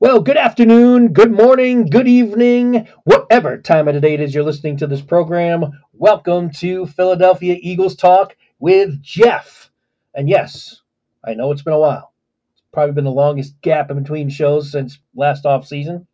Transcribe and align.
Well, 0.00 0.20
good 0.20 0.36
afternoon, 0.36 1.12
good 1.12 1.30
morning, 1.30 1.86
good 1.86 2.08
evening, 2.08 2.88
whatever 3.04 3.58
time 3.58 3.86
of 3.86 3.94
the 3.94 4.00
day 4.00 4.14
it 4.14 4.20
is 4.20 4.34
you're 4.34 4.42
listening 4.42 4.76
to 4.78 4.88
this 4.88 5.00
program. 5.00 5.80
Welcome 5.92 6.50
to 6.54 6.86
Philadelphia 6.86 7.56
Eagles 7.60 7.94
Talk 7.94 8.36
with 8.58 9.00
Geoff. 9.00 9.70
And 10.12 10.28
yes, 10.28 10.82
I 11.24 11.34
know 11.34 11.52
it's 11.52 11.62
been 11.62 11.74
a 11.74 11.78
while. 11.78 12.12
It's 12.54 12.62
probably 12.72 12.92
been 12.92 13.04
the 13.04 13.12
longest 13.12 13.60
gap 13.60 13.92
in 13.92 14.02
between 14.02 14.28
shows 14.30 14.72
since 14.72 14.98
last 15.14 15.46
off 15.46 15.64
season. 15.64 16.08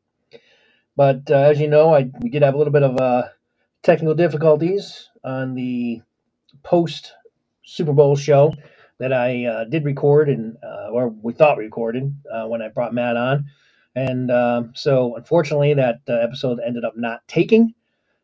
But 0.95 1.31
uh, 1.31 1.39
as 1.39 1.59
you 1.59 1.67
know, 1.67 1.95
I 1.95 2.11
we 2.21 2.29
did 2.29 2.43
have 2.43 2.55
a 2.55 2.59
little 2.59 2.75
bit 2.75 2.83
of 2.83 3.01
uh, 3.01 3.29
technical 3.83 4.15
difficulties 4.15 5.09
on 5.25 5.55
the 5.55 6.03
post 6.62 7.15
Super 7.65 7.95
Bowl 7.95 8.15
show 8.15 8.53
that 8.99 9.15
I 9.15 9.47
uh, 9.47 9.65
did 9.65 9.87
record 9.87 10.29
and 10.29 10.59
uh, 10.62 10.91
or 10.93 11.09
we 11.09 11.33
thought 11.33 11.57
recorded 11.57 12.15
uh, 12.31 12.47
when 12.47 12.61
I 12.61 12.69
brought 12.69 12.93
Matt 12.93 13.17
on, 13.17 13.47
and 13.96 14.30
um, 14.30 14.72
so 14.75 15.17
unfortunately 15.17 15.75
that 15.75 16.00
uh, 16.08 16.14
episode 16.14 16.61
ended 16.64 16.85
up 16.85 16.96
not 16.96 17.26
taking. 17.29 17.75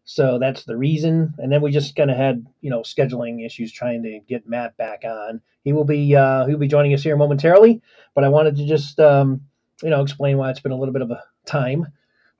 So 0.04 0.38
that's 0.38 0.64
the 0.64 0.76
reason. 0.76 1.34
And 1.38 1.52
then 1.52 1.62
we 1.62 1.72
just 1.72 1.96
kind 1.96 2.10
of 2.10 2.16
had 2.16 2.46
you 2.62 2.70
know 2.70 2.82
scheduling 2.82 3.44
issues 3.44 3.72
trying 3.72 4.02
to 4.04 4.20
get 4.28 4.48
Matt 4.48 4.76
back 4.76 5.04
on. 5.04 5.40
He 5.64 5.72
will 5.72 5.84
be 5.84 6.16
uh, 6.16 6.46
he'll 6.46 6.58
be 6.58 6.68
joining 6.68 6.94
us 6.94 7.02
here 7.02 7.16
momentarily, 7.16 7.82
but 8.14 8.24
I 8.24 8.28
wanted 8.30 8.56
to 8.56 8.66
just 8.66 9.00
um, 9.00 9.42
you 9.82 9.90
know 9.90 10.02
explain 10.02 10.38
why 10.38 10.50
it's 10.50 10.60
been 10.60 10.72
a 10.72 10.78
little 10.78 10.94
bit 10.94 11.02
of 11.02 11.10
a 11.12 11.22
time 11.46 11.86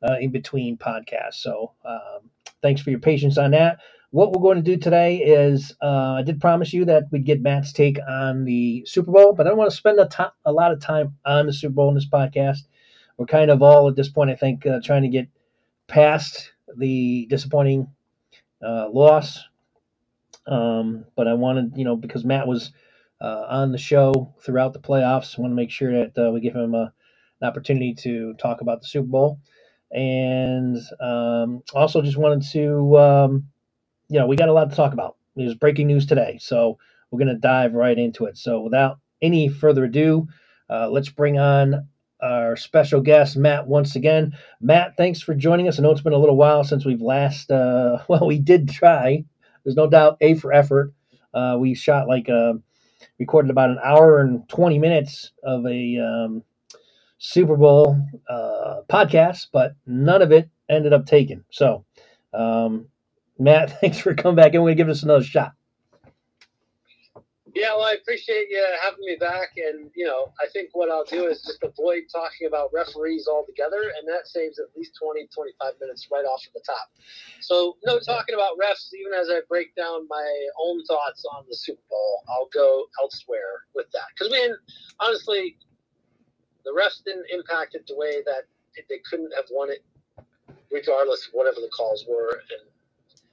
uh, 0.09 0.17
in 0.21 0.31
between 0.31 0.79
podcasts. 0.79 1.37
So 1.37 1.73
um, 1.85 2.31
thanks 2.63 2.81
for 2.83 2.91
your 2.91 3.01
patience 3.01 3.39
on 3.39 3.53
that 3.53 3.71
what 4.13 4.33
we're 4.33 4.43
going 4.43 4.57
to 4.57 4.63
do 4.63 4.79
today 4.79 5.19
is 5.19 5.75
uh, 5.83 6.15
I 6.15 6.23
did 6.23 6.41
promise 6.41 6.73
you 6.73 6.87
that 6.87 7.05
we'd 7.13 7.27
get 7.27 7.43
Matt's 7.43 7.75
take 7.75 7.99
on 8.09 8.47
the 8.47 8.85
Super 8.87 9.13
Bowl, 9.13 9.35
but 9.35 9.47
I 9.47 9.51
don't 9.51 9.59
want 9.59 9.71
to 9.71 9.77
spend 9.77 10.01
a, 10.01 10.09
to- 10.09 10.33
a 10.47 10.53
lot 10.53 10.73
of 10.73 10.81
time 10.81 11.17
on 11.27 11.47
the 11.47 11.55
Super 11.55 11.75
Bowl 11.75 11.91
in 11.91 11.97
this 11.97 12.09
podcast. 12.09 12.61
We're 13.19 13.27
kind 13.27 13.51
of 13.51 13.63
all 13.63 13.89
at 13.89 13.97
this 13.97 14.09
point, 14.09 14.31
I 14.31 14.35
think, 14.37 14.67
uh, 14.67 14.81
trying 14.83 15.03
to 15.03 15.09
get 15.09 15.29
past 15.89 16.53
the 16.77 17.27
disappointing 17.31 17.89
uh, 18.65 18.89
loss. 18.91 19.43
Um, 20.47 21.07
but 21.17 21.27
I 21.27 21.35
wanted, 21.35 21.73
you 21.77 21.85
know, 21.85 21.97
because 21.97 22.25
Matt 22.25 22.47
was 22.47 22.73
uh, 23.21 23.47
on 23.49 23.73
the 23.73 23.79
show 23.79 24.35
throughout 24.43 24.73
the 24.73 24.81
playoffs, 24.81 25.39
I 25.39 25.43
want 25.43 25.53
to 25.53 25.57
make 25.57 25.71
sure 25.71 25.93
that 25.93 26.29
uh, 26.29 26.31
we 26.31 26.41
give 26.41 26.55
him 26.55 26.75
a, 26.75 26.93
an 27.41 27.49
opportunity 27.49 27.95
to 28.03 28.35
talk 28.35 28.61
about 28.61 28.83
the 28.83 28.89
Super 28.89 29.09
Bowl. 29.09 29.41
And 29.91 30.77
um, 31.01 31.63
also 31.75 32.03
just 32.03 32.17
wanted 32.17 32.43
to. 32.53 32.99
Um, 32.99 33.49
you 34.09 34.19
know, 34.19 34.27
we 34.27 34.37
got 34.37 34.49
a 34.49 34.53
lot 34.53 34.71
to 34.71 34.77
talk 34.77 34.93
about. 34.93 35.17
There's 35.35 35.55
breaking 35.55 35.87
news 35.87 36.07
today, 36.07 36.39
so 36.41 36.79
we're 37.11 37.19
going 37.19 37.35
to 37.35 37.41
dive 37.41 37.75
right 37.75 37.99
into 37.99 38.27
it. 38.27 38.37
So, 38.37 38.61
without 38.61 38.99
any 39.21 39.49
further 39.49 39.85
ado, 39.85 40.29
uh, 40.71 40.89
let's 40.91 41.09
bring 41.09 41.39
on 41.39 41.89
our 42.47 42.57
special 42.57 43.03
guest, 43.03 43.37
Matt, 43.37 43.69
once 43.69 43.97
again. 43.97 44.39
Matt, 44.63 44.97
thanks 44.99 45.21
for 45.23 45.35
joining 45.35 45.69
us. 45.69 45.79
I 45.79 45.83
know 45.85 45.93
it's 45.93 46.03
been 46.03 46.15
a 46.15 46.19
little 46.19 46.39
while 46.39 46.65
since 46.65 46.87
we've 46.87 47.03
last, 47.03 47.51
uh, 47.53 47.99
well, 48.09 48.27
we 48.27 48.41
did 48.41 48.71
try. 48.71 49.25
There's 49.65 49.77
no 49.77 49.89
doubt, 49.91 50.19
A 50.23 50.37
for 50.37 50.53
effort. 50.55 50.95
Uh, 51.35 51.59
we 51.61 51.75
shot 51.75 52.09
like, 52.09 52.31
uh, 52.31 52.55
recorded 53.21 53.51
about 53.51 53.71
an 53.71 53.79
hour 53.85 54.21
and 54.21 54.49
20 54.49 54.79
minutes 54.79 55.33
of 55.45 55.67
a 55.67 55.99
um, 55.99 56.45
Super 57.19 57.57
Bowl 57.57 57.99
uh, 58.29 58.83
podcast, 58.91 59.49
but 59.53 59.75
none 59.87 60.23
of 60.23 60.33
it 60.33 60.51
ended 60.71 60.95
up 60.95 61.07
taken. 61.07 61.45
So, 61.51 61.85
um, 62.35 62.89
Matt, 63.39 63.81
thanks 63.83 63.99
for 63.99 64.15
coming 64.15 64.37
back 64.37 64.55
and 64.55 64.65
we're 64.65 64.71
gonna 64.71 64.77
give 64.77 64.89
this 64.89 65.05
another 65.05 65.25
shot. 65.25 65.55
Yeah, 67.57 67.73
well, 67.73 67.87
I 67.89 67.95
appreciate 67.95 68.49
you 68.51 68.63
having 68.85 69.01
me 69.01 69.17
back. 69.19 69.57
And, 69.57 69.91
you 69.97 70.05
know, 70.05 70.29
I 70.39 70.47
think 70.53 70.69
what 70.75 70.91
I'll 70.91 71.07
do 71.07 71.25
is 71.25 71.41
just 71.41 71.63
avoid 71.63 72.03
talking 72.13 72.47
about 72.47 72.69
referees 72.71 73.27
altogether, 73.27 73.81
and 73.97 74.07
that 74.07 74.29
saves 74.29 74.59
at 74.59 74.67
least 74.77 74.93
20, 75.03 75.27
25 75.35 75.73
minutes 75.81 76.07
right 76.13 76.27
off 76.27 76.45
of 76.47 76.53
the 76.53 76.61
top. 76.61 76.93
So, 77.41 77.79
no 77.87 77.99
talking 77.99 78.35
about 78.35 78.59
refs, 78.61 78.93
even 78.93 79.15
as 79.15 79.31
I 79.31 79.41
break 79.49 79.75
down 79.75 80.07
my 80.07 80.47
own 80.61 80.85
thoughts 80.85 81.25
on 81.35 81.47
the 81.49 81.57
Super 81.57 81.81
Bowl. 81.89 82.25
I'll 82.29 82.51
go 82.53 82.89
elsewhere 83.03 83.65
with 83.75 83.87
that. 83.95 84.05
Because, 84.13 84.31
man, 84.31 84.55
honestly, 85.01 85.57
the 86.67 86.77
refs 86.77 87.03
didn't 87.07 87.25
impact 87.33 87.75
it 87.75 87.87
the 87.89 87.97
way 87.97 88.21
that 88.27 88.45
they 88.87 89.01
couldn't 89.09 89.33
have 89.35 89.47
won 89.51 89.71
it, 89.71 89.83
regardless 90.71 91.27
of 91.27 91.33
whatever 91.33 91.63
the 91.63 91.71
calls 91.75 92.05
were. 92.07 92.43
And 92.51 92.69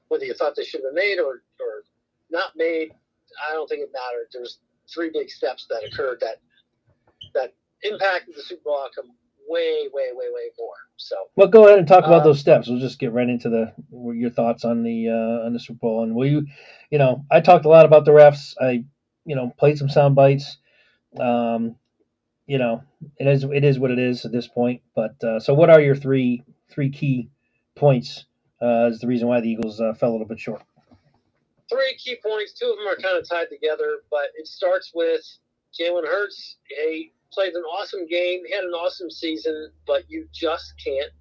whether 0.07 0.23
you 0.23 0.33
thought 0.33 0.55
they 0.55 0.63
should 0.63 0.79
have 0.79 0.95
been 0.95 1.03
made 1.03 1.19
or, 1.19 1.43
or 1.59 1.83
not 2.31 2.55
made, 2.55 2.93
I 3.49 3.53
don't 3.53 3.67
think 3.67 3.81
it 3.81 3.91
mattered. 3.93 4.27
There's 4.33 4.59
three 4.93 5.11
big 5.13 5.29
steps 5.29 5.67
that 5.69 5.83
occurred 5.85 6.19
that 6.21 6.37
that 7.33 7.53
impacted 7.83 8.35
the 8.35 8.43
Super 8.43 8.61
Bowl 8.65 8.79
outcome 8.83 9.11
way, 9.47 9.87
way, 9.93 10.09
way, 10.13 10.27
way 10.33 10.49
more. 10.59 10.73
So, 10.97 11.15
well, 11.35 11.47
go 11.47 11.67
ahead 11.67 11.79
and 11.79 11.87
talk 11.87 12.05
about 12.05 12.21
uh, 12.21 12.25
those 12.25 12.39
steps. 12.39 12.67
We'll 12.69 12.79
just 12.79 12.99
get 12.99 13.13
right 13.13 13.29
into 13.29 13.49
the 13.49 13.73
your 14.13 14.29
thoughts 14.29 14.65
on 14.65 14.83
the 14.83 15.09
uh, 15.09 15.45
on 15.45 15.53
the 15.53 15.59
Super 15.59 15.79
Bowl. 15.79 16.03
And 16.03 16.15
we, 16.15 16.47
you 16.89 16.97
know, 16.97 17.25
I 17.31 17.41
talked 17.41 17.65
a 17.65 17.69
lot 17.69 17.85
about 17.85 18.05
the 18.05 18.11
refs. 18.11 18.55
I, 18.61 18.85
you 19.25 19.35
know, 19.35 19.53
played 19.57 19.77
some 19.77 19.89
sound 19.89 20.15
bites. 20.15 20.57
Um, 21.19 21.75
you 22.47 22.57
know, 22.57 22.83
it 23.17 23.27
is 23.27 23.43
it 23.43 23.63
is 23.63 23.79
what 23.79 23.91
it 23.91 23.99
is 23.99 24.25
at 24.25 24.31
this 24.31 24.47
point. 24.47 24.81
But 24.95 25.23
uh, 25.23 25.39
so, 25.39 25.53
what 25.53 25.69
are 25.69 25.81
your 25.81 25.95
three 25.95 26.43
three 26.69 26.89
key 26.91 27.29
points 27.75 28.25
uh, 28.61 28.87
is 28.91 28.99
the 28.99 29.07
reason 29.07 29.27
why 29.27 29.41
the 29.41 29.49
Eagles 29.49 29.81
uh, 29.81 29.93
fell 29.93 30.11
a 30.11 30.13
little 30.13 30.27
bit 30.27 30.39
short. 30.39 30.61
Three 31.69 31.95
key 31.97 32.17
points. 32.23 32.53
Two 32.53 32.71
of 32.71 32.77
them 32.77 32.87
are 32.87 32.95
kind 32.95 33.17
of 33.17 33.27
tied 33.27 33.49
together, 33.49 33.99
but 34.11 34.27
it 34.37 34.47
starts 34.47 34.91
with 34.93 35.21
Jalen 35.79 36.05
Hurts. 36.05 36.57
He 36.67 37.13
played 37.31 37.53
an 37.53 37.63
awesome 37.63 38.05
game. 38.07 38.41
Had 38.53 38.63
an 38.63 38.71
awesome 38.71 39.09
season, 39.09 39.71
but 39.87 40.03
you 40.09 40.27
just 40.33 40.73
can't 40.83 41.11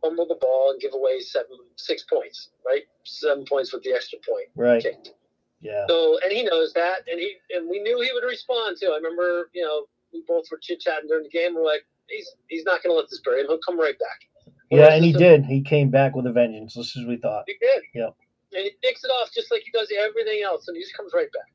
fumble 0.00 0.26
the 0.26 0.36
ball 0.40 0.70
and 0.70 0.80
give 0.80 0.94
away 0.94 1.20
seven, 1.20 1.56
six 1.76 2.04
points, 2.04 2.50
right? 2.66 2.82
Seven 3.04 3.44
points 3.44 3.72
with 3.72 3.82
the 3.82 3.92
extra 3.92 4.18
point 4.26 4.48
right. 4.56 4.82
kicked. 4.82 5.12
Yeah. 5.60 5.86
So, 5.88 6.18
and 6.22 6.32
he 6.32 6.42
knows 6.42 6.72
that, 6.72 7.00
and 7.10 7.20
he 7.20 7.34
and 7.50 7.68
we 7.68 7.80
knew 7.80 8.00
he 8.00 8.10
would 8.14 8.26
respond 8.26 8.78
too. 8.80 8.92
I 8.92 8.96
remember, 8.96 9.50
you 9.52 9.62
know, 9.62 9.86
we 10.12 10.22
both 10.26 10.46
were 10.50 10.58
chit 10.60 10.80
chatting 10.80 11.08
during 11.08 11.24
the 11.24 11.30
game. 11.30 11.54
We're 11.54 11.64
like, 11.64 11.84
he's 12.08 12.30
he's 12.48 12.64
not 12.64 12.82
going 12.82 12.94
to 12.94 12.98
let 12.98 13.10
this 13.10 13.20
bury 13.24 13.40
him. 13.40 13.48
He'll 13.48 13.58
come 13.58 13.78
right 13.78 13.98
back. 13.98 14.54
Yeah, 14.70 14.94
and 14.94 15.04
he 15.04 15.12
did. 15.12 15.44
He 15.44 15.62
came 15.62 15.90
back 15.90 16.14
with 16.14 16.26
a 16.26 16.32
vengeance, 16.32 16.74
just 16.74 16.96
as 16.96 17.04
we 17.04 17.16
thought. 17.16 17.44
He 17.46 17.56
did. 17.60 17.82
Yeah. 17.92 18.10
And 18.52 18.64
he 18.64 18.72
picks 18.82 19.04
it 19.04 19.08
off 19.08 19.30
just 19.32 19.50
like 19.50 19.62
he 19.64 19.70
does 19.70 19.88
everything 19.96 20.42
else, 20.44 20.68
and 20.68 20.76
he 20.76 20.82
just 20.82 20.96
comes 20.96 21.12
right 21.14 21.30
back. 21.32 21.52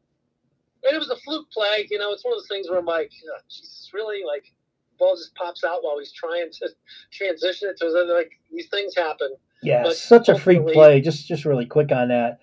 And 0.83 0.95
it 0.95 0.99
was 0.99 1.09
a 1.09 1.17
fluke 1.17 1.49
play. 1.51 1.87
You 1.89 1.99
know, 1.99 2.11
it's 2.13 2.23
one 2.23 2.33
of 2.33 2.39
those 2.39 2.47
things 2.47 2.69
where 2.69 2.79
I'm 2.79 2.85
like, 2.85 3.11
oh, 3.27 3.39
Jesus, 3.49 3.89
really? 3.93 4.23
Like, 4.25 4.43
the 4.43 4.97
ball 4.99 5.15
just 5.15 5.35
pops 5.35 5.63
out 5.63 5.83
while 5.83 5.99
he's 5.99 6.13
trying 6.13 6.49
to 6.51 6.69
transition 7.11 7.69
it 7.69 7.77
to 7.77 8.13
like 8.13 8.31
these 8.51 8.69
things 8.69 8.95
happen. 8.95 9.35
Yeah, 9.61 9.83
but 9.83 9.95
such 9.95 10.29
a 10.29 10.37
freak 10.37 10.65
play. 10.67 11.01
Just 11.01 11.27
just 11.27 11.45
really 11.45 11.65
quick 11.65 11.91
on 11.91 12.09
that. 12.09 12.39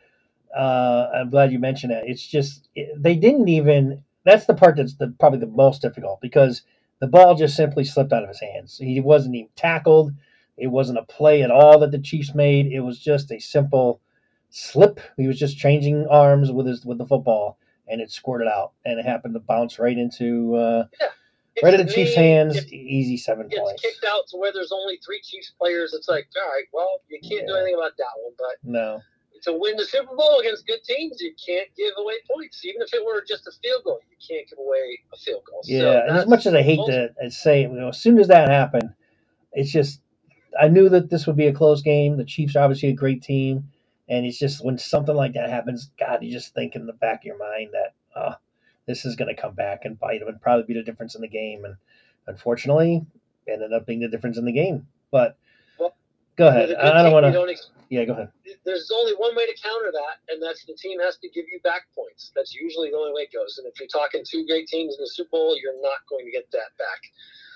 Uh, 0.57 1.09
I'm 1.15 1.31
glad 1.31 1.53
you 1.53 1.59
mentioned 1.59 1.93
that. 1.93 2.05
It's 2.07 2.27
just 2.27 2.69
it, 2.75 2.91
they 3.01 3.15
didn't 3.17 3.49
even. 3.49 4.05
That's 4.25 4.47
the 4.47 4.55
part 4.55 4.77
that's 4.77 4.95
the, 4.97 5.15
probably 5.19 5.41
the 5.41 5.47
most 5.47 5.83
difficult 5.83 6.21
because 6.21 6.63
the 7.01 7.09
ball 7.09 7.34
just 7.34 7.57
simply 7.57 7.84
slipped 7.84 8.13
out 8.13 8.23
of 8.23 8.29
his 8.29 8.41
hands. 8.41 8.79
He 8.79 9.01
wasn't 9.01 9.34
even 9.34 9.51
tackled. 9.57 10.13
It 10.57 10.69
wasn't 10.69 10.99
a 10.99 11.05
play 11.05 11.43
at 11.43 11.51
all 11.51 11.79
that 11.81 11.91
the 11.91 11.99
Chiefs 11.99 12.34
made. 12.34 12.67
It 12.67 12.81
was 12.81 13.01
just 13.01 13.33
a 13.33 13.41
simple 13.41 14.01
slip. 14.53 15.01
He 15.17 15.27
was 15.27 15.39
just 15.39 15.57
changing 15.57 16.07
arms 16.09 16.51
with 16.53 16.67
his 16.67 16.85
with 16.85 16.99
the 16.99 17.07
football, 17.07 17.59
and 17.89 18.01
it 18.01 18.11
squirted 18.11 18.49
out, 18.49 18.73
and 18.85 18.99
it 18.99 19.07
happened 19.07 19.35
to 19.35 19.41
bounce 19.41 19.79
right 19.79 19.97
into 19.97 20.55
uh, 20.55 20.87
yeah. 21.01 21.09
right 21.63 21.75
into 21.75 21.87
the 21.87 21.93
Chiefs' 21.93 22.15
hands. 22.15 22.57
If, 22.57 22.73
easy 22.73 23.17
seven 23.17 23.47
it's 23.51 23.59
points. 23.59 23.83
kicked 23.83 24.05
out 24.05 24.29
to 24.29 24.37
where 24.37 24.53
there's 24.53 24.73
only 24.73 24.99
three 25.05 25.21
Chiefs 25.23 25.53
players. 25.59 25.95
It's 25.95 26.09
like, 26.09 26.29
all 26.37 26.49
right, 26.51 26.65
well, 26.73 27.01
you 27.09 27.19
can't 27.21 27.43
yeah. 27.43 27.47
do 27.49 27.57
anything 27.57 27.75
about 27.75 27.97
that 27.99 28.13
one, 28.23 28.33
but 28.39 28.57
no. 28.63 29.01
To 29.45 29.59
win 29.59 29.77
the 29.77 29.85
Super 29.85 30.15
Bowl 30.15 30.39
against 30.39 30.69
good 30.69 30.84
teams, 30.84 31.21
you 31.21 31.34
can't 31.45 31.67
give 31.77 31.95
away 31.99 32.15
points. 32.33 32.65
Even 32.65 32.81
if 32.81 32.95
it 32.95 33.05
were 33.05 33.25
just 33.27 33.45
a 33.49 33.51
field 33.61 33.83
goal, 33.84 33.99
you 34.09 34.17
can't 34.17 34.49
give 34.49 34.59
away 34.61 35.01
a 35.13 35.17
field 35.17 35.43
goal. 35.51 35.63
Yeah, 35.65 35.81
so 35.81 36.03
and 36.07 36.17
as 36.17 36.29
much 36.29 36.47
as 36.47 36.55
I 36.55 36.63
hate 36.63 36.79
to 36.87 37.11
say, 37.29 37.65
it, 37.65 37.71
you 37.71 37.77
know, 37.77 37.89
as 37.89 37.99
soon 37.99 38.21
as 38.21 38.29
that 38.29 38.49
happened, 38.49 38.95
it's 39.53 39.72
just 39.72 40.01
I 40.60 40.69
knew 40.69 40.89
that 40.91 41.10
this 41.10 41.27
would 41.27 41.37
be 41.37 41.47
a 41.47 41.53
close 41.53 41.83
game. 41.83 42.16
The 42.16 42.25
Chiefs 42.25 42.55
are 42.57 42.63
obviously 42.63 42.91
a 42.91 42.95
great 42.95 43.22
team, 43.22 43.72
and 44.12 44.26
it's 44.26 44.38
just 44.38 44.62
when 44.62 44.76
something 44.76 45.16
like 45.16 45.32
that 45.32 45.48
happens, 45.48 45.91
God, 45.98 46.22
you 46.22 46.30
just 46.30 46.53
think 46.53 46.76
in 46.76 46.86
the 46.86 46.92
back 46.92 47.22
of 47.22 47.24
your 47.24 47.38
mind 47.38 47.70
that 47.72 47.94
oh, 48.14 48.34
this 48.86 49.06
is 49.06 49.16
going 49.16 49.34
to 49.34 49.41
come 49.41 49.54
back 49.54 49.86
and 49.86 49.98
bite 49.98 50.20
them 50.20 50.28
and 50.28 50.41
probably 50.41 50.64
be 50.64 50.74
the 50.74 50.82
difference 50.82 51.14
in 51.14 51.22
the 51.22 51.28
game. 51.28 51.64
And 51.64 51.74
unfortunately, 52.26 53.06
ended 53.48 53.72
up 53.72 53.86
being 53.86 54.00
the 54.00 54.09
difference 54.09 54.36
in 54.36 54.44
the 54.44 54.53
game. 54.53 54.86
But 55.10 55.38
well, 55.78 55.94
go 56.36 56.48
ahead. 56.48 56.74
I 56.74 57.03
don't 57.03 57.12
want 57.14 57.24
to. 57.24 57.56
Yeah, 57.88 58.04
go 58.04 58.12
ahead. 58.12 58.28
There's 58.66 58.91
only 58.94 59.12
one 59.12 59.34
way 59.34 59.47
to 59.47 59.56
counter 59.62 59.92
that, 59.92 60.32
and 60.32 60.42
that's 60.42 60.64
the 60.66 60.74
team 60.74 61.00
has 61.00 61.16
to 61.18 61.28
give 61.30 61.47
you 61.50 61.60
back 61.64 61.82
points. 61.94 62.32
That's 62.36 62.54
usually 62.54 62.91
the 62.91 62.97
only 62.97 63.12
way 63.12 63.22
it 63.22 63.32
goes. 63.32 63.56
And 63.56 63.66
if 63.66 63.80
you're 63.80 63.88
talking 63.88 64.24
two 64.28 64.47
great 64.47 64.66
teams 64.66 64.94
in 64.97 65.04
the 65.04 65.09
Super 65.09 65.30
Bowl, 65.32 65.56
you're 65.56 65.80
not 65.80 66.04
going 66.09 66.26
to 66.26 66.30
get 66.30 66.50
that 66.53 66.76
back. 66.78 67.00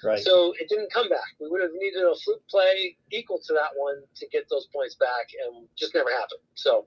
Right. 0.06 0.22
So 0.22 0.54
it 0.60 0.68
didn't 0.68 0.92
come 0.92 1.08
back. 1.08 1.34
We 1.40 1.48
would 1.50 1.60
have 1.62 1.72
needed 1.74 2.02
a 2.02 2.14
fluke 2.14 2.46
play 2.48 2.96
equal 3.10 3.40
to 3.44 3.52
that 3.54 3.70
one 3.74 4.02
to 4.14 4.28
get 4.28 4.48
those 4.48 4.68
points 4.72 4.94
back, 4.94 5.26
and 5.44 5.66
just 5.76 5.94
never 5.94 6.10
happened. 6.10 6.40
So 6.54 6.86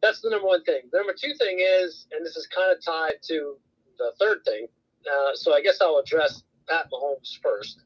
that's 0.00 0.22
the 0.22 0.30
number 0.30 0.46
one 0.46 0.64
thing. 0.64 0.82
The 0.90 0.98
number 0.98 1.12
two 1.12 1.34
thing 1.34 1.58
is, 1.60 2.06
and 2.12 2.24
this 2.24 2.36
is 2.36 2.46
kind 2.46 2.72
of 2.74 2.82
tied 2.82 3.22
to 3.28 3.56
the 3.98 4.12
third 4.18 4.38
thing. 4.46 4.68
Uh, 5.06 5.34
so 5.34 5.52
I 5.52 5.60
guess 5.60 5.82
I'll 5.82 5.98
address 5.98 6.42
Pat 6.66 6.86
Mahomes 6.90 7.38
first. 7.42 7.82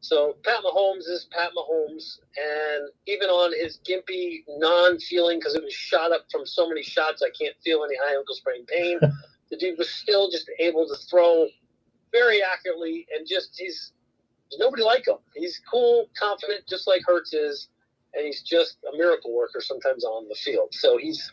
So 0.00 0.36
Pat 0.44 0.60
Mahomes 0.64 1.08
is 1.08 1.28
Pat 1.30 1.50
Mahomes, 1.56 2.18
and 2.36 2.90
even 3.06 3.28
on 3.28 3.52
his 3.52 3.78
gimpy 3.88 4.42
non-feeling 4.48 5.38
because 5.38 5.54
it 5.54 5.62
was 5.62 5.72
shot 5.72 6.12
up 6.12 6.26
from 6.30 6.44
so 6.44 6.68
many 6.68 6.82
shots, 6.82 7.22
I 7.22 7.30
can't 7.38 7.54
feel 7.64 7.84
any 7.84 7.96
high 8.04 8.16
ankle 8.16 8.34
sprain 8.34 8.66
pain. 8.66 8.98
the 9.50 9.56
dude 9.56 9.78
was 9.78 9.90
still 9.90 10.30
just 10.30 10.50
able 10.58 10.88
to 10.88 10.94
throw 11.08 11.46
very 12.12 12.42
accurately, 12.42 13.06
and 13.16 13.26
just 13.26 13.58
he's 13.58 13.92
nobody 14.58 14.82
like 14.82 15.06
him. 15.06 15.16
He's 15.34 15.60
cool, 15.70 16.08
confident, 16.18 16.66
just 16.68 16.86
like 16.86 17.02
Hurts 17.06 17.32
is, 17.32 17.68
and 18.14 18.24
he's 18.24 18.42
just 18.42 18.78
a 18.92 18.96
miracle 18.96 19.34
worker 19.34 19.60
sometimes 19.60 20.04
on 20.04 20.28
the 20.28 20.34
field. 20.34 20.68
So 20.72 20.98
he's 20.98 21.32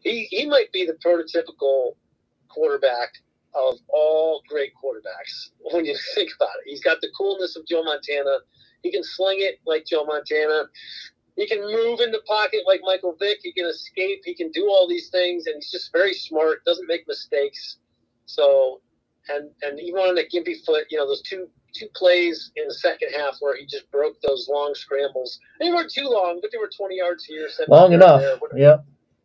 he 0.00 0.26
he 0.30 0.46
might 0.46 0.72
be 0.72 0.86
the 0.86 0.96
prototypical 1.04 1.94
quarterback 2.48 3.14
of 3.54 3.78
all 3.88 4.42
great 4.48 4.72
quarterbacks 4.82 5.50
when 5.72 5.84
you 5.84 5.96
think 6.14 6.30
about 6.36 6.54
it. 6.64 6.68
He's 6.70 6.82
got 6.82 7.00
the 7.00 7.10
coolness 7.16 7.56
of 7.56 7.66
Joe 7.66 7.82
Montana. 7.82 8.38
He 8.82 8.90
can 8.90 9.02
sling 9.02 9.38
it 9.40 9.60
like 9.66 9.86
Joe 9.86 10.04
Montana. 10.04 10.64
He 11.36 11.48
can 11.48 11.60
move 11.60 12.00
in 12.00 12.12
the 12.12 12.22
pocket 12.26 12.60
like 12.66 12.80
Michael 12.84 13.16
Vick. 13.18 13.38
He 13.42 13.52
can 13.52 13.66
escape. 13.66 14.22
He 14.24 14.34
can 14.34 14.50
do 14.52 14.68
all 14.68 14.88
these 14.88 15.08
things, 15.08 15.46
and 15.46 15.56
he's 15.56 15.70
just 15.70 15.90
very 15.92 16.14
smart. 16.14 16.64
Doesn't 16.64 16.86
make 16.86 17.08
mistakes. 17.08 17.78
So, 18.26 18.80
and 19.28 19.50
and 19.62 19.80
even 19.80 20.00
on 20.00 20.18
a 20.18 20.22
gimpy 20.22 20.64
foot, 20.64 20.86
you 20.90 20.98
know, 20.98 21.06
those 21.06 21.22
two 21.22 21.48
two 21.74 21.88
plays 21.94 22.52
in 22.56 22.68
the 22.68 22.74
second 22.74 23.08
half 23.16 23.36
where 23.40 23.56
he 23.56 23.66
just 23.66 23.90
broke 23.90 24.20
those 24.22 24.48
long 24.48 24.74
scrambles. 24.74 25.40
They 25.58 25.70
weren't 25.70 25.90
too 25.90 26.08
long, 26.08 26.38
but 26.40 26.52
they 26.52 26.58
were 26.58 26.70
20 26.74 26.96
yards 26.96 27.24
here. 27.24 27.48
Long 27.66 27.92
enough. 27.92 28.20
There, 28.20 28.38
yep 28.56 28.84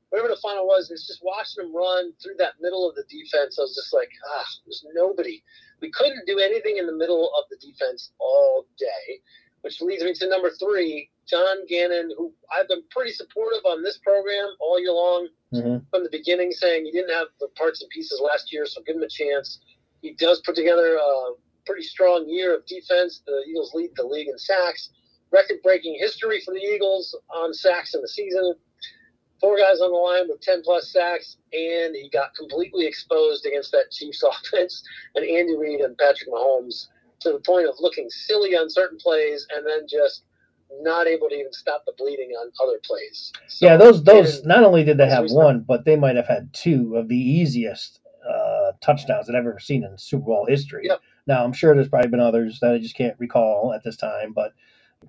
whatever 0.10 0.30
the 0.30 0.42
final 0.42 0.66
was, 0.66 0.90
it's 0.92 1.07
just 1.07 1.24
watching 1.24 1.66
him 1.66 1.75
run 1.75 2.12
through 2.22 2.36
that 2.38 2.54
middle 2.60 2.88
of 2.88 2.96
the 2.96 3.04
defense. 3.10 3.57
I 3.57 3.63
was 3.63 3.75
just 3.75 3.94
like, 3.94 4.10
ah, 4.36 4.46
there's 4.66 4.86
nobody. 4.94 5.42
We 5.81 5.92
couldn't 5.92 6.25
do 6.25 6.40
anything 6.40 6.78
in 6.78 6.88
the 6.88 6.96
middle 6.96 7.31
of 7.38 7.46
the 7.50 7.57
defense 7.57 8.12
all 8.19 8.66
day, 8.78 9.22
which 9.62 9.81
leads 9.81 10.04
me 10.04 10.13
to 10.13 10.30
number 10.30 10.50
three, 10.50 11.10
John 11.28 11.66
Gannon, 11.68 12.12
who 12.18 12.34
I've 12.54 12.68
been 12.68 12.84
pretty 12.90 13.12
supportive 13.12 13.63
on 13.66 13.84
this 13.84 14.00
program 14.00 14.50
all 14.60 14.80
year 14.80 14.92
long 14.92 15.28
mm-hmm. 15.54 15.86
from 15.90 16.04
the 16.04 16.10
beginning, 16.12 16.51
saying 16.51 16.86
he 16.86 16.92
didn't 16.92 17.13
have 17.13 17.28
the 17.40 17.48
parts 17.56 17.81
and 17.81 17.90
pieces 17.90 18.22
last 18.24 18.51
year, 18.51 18.66
so 18.66 18.81
give 18.81 18.96
him 18.96 19.04
a 19.04 19.10
chance. 19.10 19.60
He 20.01 20.13
does 20.13 20.42
put 20.46 20.56
together 20.56 20.96
a 20.96 21.34
pretty 21.66 21.84
strong 21.84 22.28
year 22.28 22.56
of 22.56 22.66
defense. 22.66 23.22
The 23.25 23.44
Eagles 23.48 23.74
lead 23.74 23.92
the 23.96 24.04
league 24.04 24.28
in 24.28 24.38
sacks. 24.38 24.90
Record 25.31 25.57
breaking 25.63 25.98
history 26.00 26.42
for 26.44 26.54
the 26.54 26.60
Eagles 26.60 27.16
on 27.30 27.54
sacks 27.54 27.94
in 27.94 28.01
the 28.01 28.07
season 28.07 28.56
four 29.40 29.57
guys 29.57 29.80
on 29.81 29.92
the 29.92 29.98
line 29.98 30.28
with 30.28 30.42
10 30.42 30.62
plus 30.63 30.92
sacks, 30.92 31.38
and 31.54 31.96
he 31.96 32.10
got 32.12 32.36
completely 32.36 32.86
exposed 32.86 33.46
against 33.46 33.72
that 33.72 33.92
Chiefs 33.92 34.24
offense 34.54 34.84
and 35.16 35.25
Andy 35.25 35.56
Reid 35.56 35.81
and 35.81 35.98
Patrick 35.98 36.30
Mahomes 36.30 36.88
to 37.22 37.31
the 37.31 37.40
point 37.40 37.68
of 37.68 37.75
looking 37.80 38.10
silly 38.10 38.56
on 38.56 38.69
certain 38.69 38.98
plays 38.98 39.46
and 39.54 39.66
then 39.66 39.88
just 39.90 40.24
not 40.81 41.07
able 41.07 41.28
to 41.30 41.36
even 41.36 41.51
stop 41.51 41.84
the 41.86 41.94
bleeding 41.98 42.30
on 42.31 42.51
other 42.62 42.80
plays. 42.86 43.34
So, 43.48 43.66
yeah, 43.66 43.75
those 43.75 44.04
those 44.04 44.46
not 44.46 44.63
only 44.63 44.84
did 44.84 44.98
they 44.98 45.10
have 45.10 45.31
one, 45.31 45.66
but 45.68 45.84
they 45.84 45.96
might 45.96 46.16
have 46.16 46.28
had 46.28 46.54
two 46.54 46.96
of 46.96 47.07
the 47.07 47.18
easiest 47.18 47.99
uh, 48.27 48.71
touchdowns 48.81 49.27
that 49.27 49.36
I've 49.36 49.45
ever 49.45 49.60
seen 49.60 49.83
in 49.83 49.98
Super 49.98 50.25
Bowl 50.25 50.45
history. 50.48 50.83
Yep. 50.86 51.01
Now 51.27 51.44
I'm 51.44 51.54
sure 51.54 51.75
there's 51.75 51.89
probably 51.89 52.10
been 52.10 52.19
others 52.19 52.60
that 52.62 52.74
I 52.74 52.77
just 52.80 52.95
can't 52.95 53.19
recall 53.19 53.74
at 53.74 53.83
this 53.83 53.98
time, 53.98 54.33
but 54.33 54.54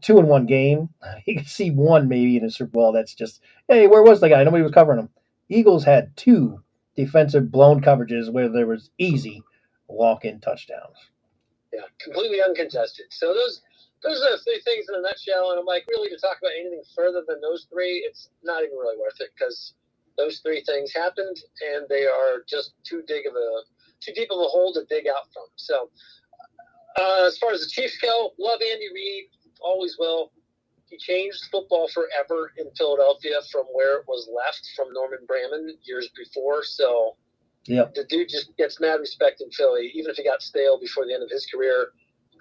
two 0.01 0.19
in 0.19 0.27
one 0.27 0.47
game. 0.47 0.89
You 1.27 1.37
can 1.37 1.47
see 1.47 1.71
one 1.71 2.09
maybe 2.09 2.37
in 2.37 2.45
a 2.45 2.51
Super 2.51 2.71
Bowl 2.71 2.93
that's 2.93 3.15
just, 3.15 3.41
hey, 3.69 3.87
where 3.87 4.03
was 4.03 4.21
the 4.21 4.29
guy? 4.29 4.43
Nobody 4.43 4.63
was 4.63 4.73
covering 4.73 4.99
him. 4.99 5.09
Eagles 5.49 5.85
had 5.85 6.17
two 6.17 6.63
defensive 6.97 7.51
blown 7.51 7.81
coverages 7.81 8.33
where 8.33 8.49
there 8.49 8.67
was 8.67 8.91
easy 8.99 9.43
walk 9.89 10.25
in 10.25 10.41
touchdowns. 10.41 10.97
Yeah, 11.73 11.83
completely 12.03 12.43
uncontested. 12.43 13.07
So 13.11 13.33
those 13.35 13.63
those 14.03 14.23
are 14.23 14.37
the 14.37 14.43
three 14.43 14.61
things 14.65 14.87
in 14.89 14.95
a 14.99 15.03
nutshell. 15.03 15.51
And 15.51 15.61
I'm 15.61 15.67
like, 15.67 15.85
really, 15.89 16.09
to 16.09 16.17
talk 16.17 16.39
about 16.41 16.53
anything 16.59 16.83
further 16.97 17.23
than 17.27 17.41
those 17.41 17.67
three, 17.71 17.99
it's 17.99 18.31
not 18.43 18.63
even 18.63 18.77
really 18.77 18.97
worth 18.99 19.21
it 19.21 19.31
because 19.39 19.75
those 20.21 20.41
three 20.41 20.63
things 20.65 20.93
happened 20.93 21.37
and 21.73 21.87
they 21.89 22.05
are 22.05 22.45
just 22.49 22.75
too 22.85 23.03
big 23.07 23.27
of 23.27 23.35
a 23.35 23.51
too 24.01 24.13
deep 24.15 24.29
of 24.31 24.39
a 24.39 24.49
hole 24.49 24.73
to 24.75 24.85
dig 24.89 25.07
out 25.07 25.25
from. 25.33 25.45
So 25.57 25.91
uh, 26.99 27.25
as 27.27 27.39
far 27.39 27.53
as 27.53 27.61
the 27.61 27.69
Chiefs 27.69 27.99
go, 27.99 28.33
love 28.39 28.61
Andy 28.73 28.89
Reid 28.95 29.25
always 29.61 29.97
will. 29.99 30.33
He 30.87 30.99
changed 30.99 31.45
football 31.53 31.89
forever 31.89 32.53
in 32.59 32.67
Philadelphia 32.77 33.37
from 33.53 33.65
where 33.73 33.99
it 33.99 34.05
was 34.09 34.29
left 34.35 34.69
from 34.75 34.93
Norman 34.93 35.21
Braman 35.27 35.77
years 35.85 36.09
before. 36.17 36.65
So 36.65 37.17
yep. 37.65 37.95
the 37.95 38.05
dude 38.05 38.29
just 38.29 38.57
gets 38.57 38.81
mad 38.81 38.99
respect 38.99 39.41
in 39.41 39.51
Philly, 39.51 39.93
even 39.95 40.11
if 40.11 40.17
he 40.17 40.25
got 40.25 40.43
stale 40.43 40.81
before 40.81 41.07
the 41.07 41.15
end 41.15 41.23
of 41.23 41.31
his 41.31 41.47
career. 41.47 41.93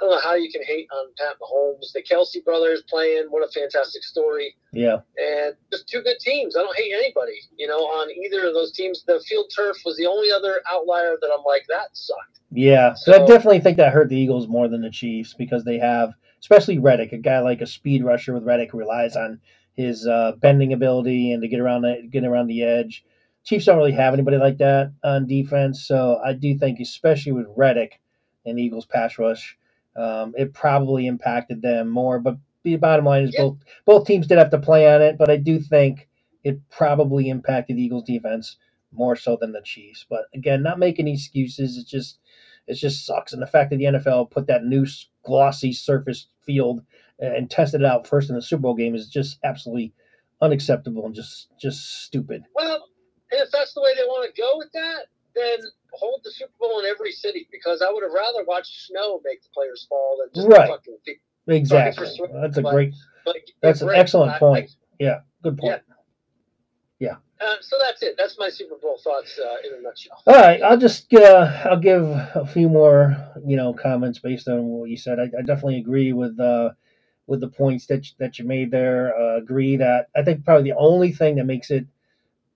I 0.01 0.05
don't 0.05 0.11
know 0.11 0.21
how 0.21 0.35
you 0.35 0.51
can 0.51 0.63
hate 0.63 0.87
on 0.91 1.07
Pat 1.17 1.35
Mahomes. 1.41 1.91
The 1.93 2.01
Kelce 2.01 2.43
brothers 2.43 2.83
playing, 2.89 3.25
what 3.29 3.47
a 3.47 3.51
fantastic 3.51 4.03
story. 4.03 4.55
Yeah. 4.71 4.99
And 5.17 5.55
just 5.71 5.89
two 5.89 6.01
good 6.01 6.19
teams. 6.19 6.55
I 6.55 6.61
don't 6.61 6.77
hate 6.77 6.93
anybody, 6.93 7.41
you 7.57 7.67
know, 7.67 7.79
on 7.79 8.09
either 8.11 8.47
of 8.47 8.53
those 8.53 8.71
teams. 8.71 9.03
The 9.05 9.19
field 9.27 9.51
turf 9.55 9.77
was 9.85 9.97
the 9.97 10.07
only 10.07 10.31
other 10.31 10.61
outlier 10.71 11.17
that 11.19 11.29
I'm 11.37 11.43
like, 11.43 11.65
that 11.69 11.89
sucked. 11.93 12.39
Yeah. 12.51 12.93
So, 12.93 13.11
so 13.11 13.23
I 13.23 13.27
definitely 13.27 13.59
think 13.59 13.77
that 13.77 13.93
hurt 13.93 14.09
the 14.09 14.17
Eagles 14.17 14.47
more 14.47 14.67
than 14.67 14.81
the 14.81 14.89
Chiefs 14.91 15.33
because 15.33 15.63
they 15.63 15.79
have– 15.79 16.13
especially 16.41 16.79
Reddick, 16.79 17.11
a 17.11 17.17
guy 17.17 17.39
like 17.39 17.61
a 17.61 17.67
speed 17.67 18.03
rusher 18.03 18.33
with 18.33 18.43
Reddick 18.43 18.71
who 18.71 18.77
relies 18.77 19.15
on 19.15 19.41
his 19.73 20.07
uh, 20.07 20.33
bending 20.37 20.73
ability 20.73 21.33
and 21.33 21.41
to 21.41 21.47
get 21.47 21.59
around 21.59 21.81
the 21.81 22.07
get 22.09 22.23
around 22.23 22.47
the 22.47 22.63
edge. 22.63 23.03
Chiefs 23.43 23.65
don't 23.65 23.77
really 23.77 23.91
have 23.91 24.13
anybody 24.13 24.37
like 24.37 24.57
that 24.59 24.93
on 25.03 25.27
defense, 25.27 25.85
so 25.85 26.19
I 26.23 26.33
do 26.33 26.57
think, 26.57 26.79
especially 26.79 27.31
with 27.31 27.47
Reddick 27.55 27.99
and 28.45 28.59
Eagles 28.59 28.85
pass 28.85 29.17
rush, 29.17 29.57
um, 29.95 30.33
it 30.37 30.53
probably 30.53 31.07
impacted 31.07 31.61
them 31.61 31.89
more. 31.89 32.19
But 32.19 32.37
the 32.63 32.75
bottom 32.77 33.05
line 33.05 33.23
is 33.23 33.33
yeah. 33.33 33.41
both 33.41 33.57
both 33.85 34.07
teams 34.07 34.27
did 34.27 34.37
have 34.37 34.51
to 34.51 34.59
play 34.59 34.93
on 34.93 35.01
it, 35.01 35.17
but 35.17 35.29
I 35.29 35.37
do 35.37 35.59
think 35.59 36.07
it 36.43 36.59
probably 36.69 37.29
impacted 37.29 37.77
the 37.77 37.83
Eagles 37.83 38.05
defense 38.05 38.57
more 38.91 39.15
so 39.15 39.37
than 39.39 39.51
the 39.51 39.61
Chiefs. 39.61 40.05
But 40.09 40.25
again, 40.33 40.63
not 40.63 40.79
making 40.79 41.07
excuses. 41.07 41.77
It's 41.77 41.89
just 41.89 42.19
it 42.67 42.75
just 42.75 43.05
sucks. 43.05 43.33
And 43.33 43.41
the 43.41 43.47
fact 43.47 43.71
that 43.71 43.77
the 43.77 43.85
NFL 43.85 44.31
put 44.31 44.47
that 44.47 44.63
new 44.63 44.85
glossy 45.23 45.73
surface 45.73 46.27
field 46.45 46.83
and 47.19 47.49
tested 47.49 47.81
it 47.81 47.87
out 47.87 48.07
first 48.07 48.29
in 48.29 48.35
the 48.35 48.41
Super 48.41 48.61
Bowl 48.61 48.75
game 48.75 48.95
is 48.95 49.09
just 49.09 49.39
absolutely 49.43 49.93
unacceptable 50.41 51.05
and 51.05 51.15
just 51.15 51.47
just 51.59 52.03
stupid. 52.03 52.43
Well, 52.55 52.85
if 53.31 53.51
that's 53.51 53.73
the 53.73 53.81
way 53.81 53.91
they 53.95 54.03
want 54.03 54.33
to 54.33 54.41
go 54.41 54.57
with 54.57 54.71
that, 54.73 55.07
then 55.35 55.59
hold 55.93 56.21
the 56.23 56.31
Super 56.31 56.51
Bowl 56.59 56.79
in 56.79 56.85
every 56.85 57.11
city 57.11 57.47
because 57.51 57.81
I 57.81 57.91
would 57.91 58.03
have 58.03 58.11
rather 58.11 58.43
watched 58.45 58.87
snow 58.87 59.21
make 59.23 59.41
the 59.43 59.49
players 59.53 59.85
fall 59.89 60.19
than 60.19 60.29
just 60.33 60.47
right. 60.47 60.69
fucking 60.69 60.97
Exactly. 61.47 62.07
That's 62.33 62.57
a 62.57 62.61
great. 62.61 62.93
But, 63.25 63.35
that's 63.61 63.81
an 63.81 63.89
excellent 63.89 64.33
I, 64.33 64.39
point. 64.39 64.69
I, 64.69 64.75
yeah, 64.99 65.19
good 65.43 65.57
point. 65.57 65.81
Yeah. 66.99 67.15
yeah. 67.39 67.45
Uh, 67.45 67.55
so 67.61 67.77
that's 67.79 68.03
it. 68.03 68.15
That's 68.17 68.37
my 68.37 68.49
Super 68.49 68.75
Bowl 68.75 68.99
thoughts 69.03 69.39
uh, 69.39 69.67
in 69.67 69.79
a 69.79 69.81
nutshell. 69.81 70.21
All 70.27 70.35
right, 70.35 70.61
I'll 70.61 70.77
just 70.77 71.11
uh, 71.13 71.63
I'll 71.65 71.79
give 71.79 72.03
a 72.03 72.47
few 72.51 72.69
more 72.69 73.15
you 73.45 73.55
know 73.57 73.73
comments 73.73 74.19
based 74.19 74.47
on 74.47 74.65
what 74.65 74.89
you 74.89 74.97
said. 74.97 75.19
I, 75.19 75.23
I 75.23 75.41
definitely 75.41 75.77
agree 75.77 76.13
with 76.13 76.39
uh, 76.39 76.71
with 77.27 77.39
the 77.39 77.47
points 77.47 77.87
that 77.87 78.05
you, 78.05 78.11
that 78.19 78.39
you 78.39 78.45
made 78.45 78.71
there. 78.71 79.17
Uh, 79.17 79.37
agree 79.37 79.77
that 79.77 80.09
I 80.15 80.23
think 80.23 80.45
probably 80.45 80.69
the 80.69 80.77
only 80.77 81.13
thing 81.13 81.37
that 81.37 81.45
makes 81.45 81.71
it 81.71 81.85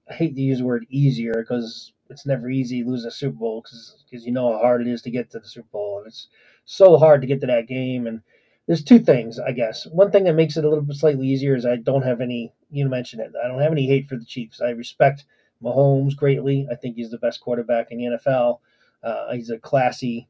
I 0.09 0.13
hate 0.13 0.35
to 0.35 0.41
use 0.41 0.59
the 0.59 0.65
word 0.65 0.85
easier 0.89 1.33
because 1.33 1.93
it's 2.13 2.25
never 2.25 2.49
easy 2.49 2.83
lose 2.83 3.05
a 3.05 3.11
Super 3.11 3.37
Bowl 3.37 3.61
because 3.61 4.25
you 4.25 4.31
know 4.31 4.53
how 4.53 4.59
hard 4.59 4.81
it 4.81 4.87
is 4.87 5.01
to 5.03 5.11
get 5.11 5.31
to 5.31 5.39
the 5.39 5.47
Super 5.47 5.67
Bowl 5.71 5.97
and 5.99 6.07
it's 6.07 6.27
so 6.65 6.97
hard 6.97 7.21
to 7.21 7.27
get 7.27 7.41
to 7.41 7.47
that 7.47 7.67
game 7.67 8.07
and 8.07 8.21
there's 8.67 8.83
two 8.83 8.99
things, 8.99 9.39
I 9.39 9.51
guess. 9.51 9.85
One 9.87 10.11
thing 10.11 10.23
that 10.23 10.35
makes 10.35 10.55
it 10.55 10.63
a 10.63 10.69
little 10.69 10.83
bit 10.83 10.95
slightly 10.95 11.27
easier 11.27 11.55
is 11.55 11.65
I 11.65 11.75
don't 11.75 12.03
have 12.03 12.21
any. 12.21 12.53
You 12.71 12.87
mentioned 12.87 13.21
it. 13.21 13.33
I 13.43 13.47
don't 13.47 13.59
have 13.59 13.71
any 13.71 13.87
hate 13.87 14.07
for 14.07 14.15
the 14.15 14.25
Chiefs. 14.25 14.61
I 14.61 14.69
respect 14.69 15.25
Mahomes 15.61 16.15
greatly. 16.15 16.67
I 16.71 16.75
think 16.75 16.95
he's 16.95 17.11
the 17.11 17.17
best 17.17 17.41
quarterback 17.41 17.91
in 17.91 17.97
the 17.97 18.17
NFL. 18.17 18.59
Uh, 19.03 19.33
he's 19.33 19.49
a 19.49 19.59
classy. 19.59 20.29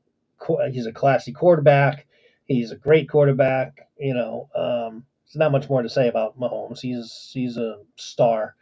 He's 0.71 0.87
a 0.87 0.91
classy 0.91 1.31
quarterback. 1.31 2.07
He's 2.45 2.71
a 2.71 2.75
great 2.75 3.07
quarterback. 3.07 3.87
You 3.99 4.15
know, 4.15 4.49
um, 4.55 5.05
there's 5.25 5.35
not 5.35 5.51
much 5.51 5.69
more 5.69 5.83
to 5.83 5.89
say 5.89 6.07
about 6.07 6.39
Mahomes. 6.39 6.81
He's 6.81 7.29
he's 7.31 7.57
a 7.57 7.77
star. 7.97 8.55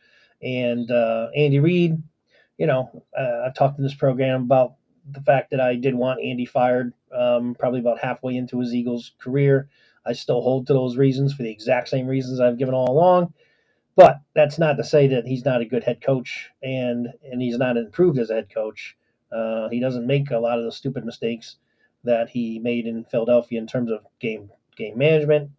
And 0.43 0.89
uh, 0.91 1.29
Andy 1.35 1.59
Reid, 1.59 2.01
you 2.62 2.68
know, 2.68 3.03
uh, 3.20 3.46
I've 3.48 3.56
talked 3.56 3.80
in 3.80 3.84
this 3.84 3.96
program 3.96 4.44
about 4.44 4.75
the 5.13 5.22
fact 5.22 5.50
that 5.50 5.60
I 5.60 5.74
did 5.74 5.96
want 5.96 6.22
Andy 6.22 6.46
fired 6.46 6.94
um, 7.12 7.56
probably 7.58 7.80
about 7.80 7.98
halfway 7.98 8.38
into 8.38 8.60
his 8.60 8.75
Eagles 8.75 9.13
career. 9.20 9.68
I 10.06 10.13
still 10.13 10.41
hold 10.41 10.68
to 10.68 10.74
those 10.74 10.96
reasons 10.96 11.34
for 11.34 11.41
the 11.41 11.50
exact 11.50 11.89
same 11.89 12.06
reasons 12.06 12.39
I've 12.39 12.60
given 12.60 12.75
all 12.75 12.91
along. 12.91 13.34
But 13.96 14.20
that's 14.36 14.60
not 14.60 14.77
to 14.77 14.84
say 14.84 15.08
that 15.08 15.25
he's 15.25 15.44
not 15.44 15.62
a 15.62 15.65
good 15.65 15.84
head 15.84 16.01
coach 16.01 16.51
and 16.62 17.08
and 17.24 17.41
he's 17.41 17.58
not 17.58 17.77
improved 17.77 18.20
as 18.20 18.30
a 18.30 18.36
head 18.36 18.53
coach. 18.53 18.96
Uh, 19.32 19.68
he 19.70 19.80
doesn't 19.80 20.06
make 20.06 20.30
a 20.30 20.38
lot 20.38 20.60
of 20.60 20.65
the 20.65 20.72
stupid 20.72 21.03
mistakes 21.03 21.56
that 22.03 22.30
he 22.30 22.60
made 22.60 22.86
in 22.86 23.06
Philadelphia 23.06 23.60
in 23.60 23.65
terms 23.65 23.89
of 23.89 24.06
game 24.20 24.51
game 24.77 25.00
management. 25.00 25.50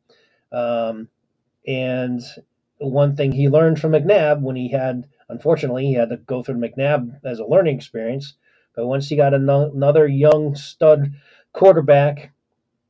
Um, 0.53 1.09
and 1.67 2.23
one 2.79 3.17
thing 3.17 3.33
he 3.33 3.49
learned 3.49 3.81
from 3.81 3.93
McNabb 3.93 4.41
when 4.41 4.57
he 4.57 4.71
had, 4.71 5.09
unfortunately, 5.33 5.87
he 5.87 5.95
had 5.95 6.11
to 6.11 6.19
go 6.19 6.43
through 6.43 6.57
McNabb 6.57 7.21
as 7.25 7.41
a 7.41 7.45
learning 7.45 7.77
experience 7.77 8.35
but 8.75 8.87
once 8.87 9.09
he 9.09 9.17
got 9.17 9.35
another 9.35 10.07
young 10.07 10.55
stud 10.55 11.13
quarterback 11.53 12.33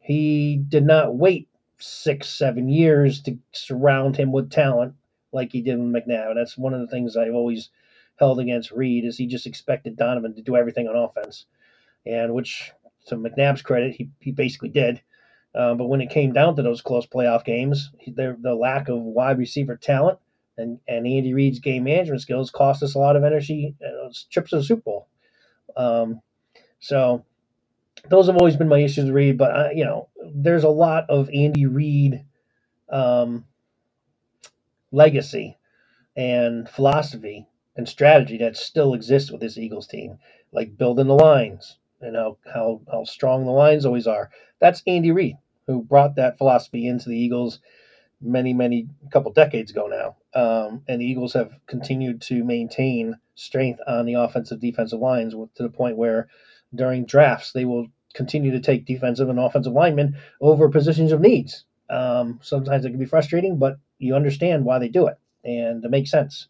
he 0.03 0.57
did 0.69 0.85
not 0.85 1.17
wait 1.17 1.49
six, 1.79 2.29
seven 2.29 2.69
years 2.69 3.23
to 3.23 3.39
surround 3.53 4.17
him 4.17 4.33
with 4.33 4.51
talent 4.51 4.95
like 5.33 5.53
he 5.53 5.63
did 5.63 5.79
with 5.79 5.93
McNabb. 5.93 6.31
And 6.31 6.37
that's 6.37 6.59
one 6.59 6.75
of 6.75 6.81
the 6.81 6.89
things 6.89 7.17
I've 7.17 7.35
always 7.35 7.71
held 8.17 8.41
against 8.41 8.73
Reid 8.73 9.05
is 9.05 9.17
he 9.17 9.27
just 9.27 9.47
expected 9.47 9.97
Donovan 9.97 10.35
to 10.35 10.43
do 10.43 10.57
everything 10.57 10.89
on 10.89 10.97
offense, 10.97 11.47
and 12.05 12.35
which 12.35 12.73
to 13.07 13.17
McNabb's 13.17 13.63
credit, 13.63 13.95
he, 13.95 14.11
he 14.21 14.33
basically 14.33 14.69
did. 14.69 15.01
Um, 15.55 15.77
but 15.77 15.87
when 15.87 16.01
it 16.01 16.11
came 16.11 16.33
down 16.33 16.57
to 16.57 16.63
those 16.63 16.81
close 16.81 17.07
playoff 17.07 17.45
games, 17.45 17.91
the, 18.07 18.37
the 18.41 18.55
lack 18.55 18.89
of 18.89 19.01
wide 19.01 19.39
receiver 19.39 19.77
talent 19.77 20.19
and, 20.59 20.79
and 20.89 21.07
Andy 21.07 21.35
Reid's 21.35 21.59
game 21.61 21.85
management 21.85 22.23
skills 22.23 22.51
cost 22.51 22.83
us 22.83 22.95
a 22.95 22.99
lot 22.99 23.17
of 23.17 23.25
energy, 23.25 23.75
uh, 23.85 24.13
trips 24.31 24.51
to 24.51 24.57
the 24.57 24.65
Super 24.65 24.83
Bowl. 24.83 25.09
Um, 25.77 26.21
so 26.81 27.25
those 28.09 28.27
have 28.27 28.37
always 28.37 28.57
been 28.57 28.69
my 28.69 28.81
issues 28.81 29.07
with 29.07 29.15
Reid. 29.15 29.39
But 29.39 29.51
uh, 29.57 29.69
you 29.75 29.85
know, 29.85 30.09
there's 30.35 30.65
a 30.65 30.69
lot 30.69 31.05
of 31.09 31.31
Andy 31.31 31.67
Reid 31.67 32.25
um, 32.91 33.45
legacy 34.93 35.59
and 36.17 36.69
philosophy 36.69 37.47
and 37.77 37.89
strategy 37.89 38.39
that 38.39 38.57
still 38.57 38.95
exists 38.95 39.31
with 39.31 39.41
this 39.41 39.59
Eagles 39.59 39.87
team, 39.87 40.19
like 40.53 40.77
building 40.77 41.07
the 41.07 41.15
lines 41.15 41.79
and 42.01 42.17
how 42.17 42.37
how, 42.53 42.81
how 42.91 43.05
strong 43.05 43.45
the 43.47 43.53
lines 43.53 43.87
always 43.87 44.07
are. 44.07 44.31
That's 44.61 44.83
Andy 44.87 45.13
Reid 45.13 45.37
who 45.67 45.83
brought 45.83 46.17
that 46.17 46.39
philosophy 46.39 46.87
into 46.87 47.09
the 47.09 47.17
Eagles 47.19 47.61
many, 48.21 48.53
many 48.53 48.89
couple 49.13 49.33
decades 49.33 49.71
ago 49.71 49.87
now. 49.87 50.17
Um, 50.35 50.83
and 50.89 51.01
the 51.01 51.07
Eagles 51.07 51.35
have 51.35 51.53
continued 51.67 52.23
to 52.23 52.45
maintain 52.45 53.17
strength 53.37 53.81
on 53.87 54.07
the 54.07 54.15
offensive 54.15 54.61
defensive 54.61 55.01
lines 55.01 55.35
to 55.35 55.63
the 55.63 55.71
point 55.71 55.97
where 55.97 56.29
during 56.75 57.07
drafts 57.07 57.53
they 57.53 57.65
will 57.65 57.89
continue 58.15 58.53
to 58.53 58.61
take 58.61 58.87
defensive 58.87 59.29
and 59.29 59.41
offensive 59.41 59.73
linemen 59.73 60.17
over 60.41 60.69
positions 60.69 61.13
of 61.13 61.21
needs. 61.21 61.65
Um, 61.91 62.41
sometimes 62.43 62.85
it 62.85 62.91
can 62.91 62.99
be 62.99 63.07
frustrating, 63.07 63.59
but 63.59 63.79
you 63.99 64.15
understand 64.17 64.65
why 64.65 64.79
they 64.79 64.89
do 64.89 65.09
it, 65.09 65.19
and 65.45 65.85
it 65.85 65.91
makes 65.91 66.11
sense 66.11 66.49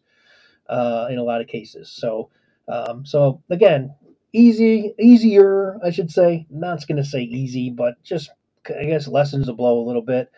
uh, 0.69 1.07
in 1.11 1.19
a 1.19 1.23
lot 1.23 1.41
of 1.41 1.47
cases. 1.47 1.89
So, 1.91 2.31
um, 2.69 3.05
so 3.05 3.43
again, 3.51 3.95
easy, 4.33 4.95
easier, 4.99 5.79
I 5.85 5.91
should 5.91 6.11
say. 6.11 6.47
Not 6.51 6.87
going 6.87 6.97
to 6.97 7.05
say 7.05 7.23
easy, 7.23 7.71
but 7.71 8.03
just 8.03 8.31
I 8.69 8.85
guess 8.85 9.07
lessens 9.09 9.47
the 9.47 9.53
blow 9.53 9.79
a 9.81 9.87
little 9.87 10.03
bit. 10.03 10.31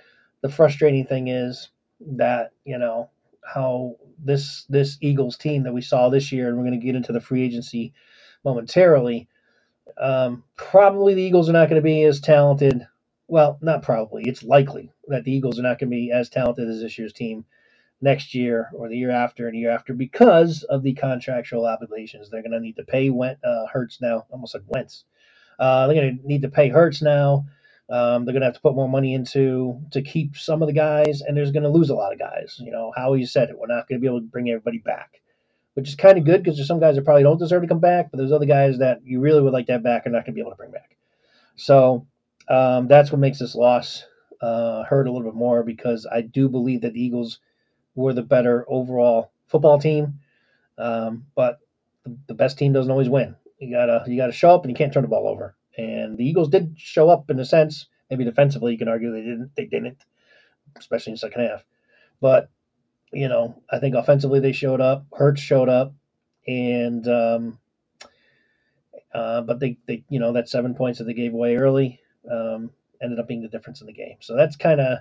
The 0.44 0.50
frustrating 0.50 1.08
thing 1.08 1.30
is 1.30 1.70
that 2.02 2.52
you 2.66 2.80
know 2.80 3.12
how 3.46 3.96
this 4.24 4.66
this 4.70 4.98
Eagles 5.02 5.38
team 5.38 5.64
that 5.64 5.74
we 5.74 5.82
saw 5.82 6.10
this 6.10 6.32
year, 6.32 6.48
and 6.48 6.58
we're 6.58 6.66
going 6.66 6.80
to 6.80 6.86
get 6.86 6.96
into 6.96 7.14
the 7.14 7.22
free 7.22 7.44
agency 7.44 7.94
momentarily. 8.44 9.28
Um, 9.98 10.44
probably 10.58 11.14
the 11.14 11.22
Eagles 11.24 11.50
are 11.50 11.54
not 11.54 11.70
going 11.70 11.82
to 11.82 11.86
be 11.86 12.04
as 12.04 12.20
talented. 12.20 12.88
Well, 13.28 13.58
not 13.62 13.84
probably. 13.84 14.24
It's 14.26 14.44
likely 14.44 14.92
that 15.08 15.24
the 15.24 15.32
Eagles 15.32 15.60
are 15.60 15.64
not 15.64 15.80
going 15.80 15.90
to 15.90 15.96
be 15.96 16.12
as 16.12 16.30
talented 16.30 16.70
as 16.70 16.82
this 16.82 16.98
year's 16.98 17.14
team 17.14 17.46
next 18.02 18.36
year 18.36 18.70
or 18.74 18.90
the 18.90 18.98
year 18.98 19.12
after 19.12 19.48
and 19.48 19.58
year 19.58 19.72
after 19.72 19.94
because 19.94 20.64
of 20.64 20.84
the 20.84 20.94
contractual 20.94 21.66
obligations. 21.66 22.30
They're 22.30 22.42
going 22.44 22.52
to 22.52 22.60
need 22.60 22.76
to 22.76 22.84
pay 22.84 23.10
Went, 23.10 23.40
uh, 23.44 23.66
Hurts 23.72 24.02
now. 24.02 24.26
Almost 24.30 24.54
like 24.54 24.64
Wentz. 24.68 25.06
Uh, 25.58 25.88
they're 25.88 25.96
going 25.96 26.20
to 26.20 26.28
need 26.28 26.42
to 26.44 26.50
pay 26.50 26.70
Hurts 26.70 27.02
now. 27.02 27.46
Um, 27.90 28.26
they're 28.26 28.34
going 28.34 28.42
to 28.42 28.48
have 28.48 28.56
to 28.56 28.62
put 28.62 28.76
more 28.76 28.90
money 28.90 29.14
into 29.14 29.80
to 29.92 30.02
keep 30.02 30.38
some 30.38 30.62
of 30.62 30.68
the 30.68 30.74
guys, 30.74 31.22
and 31.22 31.38
there's 31.38 31.52
going 31.52 31.64
to 31.64 31.70
lose 31.70 31.90
a 31.90 31.96
lot 31.96 32.14
of 32.14 32.20
guys. 32.20 32.60
You 32.60 32.72
know, 32.72 32.92
how 32.96 33.14
you 33.14 33.26
said 33.28 33.50
it, 33.50 33.58
we're 33.58 33.68
not 33.68 33.88
going 33.88 34.00
to 34.00 34.02
be 34.02 34.08
able 34.08 34.22
to 34.22 34.28
bring 34.28 34.50
everybody 34.50 34.80
back, 34.80 35.22
which 35.76 35.90
is 35.90 35.96
kind 35.96 36.18
of 36.18 36.26
good 36.26 36.44
because 36.44 36.58
there's 36.58 36.68
some 36.68 36.80
guys 36.80 36.96
that 36.96 37.06
probably 37.06 37.24
don't 37.24 37.38
deserve 37.38 37.62
to 37.62 37.68
come 37.68 37.80
back, 37.80 38.10
but 38.10 38.18
there's 38.18 38.32
other 38.32 38.46
guys 38.48 38.80
that 38.80 39.02
you 39.06 39.20
really 39.20 39.42
would 39.42 39.54
like 39.54 39.68
to 39.68 39.74
have 39.74 39.84
back 39.84 40.06
and 40.06 40.14
not 40.14 40.26
going 40.26 40.34
to 40.34 40.36
be 40.36 40.42
able 40.42 40.52
to 40.52 40.58
bring 40.58 40.72
back. 40.72 40.98
So 41.56 42.08
um, 42.50 42.88
that's 42.88 43.12
what 43.12 43.20
makes 43.20 43.40
this 43.40 43.56
loss 43.56 44.04
uh, 44.42 44.84
hurt 44.84 45.08
a 45.08 45.12
little 45.12 45.28
bit 45.30 45.38
more 45.38 45.64
because 45.64 46.08
I 46.12 46.22
do 46.22 46.50
believe 46.50 46.82
that 46.82 46.94
the 46.94 47.04
Eagles 47.04 47.40
were 47.96 48.14
the 48.14 48.22
better 48.22 48.66
overall 48.68 49.32
football 49.48 49.80
team, 49.80 50.20
um, 50.78 51.26
but 51.36 51.60
the, 52.04 52.18
the 52.28 52.34
best 52.34 52.58
team 52.58 52.74
doesn't 52.74 52.92
always 52.92 53.10
win. 53.10 53.36
You 53.60 53.72
gotta 53.72 54.04
you 54.06 54.18
gotta 54.18 54.34
show 54.34 54.54
up 54.54 54.64
and 54.64 54.72
you 54.72 54.76
can't 54.76 54.92
turn 54.92 55.04
the 55.04 55.08
ball 55.08 55.28
over. 55.28 55.55
And 55.78 56.18
the 56.18 56.26
Eagles 56.26 56.50
did 56.50 56.76
show 56.78 57.10
up 57.10 57.30
in 57.30 57.40
a 57.40 57.46
sense. 57.46 57.88
Maybe 58.10 58.24
defensively, 58.24 58.72
you 58.72 58.78
can 58.78 58.88
argue 58.88 59.12
they 59.12 59.22
didn't. 59.22 59.52
They 59.56 59.66
didn't, 59.66 59.98
especially 60.78 61.12
in 61.12 61.16
the 61.16 61.20
second 61.20 61.42
half. 61.42 61.66
But 62.22 62.50
you 63.12 63.28
know, 63.28 63.62
I 63.70 63.80
think 63.80 63.96
offensively 63.96 64.40
they 64.40 64.52
showed 64.52 64.82
up. 64.82 65.06
Hurts 65.14 65.42
showed 65.42 65.70
up, 65.70 65.94
and 66.48 67.08
um, 67.08 67.60
uh, 69.14 69.42
but 69.42 69.60
they, 69.60 69.78
they, 69.88 70.04
you 70.10 70.20
know, 70.20 70.34
that 70.34 70.50
seven 70.50 70.76
points 70.76 71.00
that 71.00 71.06
they 71.06 71.14
gave 71.14 71.34
away 71.34 71.56
early 71.56 72.02
um, 72.30 72.70
ended 73.02 73.18
up 73.20 73.28
being 73.28 73.42
the 73.42 73.48
difference 73.48 73.80
in 73.82 73.88
the 73.88 73.94
game. 73.94 74.18
So 74.20 74.36
that's 74.36 74.58
kind 74.58 74.82
of, 74.82 75.00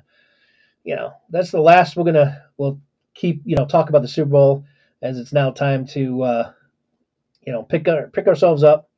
you 0.84 0.94
know, 0.94 1.12
that's 1.30 1.50
the 1.50 1.60
last 1.60 1.96
we're 1.96 2.04
gonna 2.04 2.42
we'll 2.56 2.80
keep 3.14 3.42
you 3.44 3.56
know 3.56 3.66
talk 3.66 3.88
about 3.88 4.02
the 4.02 4.08
Super 4.08 4.30
Bowl 4.30 4.64
as 5.02 5.18
it's 5.18 5.32
now 5.32 5.50
time 5.50 5.86
to 5.88 6.22
uh, 6.22 6.52
you 7.44 7.52
know 7.52 7.62
pick 7.64 7.88
our, 7.88 8.08
pick 8.08 8.28
ourselves 8.28 8.62
up 8.62 8.88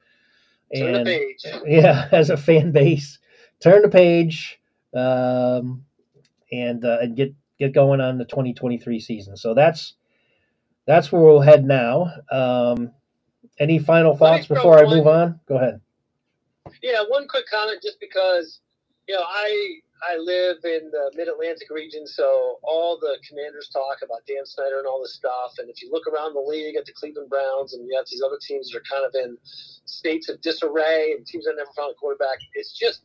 Turn 0.74 0.92
the 0.92 0.98
and 0.98 1.06
page. 1.06 1.44
yeah, 1.66 2.08
as 2.12 2.30
a 2.30 2.36
fan 2.36 2.72
base, 2.72 3.18
turn 3.60 3.82
the 3.82 3.88
page 3.88 4.58
um, 4.94 5.84
and 6.50 6.84
uh, 6.84 6.98
and 7.00 7.16
get 7.16 7.34
get 7.58 7.72
going 7.72 8.00
on 8.00 8.18
the 8.18 8.24
2023 8.24 9.00
season. 9.00 9.36
So 9.36 9.54
that's 9.54 9.94
that's 10.86 11.10
where 11.10 11.22
we'll 11.22 11.40
head 11.40 11.64
now. 11.64 12.12
Um, 12.30 12.92
any 13.58 13.78
final 13.78 14.16
thoughts 14.16 14.46
before 14.46 14.78
I 14.78 14.84
move 14.84 15.06
on? 15.06 15.40
Go 15.48 15.56
ahead. 15.56 15.80
Yeah, 16.82 17.04
one 17.08 17.28
quick 17.28 17.46
comment, 17.50 17.80
just 17.82 18.00
because 18.00 18.60
you 19.08 19.14
know 19.14 19.24
I 19.26 19.80
I 20.02 20.16
live 20.18 20.58
in 20.64 20.90
the 20.90 21.10
Mid 21.14 21.28
Atlantic 21.28 21.70
region, 21.70 22.06
so 22.06 22.58
all 22.62 22.98
the 22.98 23.16
Commanders 23.26 23.68
talk 23.72 23.98
about 24.02 24.26
Dan 24.26 24.44
Snyder 24.44 24.78
and 24.78 24.86
all 24.86 25.00
this 25.00 25.14
stuff. 25.14 25.54
And 25.58 25.70
if 25.70 25.82
you 25.82 25.90
look 25.90 26.06
around 26.06 26.34
the 26.34 26.40
league 26.40 26.76
at 26.76 26.84
the 26.84 26.92
Cleveland 26.92 27.30
Browns, 27.30 27.74
and 27.74 27.86
you 27.86 27.96
have 27.96 28.06
these 28.10 28.22
other 28.22 28.38
teams 28.40 28.70
that 28.70 28.78
are 28.78 28.84
kind 28.90 29.06
of 29.06 29.14
in 29.14 29.38
states 29.42 30.28
of 30.28 30.40
disarray 30.42 31.14
and 31.16 31.26
teams 31.26 31.44
that 31.46 31.54
never 31.56 31.70
found 31.76 31.92
a 31.92 31.94
quarterback, 31.94 32.38
it's 32.54 32.76
just 32.76 33.02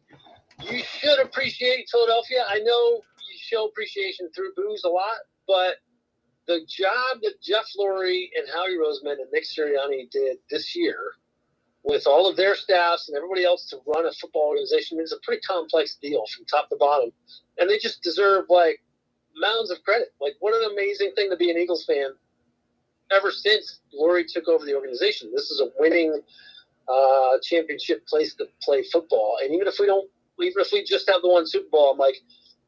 you 0.69 0.83
should 0.83 1.19
appreciate 1.19 1.89
Philadelphia. 1.89 2.45
I 2.47 2.59
know 2.59 2.95
you 2.95 3.37
show 3.37 3.65
appreciation 3.67 4.29
through 4.35 4.53
booze 4.55 4.83
a 4.83 4.89
lot, 4.89 5.19
but 5.47 5.77
the 6.47 6.59
job 6.67 7.21
that 7.21 7.41
Jeff 7.41 7.65
Lurie 7.79 8.29
and 8.35 8.47
Howie 8.53 8.77
Roseman 8.77 9.13
and 9.13 9.31
Nick 9.31 9.45
Sirianni 9.45 10.09
did 10.11 10.37
this 10.49 10.75
year 10.75 11.13
with 11.83 12.05
all 12.05 12.29
of 12.29 12.37
their 12.37 12.55
staffs 12.55 13.09
and 13.09 13.17
everybody 13.17 13.43
else 13.43 13.69
to 13.69 13.77
run 13.87 14.05
a 14.05 14.11
football 14.13 14.49
organization 14.49 14.99
is 14.99 15.11
a 15.11 15.17
pretty 15.23 15.41
complex 15.41 15.97
deal 16.01 16.23
from 16.35 16.45
top 16.45 16.69
to 16.69 16.75
bottom. 16.75 17.11
And 17.57 17.69
they 17.69 17.77
just 17.77 18.03
deserve 18.03 18.45
like 18.49 18.81
mounds 19.35 19.71
of 19.71 19.83
credit. 19.83 20.09
Like 20.21 20.33
what 20.39 20.53
an 20.53 20.71
amazing 20.71 21.13
thing 21.15 21.29
to 21.29 21.37
be 21.37 21.49
an 21.49 21.57
Eagles 21.57 21.85
fan 21.85 22.11
ever 23.11 23.31
since 23.31 23.79
Lurie 23.99 24.25
took 24.27 24.47
over 24.47 24.65
the 24.65 24.75
organization. 24.75 25.31
This 25.33 25.49
is 25.49 25.61
a 25.61 25.69
winning 25.79 26.21
uh, 26.87 27.37
championship 27.41 28.05
place 28.07 28.35
to 28.35 28.45
play 28.61 28.83
football. 28.83 29.37
And 29.43 29.53
even 29.53 29.67
if 29.67 29.75
we 29.79 29.85
don't 29.85 30.09
even 30.41 30.61
if 30.61 30.71
we 30.71 30.83
just 30.83 31.09
have 31.09 31.21
the 31.21 31.29
one 31.29 31.47
Super 31.47 31.69
Bowl, 31.71 31.91
I'm 31.91 31.97
like 31.97 32.15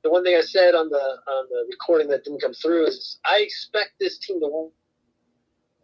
the 0.03 0.09
one 0.09 0.23
thing 0.23 0.35
I 0.35 0.41
said 0.41 0.75
on 0.75 0.89
the 0.89 0.97
on 0.97 1.47
the 1.49 1.65
recording 1.69 2.07
that 2.09 2.23
didn't 2.23 2.41
come 2.41 2.53
through 2.53 2.87
is 2.87 3.19
I 3.25 3.39
expect 3.39 3.91
this 3.99 4.17
team 4.17 4.39
to 4.41 4.47
win. 4.47 4.71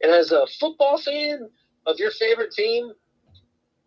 And 0.01 0.11
as 0.11 0.31
a 0.31 0.47
football 0.59 0.97
fan 0.97 1.49
of 1.85 1.97
your 1.99 2.11
favorite 2.11 2.51
team, 2.51 2.91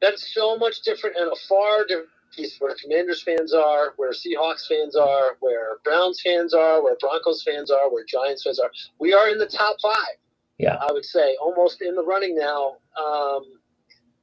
that's 0.02 0.34
so 0.34 0.58
much 0.58 0.82
different 0.82 1.16
and 1.16 1.32
a 1.32 1.36
far 1.48 1.86
different 1.86 2.10
piece 2.34 2.56
where 2.58 2.74
Commanders 2.82 3.22
fans 3.22 3.54
are, 3.54 3.94
where 3.96 4.10
Seahawks 4.10 4.66
fans 4.66 4.96
are, 4.96 5.36
where 5.40 5.78
Browns 5.84 6.20
fans 6.24 6.52
are, 6.52 6.82
where 6.82 6.96
Broncos 7.00 7.42
fans 7.42 7.70
are, 7.70 7.90
where 7.90 8.04
Giants 8.04 8.42
fans 8.42 8.58
are. 8.58 8.70
We 8.98 9.12
are 9.12 9.28
in 9.28 9.38
the 9.38 9.46
top 9.46 9.76
five. 9.80 10.16
Yeah. 10.58 10.76
I 10.80 10.92
would 10.92 11.04
say 11.04 11.36
almost 11.40 11.82
in 11.82 11.94
the 11.94 12.04
running 12.04 12.36
now 12.36 12.76
um, 13.00 13.44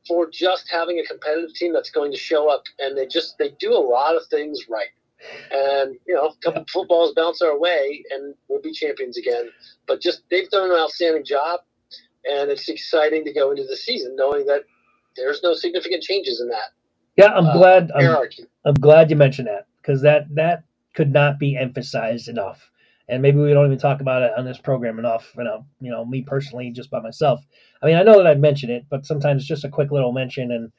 for 0.07 0.29
just 0.29 0.69
having 0.69 0.99
a 0.99 1.05
competitive 1.05 1.53
team 1.53 1.73
that's 1.73 1.91
going 1.91 2.11
to 2.11 2.17
show 2.17 2.51
up, 2.51 2.63
and 2.79 2.97
they 2.97 3.07
just 3.07 3.37
they 3.37 3.51
do 3.59 3.73
a 3.73 3.79
lot 3.79 4.15
of 4.15 4.23
things 4.29 4.65
right. 4.69 4.89
And 5.51 5.97
you 6.07 6.15
know, 6.15 6.27
a 6.27 6.35
couple 6.43 6.65
footballs 6.71 7.13
bounce 7.13 7.41
our 7.41 7.59
way, 7.59 8.03
and 8.11 8.35
we'll 8.47 8.61
be 8.61 8.71
champions 8.71 9.17
again. 9.17 9.49
But 9.87 10.01
just 10.01 10.21
they've 10.31 10.49
done 10.49 10.71
an 10.71 10.77
outstanding 10.77 11.25
job, 11.25 11.59
and 12.29 12.49
it's 12.49 12.69
exciting 12.69 13.25
to 13.25 13.33
go 13.33 13.51
into 13.51 13.65
the 13.65 13.75
season 13.75 14.15
knowing 14.15 14.45
that 14.45 14.63
there's 15.19 15.43
no 15.43 15.53
significant 15.53 16.03
changes 16.03 16.41
in 16.41 16.47
that 16.49 16.71
Yeah, 17.15 17.33
I'm 17.33 17.45
uh, 17.45 17.53
glad. 17.53 17.91
I'm. 17.95 18.17
I'm 18.65 18.73
glad 18.75 19.09
you 19.09 19.15
mentioned 19.15 19.47
that 19.47 19.67
because 19.81 20.01
that 20.01 20.33
that 20.35 20.63
could 20.93 21.11
not 21.11 21.39
be 21.39 21.57
emphasized 21.57 22.27
enough. 22.27 22.69
And 23.07 23.21
maybe 23.23 23.39
we 23.39 23.53
don't 23.53 23.65
even 23.65 23.79
talk 23.79 24.01
about 24.01 24.21
it 24.21 24.31
on 24.37 24.45
this 24.45 24.59
program 24.59 24.99
enough. 24.99 25.33
You 25.37 25.43
know, 25.43 25.65
you 25.81 25.91
know, 25.91 26.05
me 26.05 26.21
personally, 26.21 26.69
just 26.71 26.91
by 26.91 26.99
myself. 26.99 27.41
I 27.81 27.87
mean, 27.87 27.95
I 27.95 28.03
know 28.03 28.17
that 28.17 28.27
I've 28.27 28.39
mentioned 28.39 28.71
it, 28.71 28.85
but 28.89 29.05
sometimes 29.05 29.47
just 29.47 29.63
a 29.63 29.69
quick 29.69 29.91
little 29.91 30.11
mention, 30.11 30.51
and 30.51 30.71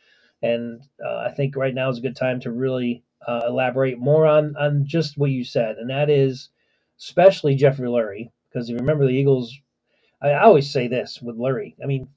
and 0.43 0.83
uh, 1.05 1.19
I 1.29 1.33
think 1.33 1.57
right 1.57 1.75
now 1.75 1.91
is 1.91 1.99
a 1.99 2.03
good 2.03 2.17
time 2.17 2.41
to 2.41 2.53
really 2.53 3.03
uh, 3.27 3.43
elaborate 3.47 3.99
more 3.99 4.27
on 4.27 4.57
on 4.57 4.87
just 4.87 5.19
what 5.19 5.31
you 5.31 5.45
said, 5.45 5.77
and 5.77 5.91
that 5.91 6.09
is 6.09 6.51
especially 6.99 7.55
Jeffrey 7.55 7.89
Lurie, 7.89 8.31
because 8.49 8.69
if 8.69 8.75
you 8.75 8.79
remember 8.79 9.07
the 9.07 9.15
Eagles, 9.15 9.59
I, 10.23 10.31
I 10.31 10.43
always 10.43 10.71
say 10.71 10.87
this 10.87 11.21
with 11.21 11.39
Lurie. 11.39 11.75
I 11.83 11.87
mean, 11.87 12.09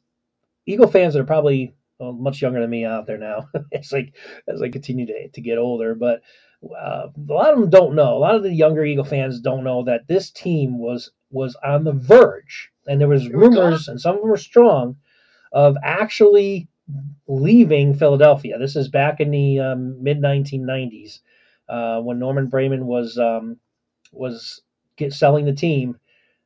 Eagle 0.65 0.87
fans 0.87 1.13
that 1.13 1.21
are 1.21 1.25
probably 1.25 1.73
well, 2.03 2.13
much 2.13 2.41
younger 2.41 2.59
than 2.59 2.69
me 2.69 2.85
out 2.85 3.07
there 3.07 3.17
now. 3.17 3.49
it's 3.71 3.91
like 3.91 4.13
as 4.47 4.61
I 4.61 4.69
continue 4.69 5.05
to, 5.05 5.29
to 5.29 5.41
get 5.41 5.57
older, 5.57 5.95
but 5.95 6.21
uh, 6.63 7.07
a 7.07 7.33
lot 7.33 7.53
of 7.53 7.59
them 7.59 7.69
don't 7.69 7.95
know. 7.95 8.15
A 8.15 8.19
lot 8.19 8.35
of 8.35 8.43
the 8.43 8.53
younger 8.53 8.83
Eagle 8.83 9.03
fans 9.03 9.39
don't 9.39 9.63
know 9.63 9.83
that 9.83 10.07
this 10.07 10.29
team 10.29 10.79
was 10.79 11.11
was 11.31 11.55
on 11.63 11.83
the 11.83 11.93
verge, 11.93 12.69
and 12.87 12.99
there 12.99 13.07
was 13.07 13.29
rumors, 13.29 13.87
and 13.87 13.99
some 13.99 14.15
of 14.15 14.21
them 14.21 14.29
were 14.29 14.37
strong, 14.37 14.97
of 15.51 15.75
actually 15.83 16.67
leaving 17.27 17.93
Philadelphia. 17.93 18.57
This 18.59 18.75
is 18.75 18.89
back 18.89 19.19
in 19.19 19.31
the 19.31 19.59
um, 19.59 20.03
mid 20.03 20.21
1990s 20.21 21.19
uh, 21.69 22.01
when 22.01 22.19
Norman 22.19 22.47
Braman 22.49 22.85
was 22.85 23.17
um, 23.17 23.57
was 24.11 24.61
get, 24.97 25.13
selling 25.13 25.45
the 25.45 25.53
team, 25.53 25.97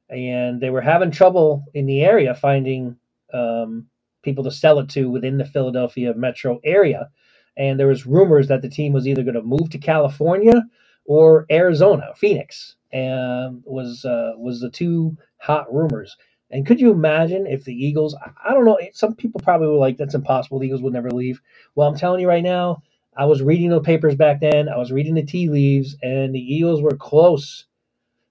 and 0.10 0.62
they 0.62 0.70
were 0.70 0.82
having 0.82 1.12
trouble 1.12 1.66
in 1.74 1.86
the 1.86 2.02
area 2.02 2.34
finding 2.36 2.98
um, 3.34 3.88
people 4.28 4.44
to 4.44 4.52
sell 4.52 4.80
it 4.80 4.90
to 4.90 5.10
within 5.10 5.38
the 5.38 5.46
Philadelphia 5.46 6.14
metro 6.14 6.60
area. 6.66 7.10
And 7.56 7.80
there 7.80 7.88
was 7.88 8.06
rumors 8.06 8.50
that 8.50 8.62
the 8.62 8.70
team 8.70 8.92
was 8.92 9.08
either 9.08 9.24
going 9.24 9.36
to 9.36 9.42
move 9.42 9.70
to 9.70 9.78
California 9.78 10.64
or 11.06 11.46
Arizona, 11.50 12.12
Phoenix, 12.18 12.76
and 12.92 13.64
was 13.66 14.04
uh, 14.04 14.34
was 14.38 14.60
the 14.60 14.70
two 14.70 15.18
hot 15.38 15.74
rumors. 15.74 16.18
And 16.52 16.66
could 16.66 16.82
you 16.82 16.92
imagine 16.92 17.48
if 17.48 17.64
the 17.64 17.74
Eagles? 17.74 18.16
I 18.46 18.54
don't 18.54 18.66
know. 18.66 18.78
Some 18.92 19.16
people 19.16 19.40
probably 19.42 19.68
were 19.68 19.78
like, 19.78 19.98
"That's 19.98 20.14
impossible. 20.16 20.60
The 20.60 20.68
Eagles 20.68 20.82
would 20.82 20.94
never 20.94 21.10
leave." 21.10 21.42
Well, 21.76 21.88
I'm 21.88 21.98
telling 21.98 22.20
you 22.20 22.28
right 22.28 22.44
now, 22.44 22.84
I 23.16 23.26
was 23.26 23.42
reading 23.42 23.70
the 23.70 23.82
papers 23.82 24.16
back 24.16 24.42
then. 24.42 24.68
I 24.70 24.78
was 24.78 24.92
reading 24.92 25.16
the 25.16 25.26
tea 25.26 25.50
leaves, 25.50 25.96
and 26.04 26.36
the 26.36 26.56
Eagles 26.56 26.82
were 26.82 26.98
close, 26.98 27.66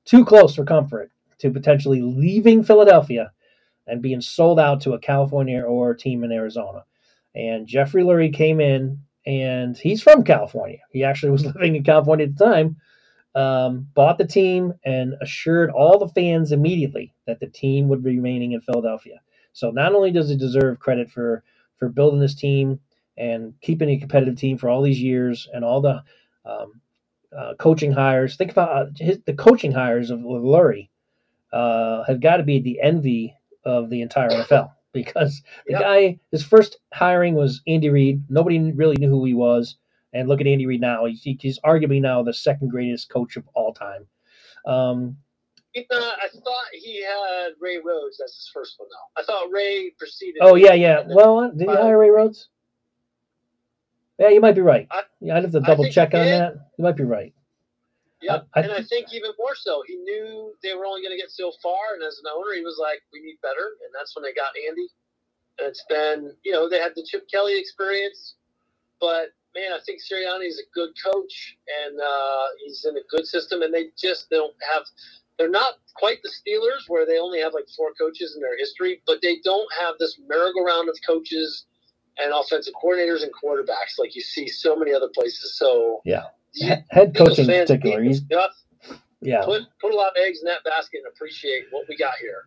too 0.04 0.24
close 0.26 0.54
for 0.54 0.64
comfort 0.64 1.10
to 1.38 1.50
potentially 1.50 2.02
leaving 2.02 2.62
Philadelphia 2.62 3.32
and 3.86 4.02
being 4.02 4.20
sold 4.20 4.58
out 4.58 4.80
to 4.82 4.94
a 4.94 4.98
California 4.98 5.62
or 5.62 5.90
a 5.90 5.96
team 5.96 6.24
in 6.24 6.32
Arizona. 6.32 6.84
And 7.34 7.66
Jeffrey 7.66 8.02
Lurie 8.02 8.32
came 8.32 8.60
in, 8.60 9.00
and 9.26 9.76
he's 9.76 10.02
from 10.02 10.24
California. 10.24 10.78
He 10.90 11.04
actually 11.04 11.32
was 11.32 11.44
living 11.54 11.76
in 11.76 11.84
California 11.84 12.26
at 12.26 12.36
the 12.36 12.44
time. 12.44 12.76
Um, 13.34 13.86
bought 13.92 14.16
the 14.16 14.26
team 14.26 14.72
and 14.82 15.14
assured 15.20 15.70
all 15.70 15.98
the 15.98 16.08
fans 16.08 16.52
immediately 16.52 17.12
that 17.26 17.38
the 17.38 17.46
team 17.46 17.86
would 17.88 18.02
be 18.02 18.16
remaining 18.16 18.52
in 18.52 18.62
Philadelphia. 18.62 19.20
So 19.52 19.70
not 19.70 19.94
only 19.94 20.10
does 20.10 20.30
he 20.30 20.36
deserve 20.36 20.80
credit 20.80 21.10
for 21.10 21.44
for 21.78 21.90
building 21.90 22.20
this 22.20 22.34
team 22.34 22.80
and 23.18 23.54
keeping 23.60 23.90
a 23.90 23.98
competitive 23.98 24.36
team 24.36 24.58
for 24.58 24.68
all 24.68 24.82
these 24.82 25.00
years 25.00 25.48
and 25.52 25.64
all 25.64 25.80
the 25.80 26.02
um, 26.44 26.80
uh, 27.36 27.54
coaching 27.58 27.92
hires. 27.92 28.36
Think 28.36 28.52
about 28.52 28.70
uh, 28.70 28.86
his, 28.96 29.18
the 29.26 29.34
coaching 29.34 29.72
hires 29.72 30.10
of 30.10 30.20
Lurie 30.20 30.88
uh, 31.52 32.04
have 32.04 32.20
got 32.20 32.38
to 32.38 32.42
be 32.42 32.60
the 32.60 32.80
envy 32.80 33.34
of 33.66 33.90
the 33.90 34.00
entire 34.00 34.30
NFL 34.30 34.70
because 34.92 35.42
the 35.66 35.72
yep. 35.72 35.82
guy, 35.82 36.18
his 36.30 36.42
first 36.42 36.78
hiring 36.94 37.34
was 37.34 37.60
Andy 37.66 37.90
Reid. 37.90 38.24
Nobody 38.30 38.72
really 38.72 38.96
knew 38.98 39.10
who 39.10 39.24
he 39.24 39.34
was. 39.34 39.76
And 40.14 40.28
look 40.28 40.40
at 40.40 40.46
Andy 40.46 40.64
Reid 40.64 40.80
now. 40.80 41.04
He, 41.04 41.38
he's 41.38 41.60
arguably 41.60 42.00
now 42.00 42.22
the 42.22 42.32
second 42.32 42.70
greatest 42.70 43.10
coach 43.10 43.36
of 43.36 43.44
all 43.54 43.74
time. 43.74 44.06
Um, 44.64 45.18
uh, 45.76 45.82
I 45.92 46.28
thought 46.32 46.66
he 46.72 47.04
had 47.04 47.50
Ray 47.60 47.76
Rhodes 47.76 48.18
as 48.24 48.34
his 48.34 48.50
first 48.54 48.76
one, 48.78 48.88
though. 48.88 49.22
I 49.22 49.24
thought 49.26 49.50
Ray 49.52 49.90
preceded. 49.98 50.40
Oh 50.40 50.54
yeah, 50.54 50.72
yeah. 50.72 51.02
Well, 51.06 51.50
did 51.50 51.68
he 51.68 51.74
hire 51.74 51.98
Ray 51.98 52.08
Rhodes? 52.08 52.48
Yeah, 54.18 54.30
you 54.30 54.40
might 54.40 54.54
be 54.54 54.62
right. 54.62 54.86
I, 54.90 55.02
yeah, 55.20 55.36
I'd 55.36 55.42
have 55.42 55.52
to 55.52 55.60
double 55.60 55.90
check 55.90 56.14
on 56.14 56.24
that. 56.24 56.54
You 56.78 56.84
might 56.84 56.96
be 56.96 57.04
right. 57.04 57.34
Yeah, 58.22 58.40
and 58.56 58.72
I 58.72 58.82
think 58.82 59.12
even 59.12 59.32
more 59.38 59.54
so, 59.54 59.84
he 59.86 59.96
knew 59.96 60.54
they 60.62 60.74
were 60.74 60.86
only 60.86 61.02
going 61.02 61.12
to 61.16 61.22
get 61.22 61.30
so 61.30 61.52
far, 61.62 61.94
and 61.94 62.02
as 62.02 62.18
an 62.24 62.32
owner, 62.34 62.54
he 62.54 62.62
was 62.64 62.78
like, 62.80 63.02
"We 63.12 63.20
need 63.20 63.38
better," 63.42 63.76
and 63.84 63.92
that's 63.94 64.16
when 64.16 64.24
they 64.24 64.32
got 64.34 64.56
Andy. 64.68 64.88
And 65.58 65.68
it's 65.68 65.84
been, 65.88 66.34
you 66.44 66.52
know, 66.52 66.68
they 66.68 66.78
had 66.80 66.94
the 66.96 67.04
Chip 67.08 67.28
Kelly 67.32 67.58
experience, 67.58 68.36
but 69.00 69.30
man, 69.54 69.72
I 69.72 69.80
think 69.86 70.00
Sirianni 70.02 70.46
is 70.48 70.60
a 70.60 70.68
good 70.74 70.90
coach, 71.04 71.56
and 71.86 72.00
uh, 72.00 72.44
he's 72.64 72.84
in 72.86 72.96
a 72.96 73.02
good 73.10 73.26
system, 73.26 73.62
and 73.62 73.74
they 73.74 73.86
just 73.98 74.30
they 74.30 74.36
don't 74.36 74.54
have. 74.72 74.84
They're 75.38 75.50
not 75.50 75.74
quite 75.96 76.18
the 76.22 76.30
Steelers, 76.30 76.88
where 76.88 77.06
they 77.06 77.18
only 77.18 77.40
have 77.40 77.54
like 77.54 77.66
four 77.76 77.92
coaches 78.00 78.34
in 78.36 78.42
their 78.42 78.58
history, 78.58 79.02
but 79.06 79.20
they 79.22 79.38
don't 79.44 79.68
have 79.80 79.96
this 80.00 80.18
merry-go-round 80.28 80.88
of 80.88 80.96
coaches 81.06 81.66
and 82.18 82.32
offensive 82.32 82.74
coordinators 82.82 83.22
and 83.24 83.32
quarterbacks 83.34 83.98
like 83.98 84.16
you 84.16 84.22
see 84.22 84.48
so 84.48 84.76
many 84.76 84.94
other 84.94 85.08
places. 85.14 85.58
So 85.58 86.02
yeah, 86.06 86.24
head 86.90 87.14
coach 87.14 87.38
in 87.38 87.46
particular, 87.46 88.02
he's 88.02 88.22
yeah 89.20 89.44
put 89.44 89.62
put 89.80 89.92
a 89.92 89.96
lot 89.96 90.08
of 90.08 90.14
eggs 90.18 90.40
in 90.40 90.46
that 90.46 90.64
basket 90.64 90.98
and 91.04 91.12
appreciate 91.12 91.64
what 91.70 91.86
we 91.88 91.96
got 91.96 92.14
here. 92.20 92.44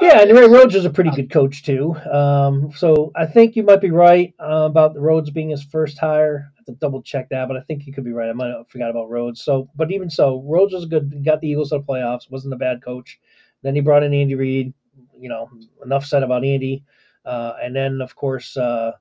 Yeah, 0.00 0.20
and 0.20 0.30
Ray 0.30 0.46
Rhodes 0.46 0.74
is 0.74 0.84
a 0.84 0.90
pretty 0.90 1.10
good 1.10 1.30
coach 1.30 1.62
too. 1.62 1.94
Um, 2.12 2.70
so 2.76 3.12
I 3.16 3.24
think 3.24 3.56
you 3.56 3.62
might 3.62 3.80
be 3.80 3.90
right 3.90 4.34
uh, 4.38 4.66
about 4.66 4.92
the 4.92 5.00
Rhodes 5.00 5.30
being 5.30 5.48
his 5.48 5.64
first 5.64 5.96
hire. 5.96 6.50
I 6.50 6.58
have 6.58 6.66
to 6.66 6.72
double 6.72 7.00
check 7.00 7.30
that, 7.30 7.48
but 7.48 7.56
I 7.56 7.60
think 7.62 7.86
you 7.86 7.94
could 7.94 8.04
be 8.04 8.12
right. 8.12 8.28
I 8.28 8.34
might 8.34 8.48
have 8.48 8.68
forgot 8.68 8.90
about 8.90 9.08
Rhodes. 9.08 9.42
So, 9.42 9.70
but 9.74 9.90
even 9.90 10.10
so, 10.10 10.42
Rhodes 10.44 10.74
was 10.74 10.84
good. 10.84 11.24
Got 11.24 11.40
the 11.40 11.48
Eagles 11.48 11.70
to 11.70 11.78
the 11.78 11.84
playoffs. 11.84 12.30
wasn't 12.30 12.52
a 12.52 12.58
bad 12.58 12.82
coach. 12.84 13.18
Then 13.62 13.74
he 13.74 13.80
brought 13.80 14.02
in 14.02 14.12
Andy 14.12 14.34
Reid. 14.34 14.74
You 15.18 15.30
know, 15.30 15.48
enough 15.82 16.04
said 16.04 16.22
about 16.22 16.44
Andy. 16.44 16.84
Uh, 17.26 17.54
and 17.60 17.74
then 17.74 18.00
of 18.00 18.14
course 18.14 18.56
uh, 18.56 18.92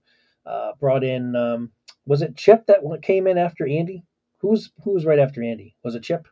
uh, 0.45 0.71
brought 0.79 1.03
in 1.03 1.35
um, 1.35 1.71
was 2.07 2.21
it 2.21 2.35
Chip 2.35 2.65
that 2.67 2.81
came 3.03 3.27
in 3.27 3.37
after 3.37 3.67
Andy? 3.67 4.03
Who 4.39 4.49
was 4.49 4.71
who 4.83 4.91
was 4.91 5.05
right 5.05 5.19
after 5.19 5.43
Andy? 5.43 5.75
Was 5.83 5.95
it 5.95 6.03
Chip? 6.03 6.27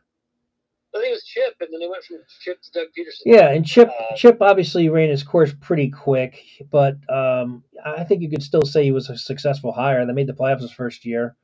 I 0.94 0.98
think 0.98 1.10
it 1.10 1.14
was 1.14 1.24
Chip, 1.24 1.56
and 1.60 1.68
then 1.72 1.80
they 1.80 1.88
went 1.88 2.04
from 2.04 2.18
Chip 2.40 2.62
to 2.62 2.70
Doug 2.70 2.86
Pederson. 2.96 3.22
Yeah, 3.24 3.50
and 3.50 3.66
Chip 3.66 3.88
uh, 3.88 4.14
Chip 4.14 4.38
obviously 4.40 4.88
ran 4.88 5.08
his 5.08 5.24
course 5.24 5.52
pretty 5.60 5.90
quick, 5.90 6.40
but 6.70 6.96
um, 7.10 7.64
I 7.84 8.04
think 8.04 8.22
you 8.22 8.30
could 8.30 8.42
still 8.42 8.62
say 8.62 8.84
he 8.84 8.92
was 8.92 9.10
a 9.10 9.18
successful 9.18 9.72
hire. 9.72 10.06
They 10.06 10.12
made 10.12 10.28
the 10.28 10.34
playoffs 10.34 10.60
his 10.60 10.70
first 10.70 11.04
year, 11.04 11.34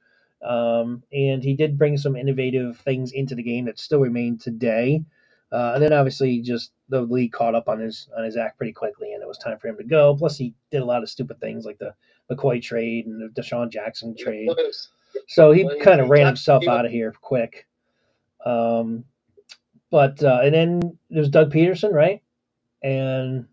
um, 0.42 1.02
and 1.12 1.42
he 1.42 1.54
did 1.54 1.78
bring 1.78 1.96
some 1.96 2.14
innovative 2.14 2.78
things 2.78 3.10
into 3.10 3.34
the 3.34 3.42
game 3.42 3.64
that 3.64 3.78
still 3.78 4.00
remain 4.00 4.38
today. 4.38 5.02
Uh, 5.52 5.72
and 5.74 5.82
then 5.82 5.92
obviously 5.92 6.40
just 6.40 6.70
the 6.90 7.00
league 7.00 7.32
caught 7.32 7.56
up 7.56 7.68
on 7.68 7.80
his 7.80 8.08
on 8.16 8.24
his 8.24 8.36
act 8.36 8.56
pretty 8.56 8.72
quickly, 8.72 9.12
and 9.14 9.22
it 9.22 9.26
was 9.26 9.38
time 9.38 9.58
for 9.58 9.66
him 9.66 9.76
to 9.76 9.84
go. 9.84 10.14
Plus, 10.16 10.36
he 10.36 10.54
did 10.70 10.80
a 10.80 10.84
lot 10.84 11.02
of 11.02 11.10
stupid 11.10 11.40
things 11.40 11.64
like 11.64 11.78
the 11.78 11.92
McCoy 12.30 12.62
trade 12.62 13.06
and 13.06 13.20
the 13.20 13.40
DeSean 13.40 13.68
Jackson 13.68 14.14
trade. 14.16 14.48
So 15.28 15.52
he 15.52 15.68
kind 15.80 16.00
of 16.00 16.08
ran 16.08 16.26
himself 16.26 16.66
out 16.66 16.86
of 16.86 16.92
here 16.92 17.14
quick. 17.20 17.66
Um, 18.44 19.04
but 19.90 20.22
uh, 20.22 20.40
and 20.42 20.54
then 20.54 20.98
there's 21.10 21.28
Doug 21.28 21.52
Pederson, 21.52 21.92
right? 21.92 22.22
And 22.82 23.46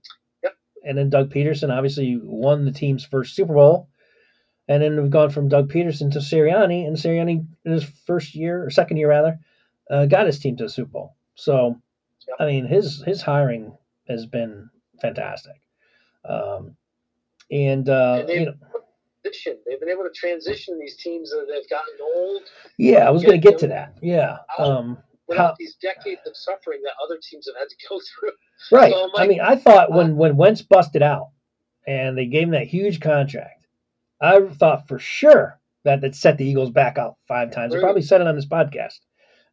yep. 0.43 0.55
and 0.83 0.97
then 0.97 1.09
Doug 1.09 1.31
Pederson 1.31 1.75
obviously 1.75 2.19
won 2.21 2.65
the 2.65 2.71
team's 2.71 3.05
first 3.05 3.35
Super 3.35 3.53
Bowl. 3.53 3.89
And 4.69 4.83
then 4.83 5.01
we've 5.01 5.09
gone 5.09 5.29
from 5.29 5.47
Doug 5.47 5.71
Pederson 5.71 6.11
to 6.11 6.19
Sirianni, 6.19 6.85
and 6.85 6.97
Sirianni 6.97 7.45
in 7.63 7.71
his 7.71 7.85
first 8.05 8.35
year 8.35 8.65
or 8.65 8.69
second 8.69 8.97
year 8.97 9.09
rather, 9.09 9.39
uh, 9.89 10.05
got 10.05 10.25
his 10.25 10.39
team 10.39 10.57
to 10.57 10.65
the 10.65 10.69
Super 10.69 10.91
Bowl. 10.91 11.15
So, 11.35 11.79
yep. 12.27 12.37
I 12.39 12.45
mean, 12.47 12.65
his 12.65 13.01
his 13.03 13.21
hiring 13.21 13.77
has 14.07 14.25
been 14.25 14.69
fantastic. 15.01 15.61
Um, 16.25 16.75
and, 17.49 17.87
uh, 17.87 18.25
and 18.27 18.29
you 18.29 18.45
know, 18.47 18.53
They've 19.65 19.79
been 19.79 19.89
able 19.89 20.03
to 20.03 20.11
transition 20.13 20.79
these 20.79 20.97
teams 20.97 21.29
that 21.31 21.45
they've 21.49 21.69
gotten 21.69 21.93
old. 22.15 22.43
Yeah, 22.77 23.07
I 23.07 23.09
was 23.09 23.23
going 23.23 23.39
to 23.39 23.49
get 23.49 23.59
to 23.59 23.67
that. 23.67 23.97
Yeah. 24.01 24.37
Um, 24.57 24.97
without 25.27 25.51
how, 25.51 25.55
these 25.59 25.75
decades 25.81 26.21
of 26.25 26.35
suffering 26.35 26.81
that 26.83 26.93
other 27.03 27.19
teams 27.21 27.47
have 27.47 27.59
had 27.59 27.69
to 27.69 27.75
go 27.89 27.99
through. 28.19 28.31
Right. 28.71 28.93
So 28.93 29.09
like, 29.13 29.25
I 29.25 29.27
mean, 29.27 29.41
I 29.41 29.55
thought 29.55 29.91
when 29.91 30.11
uh, 30.11 30.15
when 30.15 30.37
Wentz 30.37 30.61
busted 30.61 31.01
out 31.01 31.29
and 31.85 32.17
they 32.17 32.25
gave 32.25 32.43
him 32.43 32.51
that 32.51 32.67
huge 32.67 32.99
contract, 32.99 33.65
I 34.21 34.39
thought 34.41 34.87
for 34.87 34.99
sure 34.99 35.59
that 35.83 36.01
that 36.01 36.15
set 36.15 36.37
the 36.37 36.45
Eagles 36.45 36.71
back 36.71 36.97
out 36.97 37.15
five 37.27 37.51
times. 37.51 37.73
I 37.73 37.79
probably 37.79 38.01
said 38.01 38.21
it 38.21 38.27
on 38.27 38.35
this 38.35 38.47
podcast 38.47 38.99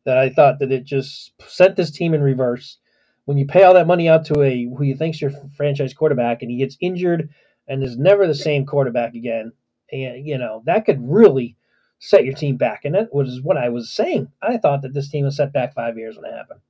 that 0.04 0.18
I 0.18 0.30
thought 0.30 0.58
that 0.58 0.72
it 0.72 0.84
just 0.84 1.32
sent 1.46 1.76
this 1.76 1.90
team 1.90 2.14
in 2.14 2.22
reverse. 2.22 2.78
When 3.24 3.38
you 3.38 3.46
pay 3.46 3.62
all 3.62 3.74
that 3.74 3.86
money 3.86 4.08
out 4.08 4.26
to 4.26 4.42
a 4.42 4.64
who 4.64 4.84
you 4.84 4.96
think's 4.96 5.20
your 5.20 5.32
franchise 5.56 5.94
quarterback 5.94 6.42
and 6.42 6.50
he 6.50 6.58
gets 6.58 6.76
injured 6.80 7.30
and 7.66 7.82
is 7.82 7.96
never 7.96 8.26
the 8.26 8.34
same 8.34 8.66
quarterback 8.66 9.14
again, 9.14 9.52
and 9.92 10.26
you 10.26 10.38
know 10.38 10.62
that 10.66 10.84
could 10.84 10.98
really 11.08 11.56
set 11.98 12.24
your 12.24 12.34
team 12.34 12.56
back. 12.56 12.84
And 12.84 12.94
that 12.94 13.14
was 13.14 13.40
what 13.40 13.56
I 13.56 13.68
was 13.70 13.90
saying. 13.90 14.30
I 14.42 14.58
thought 14.58 14.82
that 14.82 14.92
this 14.92 15.08
team 15.08 15.24
was 15.24 15.36
set 15.36 15.52
back 15.52 15.74
five 15.74 15.96
years 15.96 16.16
when 16.16 16.26
it 16.26 16.36
happened, 16.36 16.60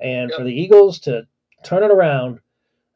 and 0.00 0.30
yep. 0.30 0.38
for 0.38 0.44
the 0.44 0.54
Eagles 0.54 0.98
to 1.00 1.26
turn 1.62 1.82
it 1.82 1.90
around 1.90 2.40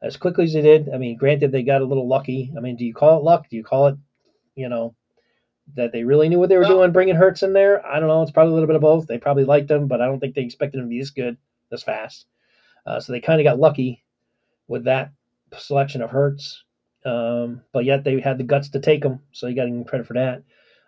as 0.01 0.17
quickly 0.17 0.45
as 0.45 0.53
they 0.53 0.61
did. 0.61 0.89
I 0.93 0.97
mean, 0.97 1.17
granted 1.17 1.51
they 1.51 1.63
got 1.63 1.81
a 1.81 1.85
little 1.85 2.07
lucky. 2.07 2.51
I 2.57 2.59
mean, 2.59 2.75
do 2.75 2.85
you 2.85 2.93
call 2.93 3.19
it 3.19 3.23
luck? 3.23 3.49
Do 3.49 3.55
you 3.55 3.63
call 3.63 3.87
it, 3.87 3.97
you 4.55 4.69
know, 4.69 4.95
that 5.75 5.91
they 5.91 6.03
really 6.03 6.27
knew 6.27 6.39
what 6.39 6.49
they 6.49 6.57
were 6.57 6.63
well, 6.63 6.77
doing, 6.79 6.91
bringing 6.91 7.15
Hurts 7.15 7.43
in 7.43 7.53
there? 7.53 7.85
I 7.85 7.99
don't 7.99 8.09
know. 8.09 8.21
It's 8.21 8.31
probably 8.31 8.51
a 8.51 8.53
little 8.53 8.67
bit 8.67 8.75
of 8.75 8.81
both. 8.81 9.07
They 9.07 9.17
probably 9.17 9.45
liked 9.45 9.69
him, 9.69 9.87
but 9.87 10.01
I 10.01 10.07
don't 10.07 10.19
think 10.19 10.35
they 10.35 10.41
expected 10.41 10.79
him 10.79 10.85
to 10.85 10.89
be 10.89 10.99
this 10.99 11.11
good, 11.11 11.37
this 11.69 11.83
fast. 11.83 12.25
Uh, 12.85 12.99
so 12.99 13.11
they 13.11 13.21
kind 13.21 13.39
of 13.39 13.45
got 13.45 13.59
lucky 13.59 14.03
with 14.67 14.85
that 14.85 15.11
selection 15.57 16.01
of 16.01 16.09
Hurts. 16.09 16.63
Um, 17.05 17.61
but 17.73 17.85
yet 17.85 18.03
they 18.03 18.19
had 18.19 18.37
the 18.37 18.43
guts 18.43 18.69
to 18.69 18.79
take 18.79 19.03
him, 19.03 19.21
so 19.31 19.47
you 19.47 19.55
got 19.55 19.65
to 19.65 19.71
give 19.71 19.87
credit 19.87 20.07
for 20.07 20.13
that. 20.13 20.43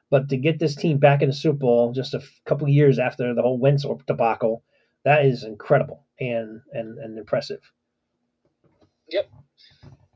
But 0.10 0.30
to 0.30 0.38
get 0.38 0.60
this 0.60 0.76
team 0.76 0.97
back 0.99 1.21
in 1.23 1.30
the 1.30 1.34
Super 1.36 1.58
Bowl 1.58 1.91
just 1.91 2.13
a 2.13 2.17
f- 2.17 2.41
couple 2.45 2.69
years 2.69 2.99
after 2.99 3.34
the 3.34 3.41
whole 3.41 3.58
Wentz 3.58 3.86
debacle, 4.06 4.63
that 5.06 5.26
is 5.26 5.43
incredible 5.43 6.06
and 6.19 6.62
and, 6.71 6.99
and 6.99 7.17
impressive. 7.17 7.62
Yep. 9.10 9.30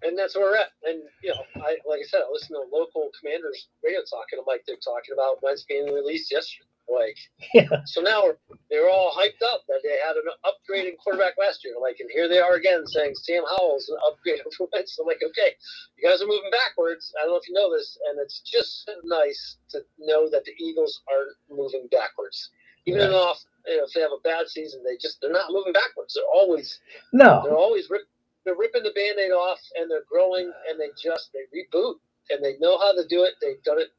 and 0.04 0.18
that's 0.18 0.36
where 0.36 0.52
we're 0.52 0.58
at. 0.58 0.70
And 0.84 1.02
you 1.24 1.30
know, 1.32 1.42
I 1.56 1.78
like 1.88 2.00
I 2.00 2.08
said, 2.08 2.22
I 2.28 2.32
listened 2.32 2.58
to 2.58 2.76
local 2.76 3.10
commanders 3.20 3.70
radio 3.84 4.02
talking. 4.10 4.40
I'm 4.40 4.46
like, 4.46 4.64
they're 4.68 4.78
talking 4.78 5.14
about 5.14 5.42
Wentz 5.42 5.64
being 5.64 5.86
released 5.94 6.32
yesterday. 6.32 6.66
Like, 6.90 7.18
Yeah. 7.54 7.70
so 7.86 8.02
now 8.02 8.24
we're, 8.24 8.38
they 8.72 8.80
were 8.80 8.90
all 8.90 9.14
hyped 9.16 9.44
up 9.46 9.62
that 9.70 9.82
they 9.84 9.98
had 10.06 10.16
an 10.18 10.26
upgraded 10.46 10.98
quarterback 11.04 11.36
last 11.40 11.64
year. 11.66 11.76
Like, 11.82 11.98
and 12.00 12.10
here 12.14 12.28
they 12.30 12.40
are 12.40 12.56
again 12.56 12.86
saying 12.88 13.16
Sam 13.16 13.44
Howell's 13.58 13.90
an 13.90 13.98
upgrade 14.08 14.42
over 14.42 14.70
Wentz. 14.74 14.98
I'm 15.00 15.08
like, 15.08 15.22
okay, 15.24 15.56
you 15.98 16.10
guys 16.10 16.22
are 16.22 16.28
moving 16.28 16.52
backwards. 16.52 17.14
I 17.20 17.26
don't 17.26 17.34
know 17.34 17.38
if 17.42 17.48
you 17.50 17.56
know 17.56 17.72
this, 17.76 17.98
and 18.10 18.20
it's 18.22 18.42
just 18.42 18.90
nice 19.06 19.58
to 19.72 19.82
know 20.00 20.30
that 20.32 20.46
the 20.46 20.54
Eagles 20.60 21.02
are 21.12 21.36
moving 21.56 21.88
backwards. 21.92 22.52
Even 22.88 23.02
Right. 23.02 23.12
off, 23.12 23.40
you 23.68 23.78
know, 23.78 23.86
if 23.86 23.94
they 23.94 24.02
have 24.02 24.12
a 24.12 24.22
bad 24.24 24.48
season, 24.48 24.84
they 24.84 24.98
just 24.98 25.20
they're 25.22 25.32
not 25.32 25.52
moving 25.52 25.74
backwards. 25.74 26.16
They're 26.16 26.32
always 26.34 26.80
No. 27.14 27.42
they're 27.44 27.58
always 27.58 27.90
rip, 27.90 28.04
they're 28.46 28.58
ripping 28.58 28.84
the 28.84 28.92
band-aid 28.96 29.32
off 29.32 29.60
and 29.78 29.90
they're 29.92 30.06
growing 30.12 30.52
and 30.70 30.80
they 30.80 30.90
just 31.02 31.32
they 31.34 31.46
reboot 31.56 31.96
and 32.32 32.44
they 32.44 32.58
know 32.60 32.78
how 32.80 32.94
to 32.94 33.06
do 33.10 33.24
it 33.24 33.36
they've 33.42 33.64
done 33.64 33.80
it 33.82 33.90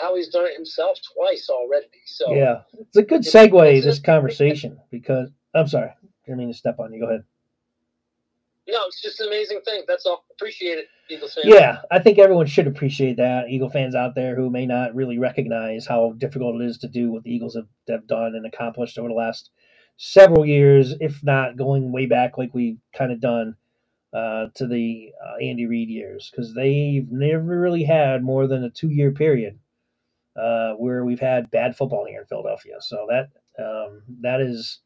howie's 0.00 0.28
done 0.28 0.46
it 0.46 0.54
himself 0.54 0.98
twice 1.14 1.48
already 1.50 1.86
so 2.06 2.34
Yeah. 2.34 2.62
It's 2.78 2.96
a 2.96 3.02
good 3.02 3.22
segue 3.22 3.82
this 3.82 3.98
conversation 3.98 4.78
because 4.90 5.30
I'm 5.54 5.68
sorry. 5.68 5.90
I 5.90 6.06
didn't 6.26 6.38
mean 6.38 6.48
to 6.48 6.54
step 6.54 6.78
on 6.78 6.92
you. 6.92 7.00
Go 7.00 7.06
ahead. 7.06 7.24
no 8.68 8.80
it's 8.86 9.00
just 9.00 9.20
an 9.20 9.28
amazing 9.28 9.60
thing 9.64 9.82
that's 9.86 10.06
all 10.06 10.24
appreciate 10.30 10.78
it 10.78 10.86
eagles 11.08 11.34
fans 11.34 11.46
Yeah, 11.46 11.78
I 11.90 11.98
think 11.98 12.18
everyone 12.18 12.46
should 12.46 12.66
appreciate 12.66 13.16
that. 13.16 13.48
Eagle 13.48 13.70
fans 13.70 13.94
out 13.94 14.14
there 14.14 14.34
who 14.34 14.50
may 14.50 14.66
not 14.66 14.94
really 14.94 15.18
recognize 15.18 15.86
how 15.86 16.12
difficult 16.18 16.60
it 16.60 16.64
is 16.64 16.78
to 16.78 16.88
do 16.88 17.10
what 17.10 17.22
the 17.22 17.34
Eagles 17.34 17.54
have, 17.54 17.68
have 17.88 18.06
done 18.06 18.34
and 18.34 18.46
accomplished 18.46 18.98
over 18.98 19.08
the 19.08 19.14
last 19.14 19.50
several 19.96 20.44
years, 20.44 20.94
if 21.00 21.22
not 21.22 21.56
going 21.56 21.92
way 21.92 22.06
back 22.06 22.36
like 22.36 22.52
we've 22.52 22.78
kind 22.92 23.12
of 23.12 23.20
done 23.20 23.56
uh, 24.12 24.46
to 24.54 24.66
the 24.66 25.12
uh, 25.24 25.36
Andy 25.36 25.66
Reid 25.66 25.88
years, 25.88 26.30
because 26.30 26.54
they've 26.54 27.10
never 27.10 27.60
really 27.60 27.84
had 27.84 28.22
more 28.22 28.46
than 28.46 28.64
a 28.64 28.70
two 28.70 28.88
year 28.88 29.12
period 29.12 29.58
uh, 30.38 30.74
where 30.74 31.04
we've 31.04 31.20
had 31.20 31.50
bad 31.50 31.76
football 31.76 32.06
here 32.06 32.20
in 32.22 32.26
Philadelphia. 32.26 32.76
So 32.80 33.08
that 33.10 33.30
um, 33.62 34.02
that 34.22 34.40
is 34.40 34.80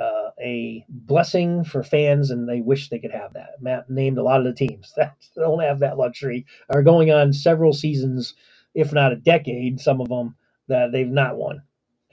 uh, 0.00 0.30
a 0.42 0.84
blessing 0.88 1.64
for 1.64 1.82
fans, 1.84 2.30
and 2.32 2.48
they 2.48 2.62
wish 2.62 2.90
they 2.90 3.00
could 3.00 3.12
have 3.12 3.34
that. 3.34 3.62
Matt 3.62 3.90
named 3.90 4.18
a 4.18 4.24
lot 4.24 4.40
of 4.40 4.46
the 4.46 4.54
teams 4.54 4.92
that 4.98 5.16
don't 5.36 5.62
have 5.62 5.80
that 5.80 5.98
luxury, 5.98 6.46
are 6.70 6.84
going 6.84 7.12
on 7.12 7.32
several 7.34 7.74
seasons, 7.74 8.34
if 8.74 8.92
not 8.92 9.12
a 9.12 9.16
decade, 9.18 9.80
some 9.80 10.00
of 10.02 10.08
them 10.10 10.36
that 10.68 10.92
they've 10.92 11.08
not 11.08 11.36
won 11.38 11.62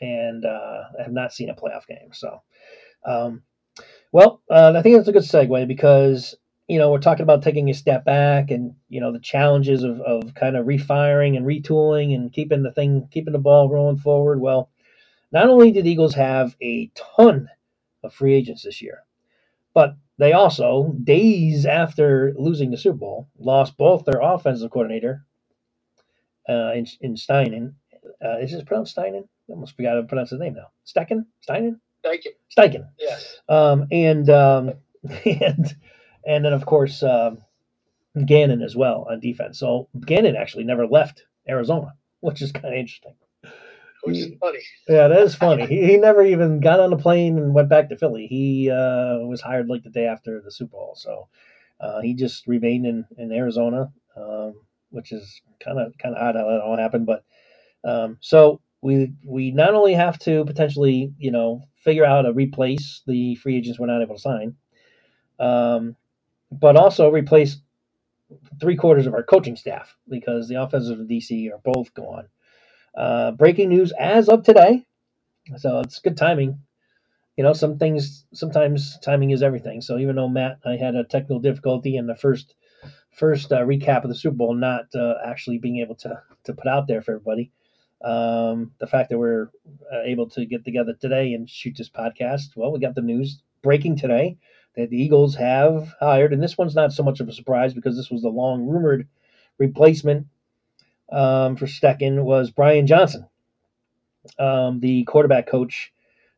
and 0.01 0.45
uh, 0.45 0.83
have 1.03 1.13
not 1.13 1.33
seen 1.33 1.49
a 1.51 1.55
playoff 1.55 1.87
game. 1.87 2.11
So, 2.13 2.41
um, 3.05 3.43
well, 4.11 4.41
uh, 4.49 4.73
I 4.75 4.81
think 4.81 4.97
that's 4.97 5.09
a 5.09 5.13
good 5.13 5.23
segue 5.23 5.67
because 5.67 6.35
you 6.69 6.77
know 6.77 6.91
we're 6.91 6.99
talking 6.99 7.23
about 7.23 7.43
taking 7.43 7.69
a 7.69 7.73
step 7.73 8.05
back 8.05 8.51
and 8.51 8.75
you 8.87 9.01
know 9.01 9.11
the 9.11 9.19
challenges 9.19 9.83
of, 9.83 9.99
of 10.01 10.33
kind 10.35 10.55
of 10.55 10.67
refiring 10.67 11.35
and 11.35 11.45
retooling 11.45 12.15
and 12.15 12.31
keeping 12.31 12.63
the 12.63 12.71
thing 12.71 13.07
keeping 13.11 13.33
the 13.33 13.39
ball 13.39 13.69
rolling 13.69 13.97
forward. 13.97 14.39
Well, 14.39 14.69
not 15.31 15.49
only 15.49 15.71
did 15.71 15.87
Eagles 15.87 16.13
have 16.15 16.55
a 16.61 16.91
ton 16.95 17.49
of 18.03 18.13
free 18.13 18.35
agents 18.35 18.63
this 18.63 18.81
year. 18.81 19.03
But 19.73 19.95
they 20.17 20.33
also, 20.33 20.93
days 21.03 21.65
after 21.65 22.33
losing 22.37 22.71
the 22.71 22.77
Super 22.77 22.97
Bowl, 22.97 23.29
lost 23.37 23.77
both 23.77 24.05
their 24.05 24.19
offensive 24.21 24.71
coordinator 24.71 25.25
uh, 26.47 26.73
in, 26.73 26.87
in 27.01 27.15
Steinen. 27.15 27.73
Uh, 28.23 28.37
is 28.39 28.53
it 28.53 28.65
pronounced 28.65 28.95
Steinen? 28.95 29.23
I 29.49 29.53
almost 29.53 29.75
forgot 29.75 29.95
how 29.95 30.01
to 30.01 30.07
pronounce 30.07 30.31
his 30.31 30.39
name 30.39 30.55
now. 30.55 30.71
Stecken? 30.85 31.25
Steinen? 31.47 31.79
thank 32.01 32.23
you 32.23 32.31
Steichen. 32.57 32.87
yes 32.97 33.39
Um, 33.49 33.87
and, 33.91 34.29
um, 34.29 34.73
and 35.25 35.75
and 36.25 36.45
then, 36.45 36.53
of 36.53 36.65
course, 36.65 37.03
um, 37.03 37.39
Gannon 38.25 38.61
as 38.61 38.75
well 38.75 39.07
on 39.09 39.19
defense. 39.19 39.59
So 39.59 39.87
Gannon 40.05 40.35
actually 40.35 40.63
never 40.63 40.87
left 40.87 41.23
Arizona, 41.47 41.93
which 42.21 42.41
is 42.41 42.51
kind 42.51 42.67
of 42.67 42.73
interesting. 42.73 43.15
which 44.03 44.17
is 44.17 44.33
funny 44.39 44.59
Yeah, 44.87 45.07
that 45.07 45.21
is 45.21 45.35
funny. 45.35 45.65
he, 45.65 45.85
he 45.85 45.97
never 45.97 46.23
even 46.23 46.59
got 46.59 46.79
on 46.79 46.93
a 46.93 46.97
plane 46.97 47.37
and 47.37 47.53
went 47.53 47.69
back 47.69 47.89
to 47.89 47.97
Philly. 47.97 48.27
He 48.27 48.69
uh, 48.69 49.19
was 49.19 49.41
hired 49.41 49.67
like 49.67 49.83
the 49.83 49.89
day 49.89 50.05
after 50.05 50.41
the 50.41 50.51
Super 50.51 50.71
Bowl, 50.71 50.95
so 50.95 51.27
uh, 51.79 52.01
he 52.01 52.13
just 52.13 52.47
remained 52.47 52.85
in, 52.85 53.05
in 53.17 53.31
Arizona, 53.31 53.91
um, 54.17 54.55
which 54.89 55.11
is 55.11 55.41
kind 55.63 55.79
of 55.79 55.97
kind 55.97 56.15
of 56.15 56.21
odd 56.21 56.35
how 56.35 56.47
that 56.47 56.61
all 56.61 56.77
happened. 56.77 57.05
But 57.05 57.23
um, 57.83 58.17
so 58.21 58.61
we 58.81 59.13
we 59.25 59.51
not 59.51 59.73
only 59.73 59.93
have 59.93 60.17
to 60.19 60.45
potentially 60.45 61.13
you 61.17 61.31
know 61.31 61.63
figure 61.83 62.05
out 62.05 62.23
how 62.25 62.29
to 62.29 62.33
replace 62.33 63.01
the 63.07 63.35
free 63.35 63.57
agents 63.57 63.79
we're 63.79 63.87
not 63.87 64.01
able 64.01 64.15
to 64.15 64.21
sign, 64.21 64.55
um, 65.39 65.95
but 66.51 66.75
also 66.75 67.11
replace 67.11 67.57
three 68.59 68.75
quarters 68.75 69.07
of 69.07 69.13
our 69.13 69.23
coaching 69.23 69.55
staff 69.55 69.95
because 70.07 70.47
the 70.47 70.61
offensive 70.61 70.99
and 70.99 71.09
DC 71.09 71.51
are 71.51 71.59
both 71.63 71.93
gone. 71.93 72.27
Uh, 72.95 73.31
breaking 73.31 73.69
news 73.69 73.93
as 73.99 74.29
of 74.29 74.43
today. 74.43 74.85
So 75.57 75.79
it's 75.79 75.99
good 75.99 76.17
timing. 76.17 76.59
You 77.37 77.43
know, 77.43 77.53
some 77.53 77.77
things 77.77 78.25
sometimes 78.33 78.99
timing 78.99 79.31
is 79.31 79.41
everything. 79.41 79.81
So 79.81 79.97
even 79.97 80.15
though 80.15 80.27
Matt, 80.27 80.59
I 80.65 80.75
had 80.75 80.95
a 80.95 81.03
technical 81.03 81.39
difficulty 81.39 81.95
in 81.95 82.07
the 82.07 82.15
first 82.15 82.53
first 83.11 83.51
uh, 83.51 83.59
recap 83.59 84.03
of 84.03 84.09
the 84.09 84.15
Super 84.15 84.35
Bowl, 84.35 84.53
not 84.53 84.93
uh, 84.93 85.15
actually 85.25 85.57
being 85.57 85.79
able 85.79 85.95
to 85.95 86.21
to 86.43 86.53
put 86.53 86.67
out 86.67 86.87
there 86.87 87.01
for 87.01 87.13
everybody. 87.13 87.51
Um, 88.03 88.71
the 88.79 88.87
fact 88.87 89.09
that 89.09 89.17
we're 89.17 89.49
uh, 89.93 90.01
able 90.03 90.29
to 90.31 90.45
get 90.45 90.63
together 90.63 90.93
today 90.93 91.33
and 91.33 91.49
shoot 91.49 91.75
this 91.77 91.89
podcast, 91.89 92.55
well, 92.55 92.71
we 92.71 92.79
got 92.79 92.95
the 92.95 93.01
news 93.01 93.41
breaking 93.61 93.97
today 93.97 94.37
that 94.75 94.89
the 94.89 95.01
Eagles 95.01 95.35
have 95.35 95.93
hired, 95.99 96.33
and 96.33 96.41
this 96.41 96.57
one's 96.57 96.75
not 96.75 96.93
so 96.93 97.03
much 97.03 97.19
of 97.19 97.27
a 97.27 97.33
surprise 97.33 97.73
because 97.73 97.95
this 97.95 98.09
was 98.11 98.21
the 98.21 98.29
long 98.29 98.67
rumored 98.67 99.07
replacement 99.57 100.27
um, 101.11 101.55
for 101.55 101.65
Stecken 101.65 102.23
was 102.23 102.51
Brian 102.51 102.87
Johnson. 102.87 103.27
Um, 104.37 104.79
the 104.79 105.03
quarterback 105.05 105.47
coach 105.47 105.91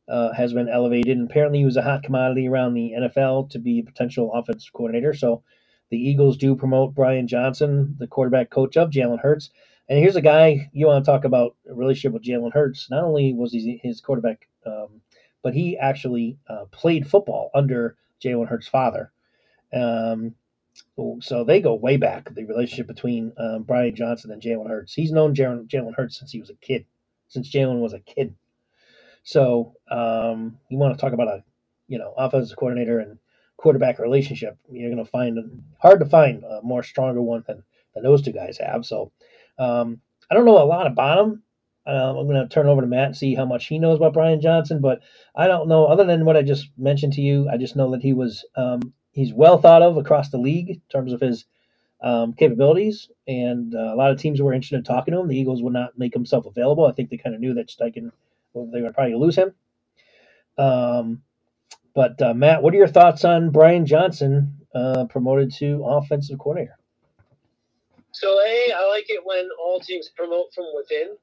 uh, 0.07 0.33
has 0.33 0.53
been 0.53 0.69
elevated, 0.69 1.17
and 1.17 1.29
apparently 1.29 1.59
he 1.59 1.65
was 1.65 1.77
a 1.77 1.81
hot 1.81 2.03
commodity 2.03 2.47
around 2.47 2.73
the 2.73 2.93
NFL 2.99 3.49
to 3.51 3.59
be 3.59 3.79
a 3.79 3.83
potential 3.83 4.31
offensive 4.33 4.73
coordinator. 4.73 5.13
So 5.13 5.43
the 5.89 5.97
Eagles 5.97 6.37
do 6.37 6.55
promote 6.55 6.95
Brian 6.95 7.27
Johnson, 7.27 7.95
the 7.99 8.07
quarterback 8.07 8.49
coach 8.49 8.77
of 8.77 8.91
Jalen 8.91 9.19
Hurts. 9.21 9.49
And 9.89 9.99
here's 9.99 10.15
a 10.15 10.21
guy 10.21 10.69
you 10.73 10.87
want 10.87 11.03
to 11.03 11.11
talk 11.11 11.25
about 11.25 11.55
a 11.69 11.73
relationship 11.73 12.13
with 12.13 12.23
Jalen 12.23 12.53
Hurts. 12.53 12.89
Not 12.89 13.03
only 13.03 13.33
was 13.33 13.51
he 13.51 13.79
his 13.83 13.99
quarterback, 13.99 14.47
um, 14.65 15.01
but 15.43 15.53
he 15.53 15.77
actually 15.77 16.37
uh, 16.47 16.65
played 16.71 17.07
football 17.07 17.49
under 17.53 17.97
Jalen 18.23 18.47
Hurts' 18.47 18.67
father. 18.67 19.11
Um, 19.73 20.35
so 21.19 21.43
they 21.43 21.61
go 21.61 21.75
way 21.75 21.97
back. 21.97 22.33
The 22.33 22.45
relationship 22.45 22.87
between 22.87 23.33
um, 23.37 23.63
Brian 23.63 23.95
Johnson 23.95 24.31
and 24.31 24.41
Jalen 24.41 24.69
Hurts. 24.69 24.93
He's 24.93 25.11
known 25.11 25.35
Jalen 25.35 25.67
Jalen 25.67 25.95
Hurts 25.95 26.17
since 26.17 26.31
he 26.31 26.39
was 26.39 26.49
a 26.49 26.55
kid, 26.55 26.85
since 27.27 27.51
Jalen 27.51 27.79
was 27.81 27.93
a 27.93 27.99
kid. 27.99 28.35
So 29.23 29.73
um, 29.89 30.57
you 30.69 30.77
want 30.77 30.95
to 30.95 31.01
talk 31.01 31.13
about 31.13 31.27
a 31.27 31.43
you 31.87 31.99
know 31.99 32.13
offensive 32.17 32.57
coordinator 32.57 32.99
and 32.99 33.17
quarterback 33.57 33.99
relationship? 33.99 34.57
You're 34.69 34.91
going 34.91 35.03
to 35.03 35.11
find 35.11 35.63
hard 35.79 35.99
to 35.99 36.05
find 36.05 36.43
a 36.43 36.61
more 36.63 36.83
stronger 36.83 37.21
one 37.21 37.43
than 37.47 37.63
than 37.93 38.03
those 38.03 38.21
two 38.21 38.31
guys 38.31 38.57
have. 38.57 38.85
So 38.85 39.11
um, 39.59 40.01
I 40.29 40.35
don't 40.35 40.45
know 40.45 40.61
a 40.61 40.65
lot 40.65 40.87
about 40.87 41.19
him. 41.19 41.43
Um, 41.85 42.17
I'm 42.17 42.27
going 42.27 42.41
to 42.41 42.53
turn 42.53 42.67
over 42.67 42.81
to 42.81 42.87
Matt 42.87 43.07
and 43.07 43.17
see 43.17 43.33
how 43.33 43.45
much 43.45 43.65
he 43.65 43.79
knows 43.79 43.97
about 43.97 44.13
Brian 44.13 44.39
Johnson, 44.39 44.81
but 44.81 45.01
I 45.35 45.47
don't 45.47 45.67
know 45.67 45.85
other 45.85 46.05
than 46.05 46.25
what 46.25 46.37
I 46.37 46.43
just 46.43 46.69
mentioned 46.77 47.13
to 47.13 47.21
you. 47.21 47.49
I 47.49 47.57
just 47.57 47.75
know 47.75 47.91
that 47.91 48.01
he 48.01 48.13
was 48.13 48.45
um, 48.55 48.93
he's 49.11 49.33
well 49.33 49.57
thought 49.57 49.81
of 49.81 49.97
across 49.97 50.29
the 50.29 50.37
league 50.37 50.69
in 50.69 50.81
terms 50.91 51.11
of 51.11 51.21
his 51.21 51.45
um, 52.01 52.33
capabilities, 52.33 53.09
and 53.27 53.73
uh, 53.73 53.93
a 53.93 53.95
lot 53.95 54.11
of 54.11 54.19
teams 54.19 54.41
were 54.41 54.53
interested 54.53 54.77
in 54.77 54.83
talking 54.83 55.13
to 55.13 55.19
him. 55.19 55.27
The 55.27 55.37
Eagles 55.37 55.63
would 55.63 55.73
not 55.73 55.97
make 55.97 56.13
himself 56.13 56.45
available. 56.45 56.85
I 56.85 56.91
think 56.91 57.09
they 57.09 57.17
kind 57.17 57.35
of 57.35 57.41
knew 57.41 57.55
that 57.55 57.69
Steichen 57.69 58.11
well, 58.53 58.69
they 58.71 58.81
were 58.81 58.93
probably 58.93 59.15
lose 59.15 59.35
him. 59.35 59.53
Um, 60.57 61.23
but 61.95 62.21
uh, 62.21 62.33
Matt, 62.33 62.61
what 62.61 62.73
are 62.73 62.77
your 62.77 62.87
thoughts 62.87 63.25
on 63.25 63.49
Brian 63.49 63.85
Johnson 63.85 64.57
uh, 64.75 65.05
promoted 65.05 65.51
to 65.53 65.83
offensive 65.85 66.37
coordinator? 66.37 66.77
so 68.11 68.27
a 68.41 68.71
i 68.75 68.87
like 68.89 69.05
it 69.09 69.21
when 69.25 69.49
all 69.59 69.79
teams 69.79 70.09
promote 70.15 70.53
from 70.53 70.65
within 70.75 71.15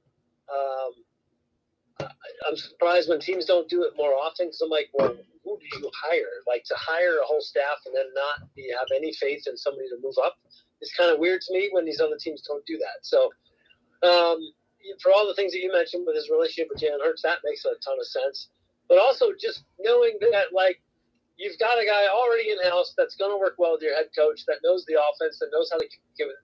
um, 0.52 2.08
i'm 2.48 2.56
surprised 2.56 3.08
when 3.08 3.20
teams 3.20 3.44
don't 3.46 3.68
do 3.68 3.82
it 3.82 3.92
more 3.96 4.14
often 4.14 4.46
because 4.46 4.60
i'm 4.60 4.70
like 4.70 4.88
well 4.94 5.14
who 5.44 5.58
do 5.58 5.78
you 5.78 5.90
hire 5.94 6.42
like 6.46 6.64
to 6.64 6.74
hire 6.76 7.18
a 7.22 7.26
whole 7.26 7.40
staff 7.40 7.78
and 7.86 7.94
then 7.94 8.06
not 8.14 8.48
be, 8.54 8.70
have 8.76 8.88
any 8.94 9.12
faith 9.14 9.44
in 9.46 9.56
somebody 9.56 9.88
to 9.88 9.96
move 10.02 10.14
up 10.24 10.36
is 10.80 10.92
kind 10.96 11.10
of 11.10 11.18
weird 11.18 11.40
to 11.40 11.52
me 11.52 11.68
when 11.72 11.84
these 11.84 12.00
other 12.00 12.16
teams 12.20 12.42
don't 12.42 12.64
do 12.66 12.78
that 12.78 13.02
so 13.02 13.30
um, 14.02 14.38
for 15.02 15.12
all 15.12 15.26
the 15.26 15.34
things 15.34 15.52
that 15.52 15.60
you 15.60 15.72
mentioned 15.72 16.06
with 16.06 16.16
his 16.16 16.30
relationship 16.30 16.68
with 16.70 16.82
Jalen 16.82 17.02
Hurts, 17.02 17.22
that 17.22 17.38
makes 17.44 17.64
a 17.64 17.74
ton 17.84 17.98
of 17.98 18.06
sense. 18.06 18.48
But 18.88 18.98
also 18.98 19.32
just 19.38 19.64
knowing 19.78 20.18
that, 20.32 20.52
like, 20.54 20.80
you've 21.36 21.58
got 21.58 21.82
a 21.82 21.84
guy 21.84 22.08
already 22.08 22.50
in 22.50 22.58
house 22.70 22.94
that's 22.96 23.16
going 23.16 23.30
to 23.30 23.38
work 23.38 23.54
well 23.58 23.72
with 23.72 23.82
your 23.82 23.94
head 23.94 24.08
coach, 24.16 24.44
that 24.46 24.58
knows 24.64 24.84
the 24.86 24.96
offense, 24.96 25.38
that 25.40 25.50
knows 25.52 25.68
how 25.70 25.78
to 25.78 25.86
give 26.16 26.28
it. 26.28 26.40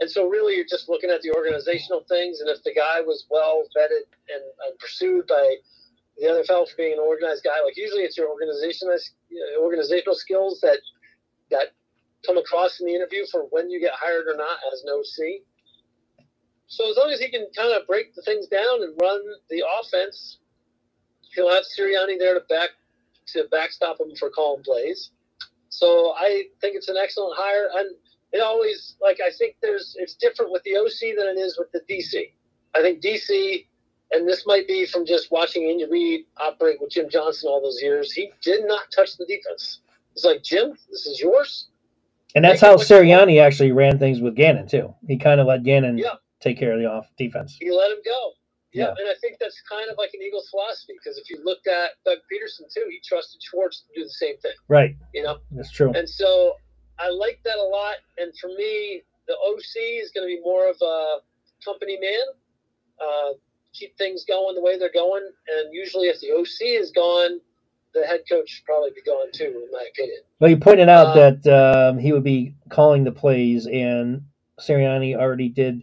And 0.00 0.10
so, 0.10 0.28
really, 0.28 0.56
you're 0.56 0.66
just 0.68 0.88
looking 0.88 1.10
at 1.10 1.22
the 1.22 1.30
organizational 1.30 2.04
things. 2.08 2.40
And 2.40 2.50
if 2.50 2.62
the 2.64 2.74
guy 2.74 3.00
was 3.00 3.26
well 3.30 3.62
vetted 3.76 4.10
and, 4.28 4.42
and 4.66 4.78
pursued 4.78 5.26
by 5.28 5.56
the 6.18 6.26
NFL 6.26 6.68
for 6.68 6.76
being 6.76 6.94
an 6.94 6.98
organized 6.98 7.44
guy, 7.44 7.62
like 7.64 7.76
usually 7.76 8.02
it's 8.02 8.16
your 8.16 8.28
organizational 8.28 8.94
uh, 8.94 9.60
organizational 9.60 10.14
skills 10.14 10.60
that 10.62 10.78
that 11.50 11.74
come 12.26 12.38
across 12.38 12.80
in 12.80 12.86
the 12.86 12.94
interview 12.94 13.24
for 13.30 13.42
when 13.50 13.70
you 13.70 13.80
get 13.80 13.92
hired 13.94 14.26
or 14.26 14.36
not 14.36 14.58
as 14.72 14.82
an 14.82 14.90
OC. 14.90 15.42
So 16.66 16.90
as 16.90 16.96
long 16.96 17.10
as 17.12 17.20
he 17.20 17.30
can 17.30 17.46
kind 17.56 17.72
of 17.78 17.86
break 17.86 18.14
the 18.14 18.22
things 18.22 18.46
down 18.46 18.82
and 18.82 18.94
run 19.00 19.20
the 19.50 19.62
offense, 19.78 20.38
he'll 21.34 21.50
have 21.50 21.64
Sirianni 21.78 22.18
there 22.18 22.34
to 22.34 22.40
back 22.48 22.70
to 23.28 23.44
backstop 23.50 24.00
him 24.00 24.14
for 24.16 24.30
calling 24.30 24.62
plays. 24.62 25.10
So 25.68 26.14
I 26.16 26.44
think 26.60 26.76
it's 26.76 26.88
an 26.88 26.96
excellent 26.96 27.36
hire, 27.36 27.68
and 27.74 27.96
it 28.34 28.40
always 28.42 28.96
like 29.00 29.20
I 29.24 29.30
think 29.30 29.56
there's 29.62 29.96
it's 29.98 30.14
different 30.16 30.52
with 30.52 30.62
the 30.64 30.76
OC 30.76 31.16
than 31.16 31.28
it 31.28 31.38
is 31.40 31.58
with 31.58 31.70
the 31.72 31.80
DC. 31.88 32.32
I 32.76 32.82
think 32.82 33.00
DC, 33.00 33.66
and 34.12 34.28
this 34.28 34.44
might 34.46 34.66
be 34.68 34.84
from 34.84 35.06
just 35.06 35.30
watching 35.30 35.70
Andy 35.70 35.86
Reid 35.90 36.26
operate 36.38 36.80
with 36.80 36.90
Jim 36.90 37.08
Johnson 37.08 37.48
all 37.48 37.62
those 37.62 37.80
years. 37.80 38.12
He 38.12 38.32
did 38.42 38.66
not 38.66 38.82
touch 38.94 39.16
the 39.16 39.24
defense. 39.26 39.80
It's 40.14 40.24
like 40.24 40.42
Jim, 40.42 40.72
this 40.90 41.06
is 41.06 41.20
yours. 41.20 41.68
And 42.34 42.44
that's 42.44 42.60
how. 42.60 42.76
Sirianni 42.76 43.40
actually 43.40 43.70
ran 43.72 43.98
things 44.00 44.20
with 44.20 44.34
Gannon 44.34 44.66
too. 44.66 44.92
He 45.06 45.16
kind 45.16 45.40
of 45.40 45.46
let 45.46 45.62
Gannon 45.62 45.96
Yeah. 45.98 46.14
take 46.40 46.58
care 46.58 46.72
of 46.72 46.80
the 46.80 46.86
off 46.86 47.06
defense. 47.16 47.56
He 47.60 47.70
let 47.70 47.92
him 47.92 47.98
go. 48.04 48.32
Yeah, 48.72 48.86
Yeah. 48.86 48.94
and 48.98 49.08
I 49.08 49.14
think 49.20 49.38
that's 49.38 49.60
kind 49.70 49.88
of 49.88 49.96
like 49.98 50.10
an 50.14 50.22
Eagles 50.22 50.48
philosophy 50.50 50.94
because 50.98 51.16
if 51.16 51.30
you 51.30 51.38
looked 51.44 51.68
at 51.68 51.90
Doug 52.04 52.18
Pederson 52.30 52.66
too, 52.74 52.86
he 52.90 53.00
trusted 53.06 53.40
Schwartz 53.40 53.82
to 53.82 53.86
do 54.00 54.02
the 54.04 54.10
same 54.10 54.36
thing. 54.38 54.52
Right. 54.66 54.96
You 55.14 55.22
know, 55.22 55.38
That's 55.52 55.70
true. 55.70 55.92
and 55.94 56.08
so 56.08 56.56
I 56.98 57.10
like 57.10 57.40
that 57.44 57.56
a 57.56 57.62
lot. 57.62 57.96
And 58.18 58.32
for 58.38 58.48
me, 58.48 59.02
the 59.26 59.34
OC 59.34 60.02
is 60.02 60.10
going 60.10 60.28
to 60.28 60.34
be 60.36 60.40
more 60.42 60.68
of 60.68 60.76
a 60.82 61.16
company 61.64 61.98
man. 62.00 62.26
Uh, 63.00 63.32
keep 63.72 63.96
things 63.98 64.24
going 64.24 64.54
the 64.54 64.62
way 64.62 64.78
they're 64.78 64.92
going, 64.92 65.28
and 65.48 65.74
usually 65.74 66.06
if 66.08 66.20
the 66.20 66.30
OC 66.30 66.80
is 66.80 66.92
gone, 66.92 67.40
the 67.92 68.06
head 68.06 68.20
coach 68.28 68.48
should 68.48 68.64
probably 68.64 68.90
be 68.90 69.02
gone 69.02 69.26
too, 69.32 69.46
in 69.64 69.68
my 69.72 69.86
opinion. 69.90 70.18
Well, 70.40 70.50
you 70.50 70.56
pointed 70.56 70.88
out 70.88 71.16
Uh, 71.16 71.32
that 71.42 71.88
um, 71.90 71.98
he 71.98 72.12
would 72.12 72.24
be 72.24 72.54
calling 72.68 73.04
the 73.04 73.12
plays, 73.12 73.66
and 73.66 74.22
Sirianni 74.60 75.16
already 75.16 75.48
did 75.48 75.82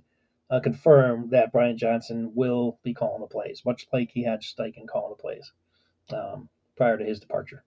uh, 0.50 0.60
confirm 0.60 1.30
that 1.32 1.52
Brian 1.52 1.78
Johnson 1.78 2.32
will 2.34 2.80
be 2.84 2.94
calling 2.94 3.22
the 3.22 3.28
plays, 3.28 3.62
much 3.66 3.88
like 3.94 4.10
he 4.12 4.24
had 4.24 4.42
Steichen 4.42 4.88
calling 4.88 5.16
the 5.18 5.22
plays 5.22 5.52
um, 6.14 6.50
prior 6.78 6.98
to 6.98 7.04
his 7.04 7.20
departure. 7.20 7.64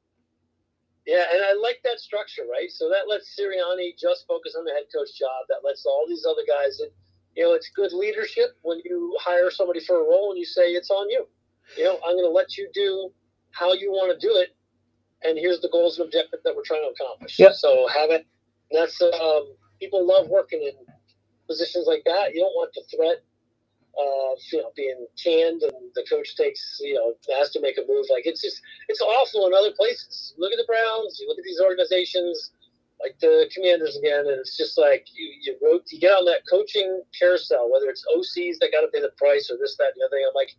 Yeah, 1.07 1.25
and 1.35 1.43
I 1.43 1.55
like 1.61 1.81
that 1.85 2.01
structure, 2.01 2.45
right? 2.51 2.71
So 2.71 2.89
that 2.91 3.09
lets 3.09 3.35
Sirianni 3.39 3.99
just 3.99 4.27
focus 4.29 4.55
on 4.59 4.65
the 4.65 4.73
head 4.73 4.85
coach 4.95 5.19
job. 5.19 5.47
That 5.51 5.67
lets 5.67 5.87
all 5.87 6.07
these 6.09 6.27
other 6.29 6.43
guys 6.49 6.81
in. 6.81 6.89
You 7.37 7.45
know, 7.45 7.55
it's 7.55 7.71
good 7.75 7.93
leadership 7.93 8.57
when 8.63 8.81
you 8.85 9.17
hire 9.21 9.51
somebody 9.51 9.81
for 9.85 9.97
a 9.97 10.05
role 10.05 10.31
and 10.31 10.39
you 10.39 10.47
say 10.47 10.73
it's 10.73 10.91
on 10.91 11.11
you. 11.11 11.27
You 11.77 11.85
know, 11.85 11.99
I'm 12.07 12.15
going 12.15 12.25
to 12.27 12.31
let 12.31 12.57
you 12.59 12.69
do 12.75 13.11
how 13.53 13.73
you 13.75 13.91
want 13.93 14.19
to 14.19 14.27
do 14.27 14.35
it, 14.37 14.51
and 15.25 15.39
here's 15.39 15.61
the 15.61 15.71
goals 15.71 15.99
and 15.99 16.07
objectives 16.07 16.43
that 16.45 16.55
we're 16.57 16.65
trying 16.65 16.83
to 16.83 16.93
accomplish. 16.95 17.39
Yep. 17.39 17.53
So 17.55 17.89
have 17.89 18.11
it. 18.11 18.27
That's 18.73 19.01
um, 19.03 19.55
people 19.81 20.07
love 20.07 20.29
working 20.29 20.63
in 20.63 20.73
positions 21.49 21.87
like 21.87 22.03
that. 22.07 22.35
You 22.35 22.41
don't 22.41 22.55
want 22.55 22.73
the 22.75 22.83
threat 22.97 23.19
of 23.99 24.39
you 24.53 24.59
know 24.59 24.71
being 24.77 25.07
canned 25.23 25.63
and 25.63 25.91
the 25.95 26.05
coach 26.09 26.37
takes 26.37 26.79
you 26.81 26.95
know 26.95 27.15
has 27.39 27.51
to 27.51 27.61
make 27.61 27.79
a 27.79 27.85
move. 27.89 28.07
Like 28.11 28.27
it's 28.27 28.43
just 28.43 28.61
it's 28.89 29.01
awful 29.01 29.47
in 29.47 29.55
other 29.55 29.73
places. 29.73 30.35
Look 30.39 30.53
at 30.53 30.59
the 30.59 30.67
Browns. 30.67 31.19
You 31.21 31.29
look 31.29 31.39
at 31.39 31.45
these 31.45 31.61
organizations 31.61 32.53
like 33.01 33.19
the 33.21 33.51
Commanders 33.55 33.97
again, 33.97 34.27
and 34.27 34.39
it's 34.41 34.57
just 34.57 34.79
like 34.79 35.07
you 35.15 35.33
you 35.43 35.57
wrote 35.63 35.85
you 35.91 36.01
get 36.01 36.13
on 36.13 36.25
that 36.27 36.43
coaching 36.51 37.03
carousel. 37.19 37.71
Whether 37.71 37.89
it's 37.91 38.05
OCs 38.15 38.59
that 38.61 38.73
got 38.73 38.83
to 38.83 38.89
pay 38.89 39.01
the 39.01 39.13
price 39.17 39.51
or 39.51 39.57
this 39.59 39.77
that 39.77 39.93
and 39.95 40.01
the 40.01 40.07
other 40.07 40.17
thing. 40.17 40.25
I'm 40.29 40.35
like. 40.35 40.51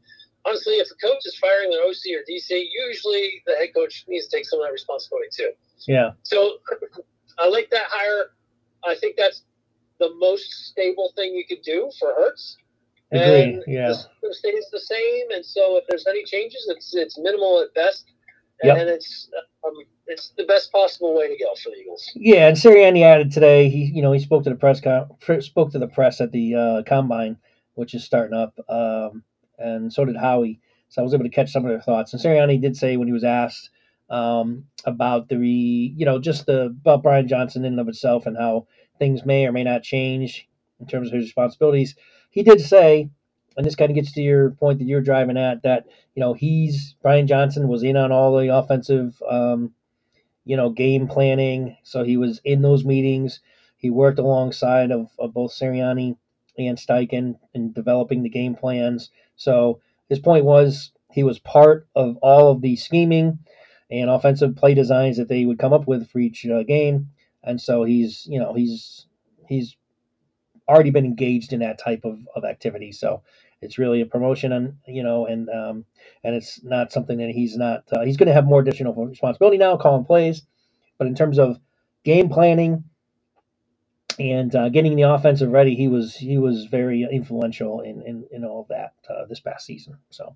Honestly, 0.47 0.75
if 0.75 0.87
a 0.91 0.95
coach 1.03 1.25
is 1.25 1.35
firing 1.39 1.71
their 1.71 1.81
OC 1.81 2.13
or 2.13 2.21
DC, 2.31 2.67
usually 2.71 3.41
the 3.47 3.55
head 3.55 3.69
coach 3.73 4.05
needs 4.07 4.27
to 4.27 4.37
take 4.37 4.45
some 4.45 4.59
of 4.59 4.67
that 4.67 4.71
responsibility 4.71 5.27
too. 5.35 5.49
Yeah. 5.87 6.11
So 6.21 6.57
I 7.39 7.49
like 7.49 7.71
that 7.71 7.87
hire. 7.89 8.29
I 8.85 8.93
think 8.93 9.15
that's 9.17 9.41
the 9.99 10.13
most 10.15 10.51
stable 10.69 11.11
thing 11.15 11.33
you 11.33 11.45
could 11.45 11.63
do 11.63 11.91
for 11.99 12.13
Hurts. 12.15 12.57
Agree. 13.11 13.43
And 13.55 13.63
Yeah. 13.67 13.93
the 14.21 14.33
stays 14.33 14.69
the 14.71 14.79
same, 14.79 15.31
and 15.31 15.45
so 15.45 15.77
if 15.77 15.85
there's 15.89 16.05
any 16.07 16.23
changes, 16.25 16.65
it's 16.69 16.95
it's 16.95 17.17
minimal 17.19 17.61
at 17.61 17.73
best, 17.73 18.05
Yep. 18.63 18.77
and 18.77 18.89
it's 18.89 19.29
um, 19.65 19.73
it's 20.07 20.33
the 20.37 20.45
best 20.45 20.71
possible 20.71 21.15
way 21.15 21.27
to 21.29 21.43
go 21.43 21.53
for 21.55 21.69
the 21.69 21.77
Eagles. 21.77 22.11
Yeah, 22.15 22.47
and 22.49 22.57
Sirianni 22.57 23.03
added 23.03 23.31
today. 23.31 23.69
He, 23.69 23.85
you 23.85 24.01
know, 24.01 24.11
he 24.11 24.19
spoke 24.19 24.43
to 24.43 24.49
the 24.49 24.55
press 24.55 24.81
con- 24.81 25.09
spoke 25.41 25.71
to 25.71 25.79
the 25.79 25.87
press 25.87 26.21
at 26.21 26.31
the 26.31 26.55
uh, 26.55 26.83
combine, 26.83 27.37
which 27.75 27.93
is 27.93 28.03
starting 28.03 28.35
up, 28.37 28.57
um, 28.69 29.23
and 29.57 29.91
so 29.93 30.05
did 30.05 30.17
Howie. 30.17 30.59
So 30.89 31.01
I 31.01 31.03
was 31.03 31.13
able 31.13 31.25
to 31.25 31.29
catch 31.29 31.51
some 31.51 31.65
of 31.65 31.69
their 31.71 31.81
thoughts. 31.81 32.13
And 32.13 32.21
Sirianni 32.21 32.61
did 32.61 32.77
say 32.77 32.97
when 32.97 33.07
he 33.07 33.13
was 33.13 33.23
asked 33.23 33.69
um, 34.09 34.65
about 34.85 35.29
the, 35.29 35.37
re, 35.37 35.93
you 35.97 36.05
know, 36.05 36.19
just 36.19 36.45
the 36.45 36.65
about 36.65 37.03
Brian 37.03 37.27
Johnson 37.27 37.65
in 37.65 37.73
and 37.73 37.79
of 37.81 37.87
itself 37.89 38.25
and 38.25 38.37
how 38.37 38.67
things 38.99 39.25
may 39.25 39.45
or 39.45 39.51
may 39.51 39.63
not 39.63 39.83
change 39.83 40.47
in 40.79 40.87
terms 40.87 41.07
of 41.09 41.13
his 41.15 41.25
responsibilities, 41.25 41.95
he 42.35 42.43
did 42.43 42.61
say, 42.61 43.09
and 43.57 43.65
this 43.65 43.75
kind 43.75 43.89
of 43.89 43.95
gets 43.95 44.11
to 44.11 44.21
your 44.21 44.51
point 44.51 44.77
that 44.77 44.85
you're 44.85 45.01
driving 45.01 45.37
at, 45.37 45.63
that 45.63 45.87
you 46.13 46.21
know 46.21 46.33
he's 46.33 46.95
Brian 47.01 47.25
Johnson 47.25 47.67
was 47.67 47.81
in 47.81 47.97
on 47.97 48.11
all 48.11 48.37
the 48.37 48.55
offensive. 48.55 49.19
Um, 49.27 49.73
you 50.45 50.55
know, 50.55 50.69
game 50.69 51.07
planning. 51.07 51.75
So 51.83 52.03
he 52.03 52.17
was 52.17 52.39
in 52.45 52.61
those 52.61 52.85
meetings. 52.85 53.39
He 53.77 53.89
worked 53.89 54.19
alongside 54.19 54.91
of, 54.91 55.09
of 55.19 55.33
both 55.33 55.51
Sirianni 55.51 56.15
and 56.57 56.77
Steichen 56.77 57.37
in 57.53 57.73
developing 57.73 58.23
the 58.23 58.29
game 58.29 58.55
plans. 58.55 59.09
So 59.35 59.81
his 60.07 60.19
point 60.19 60.45
was 60.45 60.91
he 61.11 61.23
was 61.23 61.39
part 61.39 61.87
of 61.95 62.17
all 62.17 62.51
of 62.51 62.61
the 62.61 62.75
scheming 62.75 63.39
and 63.91 64.09
offensive 64.09 64.55
play 64.55 64.73
designs 64.73 65.17
that 65.17 65.27
they 65.27 65.45
would 65.45 65.59
come 65.59 65.73
up 65.73 65.87
with 65.87 66.09
for 66.09 66.19
each 66.19 66.45
uh, 66.45 66.63
game. 66.63 67.09
And 67.43 67.59
so 67.59 67.83
he's, 67.83 68.25
you 68.29 68.39
know, 68.39 68.53
he's 68.53 69.07
he's 69.47 69.75
already 70.67 70.91
been 70.91 71.05
engaged 71.05 71.53
in 71.53 71.59
that 71.59 71.79
type 71.79 72.01
of, 72.03 72.19
of 72.35 72.43
activity. 72.45 72.91
So 72.91 73.21
it's 73.61 73.77
really 73.77 74.01
a 74.01 74.05
promotion, 74.05 74.51
and 74.51 74.77
you 74.87 75.03
know, 75.03 75.25
and 75.25 75.49
um, 75.49 75.85
and 76.23 76.35
it's 76.35 76.63
not 76.63 76.91
something 76.91 77.17
that 77.17 77.29
he's 77.29 77.55
not. 77.55 77.83
Uh, 77.91 78.03
he's 78.03 78.17
going 78.17 78.27
to 78.27 78.33
have 78.33 78.45
more 78.45 78.61
additional 78.61 78.93
responsibility 78.93 79.57
now, 79.57 79.77
calling 79.77 80.05
plays, 80.05 80.43
but 80.97 81.07
in 81.07 81.15
terms 81.15 81.39
of 81.39 81.59
game 82.03 82.29
planning 82.29 82.83
and 84.19 84.55
uh, 84.55 84.69
getting 84.69 84.95
the 84.95 85.03
offensive 85.03 85.51
ready, 85.51 85.75
he 85.75 85.87
was 85.87 86.15
he 86.15 86.37
was 86.37 86.65
very 86.65 87.07
influential 87.09 87.81
in 87.81 88.01
in, 88.03 88.25
in 88.31 88.45
all 88.45 88.61
of 88.61 88.67
that 88.67 88.93
uh, 89.09 89.25
this 89.27 89.39
past 89.39 89.65
season. 89.65 89.97
So 90.09 90.35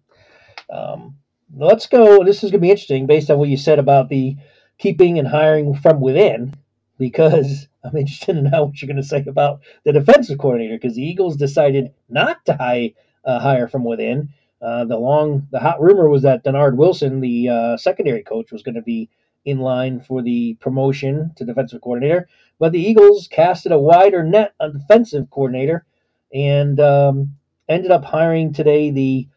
um, 0.69 1.17
let's 1.55 1.87
go. 1.87 2.23
This 2.23 2.43
is 2.43 2.51
going 2.51 2.61
to 2.61 2.65
be 2.65 2.71
interesting 2.71 3.05
based 3.05 3.29
on 3.29 3.37
what 3.37 3.49
you 3.49 3.57
said 3.57 3.79
about 3.79 4.09
the 4.09 4.35
keeping 4.77 5.19
and 5.19 5.27
hiring 5.27 5.75
from 5.75 5.99
within, 5.99 6.55
because 6.99 7.67
I'm 7.83 7.97
interested 7.97 8.37
in 8.37 8.45
how 8.45 8.65
what 8.65 8.81
you're 8.81 8.87
going 8.87 8.97
to 8.97 9.03
say 9.03 9.23
about 9.25 9.61
the 9.85 9.93
defensive 9.93 10.37
coordinator 10.37 10.77
because 10.77 10.95
the 10.95 11.03
Eagles 11.03 11.35
decided 11.35 11.91
not 12.09 12.45
to 12.45 12.55
hire 12.55 12.89
uh, 13.25 13.39
hire 13.39 13.67
from 13.67 13.83
within. 13.83 14.29
Uh, 14.61 14.83
the 14.85 14.97
long, 14.97 15.47
the 15.51 15.59
hot 15.59 15.81
rumor 15.81 16.09
was 16.09 16.21
that 16.23 16.43
Dennard 16.43 16.75
Wilson, 16.75 17.21
the 17.21 17.47
uh, 17.47 17.77
secondary 17.77 18.21
coach, 18.23 18.51
was 18.51 18.61
going 18.61 18.75
to 18.75 18.81
be 18.81 19.09
in 19.45 19.59
line 19.59 20.01
for 20.01 20.21
the 20.21 20.55
promotion 20.59 21.31
to 21.37 21.45
defensive 21.45 21.81
coordinator, 21.81 22.27
but 22.59 22.73
the 22.73 22.81
Eagles 22.81 23.27
casted 23.31 23.71
a 23.71 23.79
wider 23.79 24.21
net 24.21 24.53
on 24.59 24.73
defensive 24.73 25.29
coordinator 25.29 25.85
and 26.33 26.79
um, 26.81 27.35
ended 27.69 27.89
up 27.89 28.03
hiring 28.03 28.51
today 28.51 28.91
the 28.91 29.27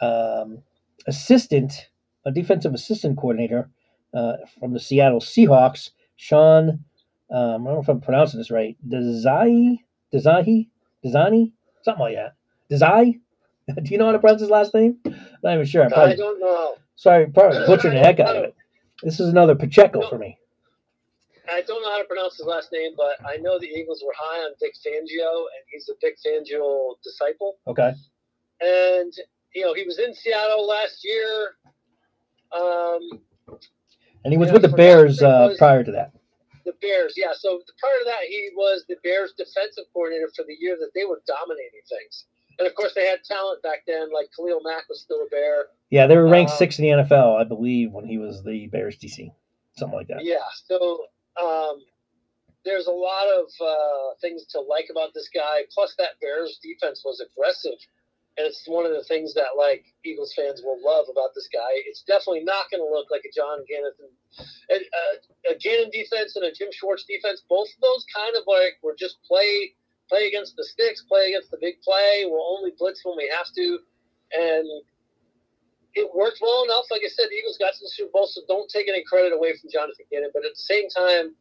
um, 0.00 0.62
assistant, 1.06 1.88
a 2.24 2.32
defensive 2.32 2.72
assistant 2.72 3.18
coordinator 3.18 3.68
uh, 4.14 4.36
from 4.58 4.72
the 4.72 4.80
Seattle 4.80 5.20
Seahawks, 5.20 5.90
Sean. 6.16 6.84
Um, 7.32 7.66
I 7.66 7.70
don't 7.70 7.74
know 7.76 7.80
if 7.80 7.88
I'm 7.88 8.00
pronouncing 8.00 8.38
this 8.38 8.50
right. 8.50 8.76
Desai, 8.86 9.78
Desai, 10.12 10.68
Desani, 11.04 11.52
something 11.82 12.00
like 12.02 12.16
that. 12.16 12.34
Desai. 12.70 13.20
Do 13.82 13.90
you 13.92 13.98
know 13.98 14.06
how 14.06 14.12
to 14.12 14.18
pronounce 14.18 14.40
his 14.40 14.50
last 14.50 14.74
name? 14.74 14.98
I'm 15.06 15.14
not 15.44 15.54
even 15.54 15.66
sure. 15.66 15.82
I 15.82 15.86
I 15.86 15.90
probably, 15.90 16.16
don't 16.16 16.40
know. 16.40 16.74
sorry, 16.96 17.26
probably 17.28 17.64
butchering 17.66 17.94
the 17.94 18.00
heck 18.00 18.18
out 18.18 18.36
of 18.36 18.44
it. 18.44 18.54
This 19.02 19.20
is 19.20 19.28
another 19.28 19.54
Pacheco 19.54 20.08
for 20.08 20.18
me. 20.18 20.36
I 21.52 21.62
don't 21.62 21.82
know 21.82 21.90
how 21.90 21.98
to 21.98 22.04
pronounce 22.04 22.36
his 22.36 22.46
last 22.46 22.70
name, 22.72 22.92
but 22.96 23.16
I 23.26 23.36
know 23.38 23.58
the 23.58 23.66
Eagles 23.66 24.02
were 24.06 24.12
high 24.16 24.40
on 24.40 24.52
Vic 24.60 24.72
Fangio, 24.86 25.30
and 25.30 25.64
he's 25.70 25.88
a 25.88 25.94
Vic 26.00 26.16
Fangio 26.24 26.94
disciple. 27.02 27.56
Okay. 27.66 27.92
And 28.60 29.12
you 29.54 29.62
know, 29.62 29.74
he 29.74 29.84
was 29.84 29.98
in 29.98 30.14
Seattle 30.14 30.66
last 30.66 31.04
year. 31.04 31.54
Um, 32.52 33.20
And 34.24 34.32
he 34.32 34.38
was 34.38 34.52
with 34.52 34.62
the 34.62 34.68
Bears 34.68 35.22
uh, 35.22 35.54
prior 35.58 35.82
to 35.84 35.92
that. 35.92 36.12
The 36.64 36.72
Bears, 36.80 37.14
yeah. 37.16 37.32
So 37.34 37.62
prior 37.78 37.98
to 37.98 38.04
that, 38.06 38.28
he 38.28 38.50
was 38.54 38.84
the 38.88 38.96
Bears 39.02 39.32
defensive 39.36 39.84
coordinator 39.92 40.30
for 40.34 40.44
the 40.44 40.56
year 40.58 40.76
that 40.80 40.90
they 40.94 41.04
were 41.04 41.22
dominating 41.26 41.84
things. 41.88 42.24
And 42.58 42.66
of 42.66 42.74
course, 42.74 42.92
they 42.94 43.06
had 43.06 43.24
talent 43.24 43.62
back 43.62 43.84
then, 43.86 44.12
like 44.12 44.28
Khalil 44.36 44.60
Mack 44.62 44.88
was 44.88 45.00
still 45.00 45.22
a 45.22 45.28
Bear. 45.30 45.66
Yeah, 45.88 46.06
they 46.06 46.16
were 46.16 46.28
ranked 46.28 46.52
Um, 46.52 46.58
sixth 46.58 46.78
in 46.78 46.84
the 46.84 47.04
NFL, 47.04 47.40
I 47.40 47.44
believe, 47.44 47.92
when 47.92 48.04
he 48.04 48.18
was 48.18 48.42
the 48.44 48.66
Bears 48.66 48.98
DC, 48.98 49.32
something 49.76 49.96
like 49.96 50.08
that. 50.08 50.24
Yeah. 50.24 50.44
So 50.66 51.06
um, 51.40 51.80
there's 52.64 52.86
a 52.86 52.92
lot 52.92 53.26
of 53.28 53.46
uh, 53.60 54.14
things 54.20 54.44
to 54.52 54.60
like 54.60 54.88
about 54.90 55.14
this 55.14 55.30
guy. 55.32 55.62
Plus, 55.72 55.94
that 55.96 56.20
Bears 56.20 56.58
defense 56.62 57.02
was 57.04 57.20
aggressive 57.20 57.78
and 58.38 58.46
it's 58.46 58.62
one 58.66 58.86
of 58.86 58.92
the 58.92 59.04
things 59.04 59.34
that 59.34 59.58
like 59.58 59.84
Eagles 60.04 60.32
fans 60.34 60.62
will 60.62 60.78
love 60.82 61.06
about 61.10 61.34
this 61.34 61.48
guy. 61.52 61.82
It's 61.86 62.02
definitely 62.02 62.44
not 62.44 62.70
going 62.70 62.80
to 62.80 62.88
look 62.88 63.10
like 63.10 63.22
a 63.26 63.32
John 63.34 63.64
Gannon, 63.66 63.92
and, 64.70 64.80
uh, 64.80 65.52
a 65.52 65.58
Gannon 65.58 65.90
defense 65.90 66.36
and 66.36 66.44
a 66.44 66.52
Jim 66.52 66.68
Schwartz 66.72 67.04
defense. 67.04 67.42
Both 67.48 67.68
of 67.74 67.80
those 67.82 68.06
kind 68.14 68.34
of 68.36 68.44
like 68.46 68.78
were 68.82 68.94
just 68.98 69.18
play 69.26 69.74
play 70.08 70.26
against 70.26 70.56
the 70.56 70.64
sticks, 70.64 71.02
play 71.06 71.30
against 71.30 71.50
the 71.50 71.58
big 71.60 71.80
play. 71.82 72.26
We'll 72.26 72.58
only 72.58 72.72
blitz 72.78 73.00
when 73.04 73.16
we 73.16 73.30
have 73.30 73.46
to, 73.54 73.78
and 74.34 74.66
it 75.94 76.10
worked 76.14 76.38
well 76.42 76.64
enough. 76.64 76.86
Like 76.90 77.02
I 77.04 77.08
said, 77.08 77.26
the 77.30 77.36
Eagles 77.36 77.58
got 77.58 77.74
to 77.74 77.82
the 77.82 77.90
Super 77.94 78.10
Bowl, 78.12 78.26
so 78.26 78.42
don't 78.48 78.70
take 78.70 78.88
any 78.88 79.02
credit 79.04 79.32
away 79.32 79.54
from 79.58 79.70
Jonathan 79.70 80.06
Gannon. 80.10 80.30
But 80.34 80.44
at 80.44 80.52
the 80.54 80.66
same 80.66 80.88
time, 80.90 81.34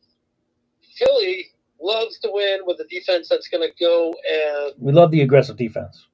Philly 0.98 1.48
loves 1.82 2.20
to 2.20 2.30
win 2.32 2.62
with 2.66 2.80
a 2.80 2.88
defense 2.90 3.30
that's 3.30 3.48
going 3.48 3.68
to 3.68 3.74
go 3.80 4.14
and 4.30 4.74
We 4.78 4.92
love 4.92 5.12
the 5.12 5.22
aggressive 5.22 5.58
defense. 5.58 6.09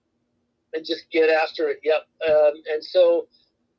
And 0.75 0.85
just 0.85 1.09
get 1.11 1.29
after 1.29 1.69
it. 1.69 1.79
Yep. 1.83 2.07
Um, 2.29 2.53
and 2.71 2.83
so 2.83 3.27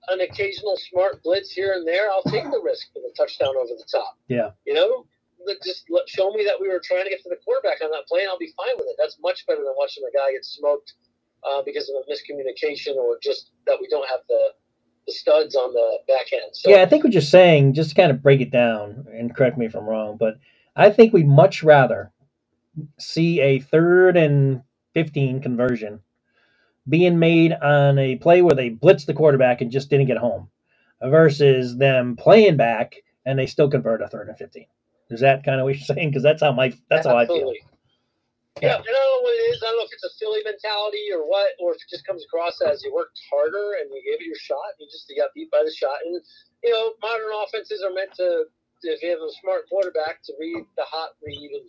an 0.09 0.21
occasional 0.21 0.77
smart 0.91 1.23
blitz 1.23 1.51
here 1.51 1.75
and 1.75 1.87
there, 1.87 2.11
I'll 2.11 2.23
take 2.23 2.45
the 2.45 2.61
risk 2.65 2.93
for 2.93 3.01
the 3.01 3.13
touchdown 3.17 3.55
over 3.57 3.75
the 3.77 3.87
top. 3.91 4.17
Yeah. 4.29 4.51
You 4.65 4.75
know, 4.75 5.07
just 5.65 5.85
let, 5.91 6.09
show 6.09 6.31
me 6.31 6.45
that 6.45 6.61
we 6.61 6.69
were 6.69 6.81
trying 6.83 7.05
to 7.05 7.11
get 7.11 7.23
to 7.23 7.29
the 7.29 7.37
quarterback 7.45 7.83
on 7.83 7.91
that 7.91 8.07
play, 8.09 8.21
and 8.21 8.31
I'll 8.31 8.39
be 8.39 8.53
fine 8.57 8.77
with 8.77 8.87
it. 8.89 8.97
That's 8.99 9.17
much 9.21 9.47
better 9.47 9.63
than 9.63 9.75
watching 9.77 10.03
a 10.09 10.17
guy 10.17 10.33
get 10.33 10.45
smoked 10.45 10.95
uh, 11.45 11.63
because 11.63 11.89
of 11.89 11.97
a 11.97 12.11
miscommunication 12.11 12.97
or 12.97 13.19
just 13.23 13.51
that 13.67 13.77
we 13.81 13.89
don't 13.89 14.09
have 14.09 14.21
the, 14.29 14.53
the 15.07 15.13
studs 15.13 15.55
on 15.55 15.73
the 15.73 15.99
back 16.09 16.33
end. 16.33 16.51
So 16.53 16.71
Yeah, 16.71 16.83
I 16.83 16.87
think 16.87 17.05
what 17.05 17.13
you're 17.13 17.23
saying, 17.23 17.75
just 17.75 17.91
to 17.91 17.97
kind 17.97 18.11
of 18.11 18.23
break 18.23 18.41
it 18.41 18.51
down, 18.51 19.07
and 19.13 19.35
correct 19.35 19.59
me 19.59 19.67
if 19.67 19.75
I'm 19.75 19.85
wrong, 19.85 20.17
but 20.17 20.39
I 20.75 20.91
think 20.91 21.13
we'd 21.13 21.29
much 21.29 21.63
rather 21.63 22.13
see 22.99 23.41
a 23.41 23.61
third 23.61 24.17
and 24.17 24.63
15 24.95 25.41
conversion 25.43 26.01
being 26.89 27.19
made 27.19 27.53
on 27.53 27.99
a 27.99 28.17
play 28.17 28.43
where 28.43 28.55
they 28.55 28.71
blitzed 28.71 29.07
the 29.07 29.15
quarterback 29.15 29.61
and 29.61 29.71
just 29.71 29.91
didn't 29.91 30.07
get 30.07 30.19
home 30.19 30.49
versus 31.03 31.77
them 31.77 32.17
playing 32.17 32.57
back 32.57 32.97
and 33.25 33.39
they 33.39 33.47
still 33.47 33.69
convert 33.69 34.03
a 34.03 34.09
third 34.09 34.29
and 34.29 34.39
15. 34.39 34.67
Is 35.11 35.21
that 35.21 35.45
kind 35.45 35.61
of 35.61 35.65
what 35.65 35.77
you're 35.77 35.85
saying? 35.97 36.11
Because 36.11 36.23
that's 36.23 36.43
how 36.43 36.53
my 36.53 36.73
that's 36.89 37.07
how 37.07 37.17
I 37.17 37.27
feel. 37.27 37.37
Absolutely. 37.37 37.61
Yeah, 38.63 38.81
and 38.81 38.89
I 38.89 38.89
don't 38.89 38.97
know 38.97 39.21
what 39.21 39.37
it 39.37 39.45
is. 39.53 39.61
I 39.63 39.67
don't 39.69 39.77
know 39.77 39.85
if 39.85 39.93
it's 39.93 40.05
a 40.09 40.17
Philly 40.17 40.41
mentality 40.43 41.13
or 41.13 41.29
what, 41.29 41.53
or 41.61 41.77
if 41.77 41.77
it 41.77 41.93
just 41.93 42.07
comes 42.07 42.25
across 42.25 42.57
as 42.63 42.83
you 42.83 42.89
worked 42.95 43.21
harder 43.29 43.77
and 43.77 43.93
you 43.93 44.01
gave 44.01 44.17
it 44.17 44.27
your 44.27 44.41
shot. 44.41 44.73
And 44.81 44.81
you 44.81 44.89
just 44.89 45.05
you 45.11 45.21
got 45.21 45.35
beat 45.35 45.51
by 45.51 45.61
the 45.63 45.71
shot. 45.71 46.01
And 46.07 46.17
you 46.65 46.73
know, 46.73 46.97
modern 47.03 47.29
offenses 47.45 47.85
are 47.85 47.93
meant 47.93 48.15
to, 48.17 48.49
if 48.83 49.03
you 49.03 49.11
have 49.11 49.21
a 49.21 49.29
smart 49.43 49.69
quarterback, 49.69 50.23
to 50.25 50.33
read 50.41 50.65
the 50.79 50.89
hot 50.89 51.21
read. 51.21 51.51
And, 51.53 51.69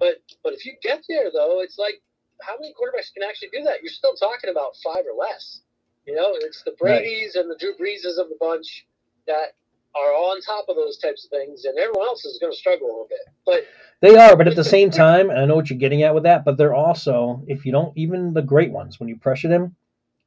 but 0.00 0.24
but 0.42 0.54
if 0.54 0.64
you 0.64 0.72
get 0.80 1.04
there 1.06 1.28
though, 1.30 1.60
it's 1.60 1.76
like 1.76 2.00
how 2.42 2.54
many 2.58 2.74
quarterbacks 2.74 3.12
can 3.12 3.22
actually 3.22 3.48
do 3.52 3.62
that? 3.64 3.82
You're 3.82 3.92
still 3.92 4.14
talking 4.14 4.50
about 4.50 4.76
five 4.82 5.04
or 5.10 5.16
less. 5.18 5.60
You 6.06 6.14
know, 6.14 6.34
it's 6.34 6.62
the 6.62 6.70
Right. 6.80 7.00
Brady's 7.02 7.34
and 7.36 7.50
the 7.50 7.56
Drew 7.56 7.74
Breeses 7.76 8.18
of 8.18 8.28
the 8.28 8.36
bunch 8.38 8.86
that 9.26 9.54
are 9.96 10.12
on 10.12 10.40
top 10.42 10.66
of 10.68 10.76
those 10.76 10.98
types 10.98 11.24
of 11.24 11.30
things, 11.30 11.64
and 11.64 11.78
everyone 11.78 12.06
else 12.06 12.24
is 12.24 12.38
going 12.38 12.52
to 12.52 12.58
struggle 12.58 12.86
a 12.86 12.92
little 12.92 13.08
bit. 13.08 13.20
But 13.46 13.66
They 14.02 14.16
are, 14.16 14.36
but 14.36 14.46
at 14.46 14.54
the 14.54 14.62
same 14.62 14.90
time, 14.90 15.30
and 15.30 15.38
I 15.38 15.46
know 15.46 15.56
what 15.56 15.70
you're 15.70 15.78
getting 15.78 16.02
at 16.02 16.14
with 16.14 16.24
that, 16.24 16.44
but 16.44 16.58
they're 16.58 16.74
also, 16.74 17.42
if 17.48 17.64
you 17.64 17.72
don't, 17.72 17.96
even 17.96 18.34
the 18.34 18.42
great 18.42 18.70
ones, 18.70 19.00
when 19.00 19.08
you 19.08 19.16
pressure 19.16 19.48
them, 19.48 19.74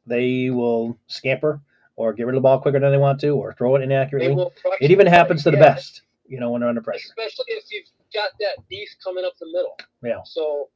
they 0.08 0.50
will 0.50 0.98
scamper 1.08 1.62
or 1.96 2.14
get 2.14 2.26
rid 2.26 2.34
of 2.36 2.40
the 2.40 2.42
ball 2.42 2.60
quicker 2.60 2.80
than 2.80 2.92
they 2.92 2.98
want 2.98 3.20
to 3.20 3.30
or 3.30 3.54
throw 3.54 3.76
it 3.76 3.84
inaccurately. 3.84 4.44
It 4.82 4.90
even 4.90 5.06
happens 5.06 5.44
to 5.44 5.52
the 5.52 5.58
Yeah, 5.58 5.76
best, 5.76 6.02
you 6.28 6.40
know, 6.40 6.50
when 6.50 6.62
they're 6.62 6.70
under 6.70 6.82
pressure. 6.82 7.10
especially 7.10 7.46
if 7.50 7.66
you've 7.72 7.86
got 8.14 8.32
that 8.40 8.68
beef 8.70 8.90
coming 9.04 9.24
up 9.24 9.34
the 9.40 9.46
middle. 9.54 9.78
Yeah. 10.04 10.24
So 10.26 10.70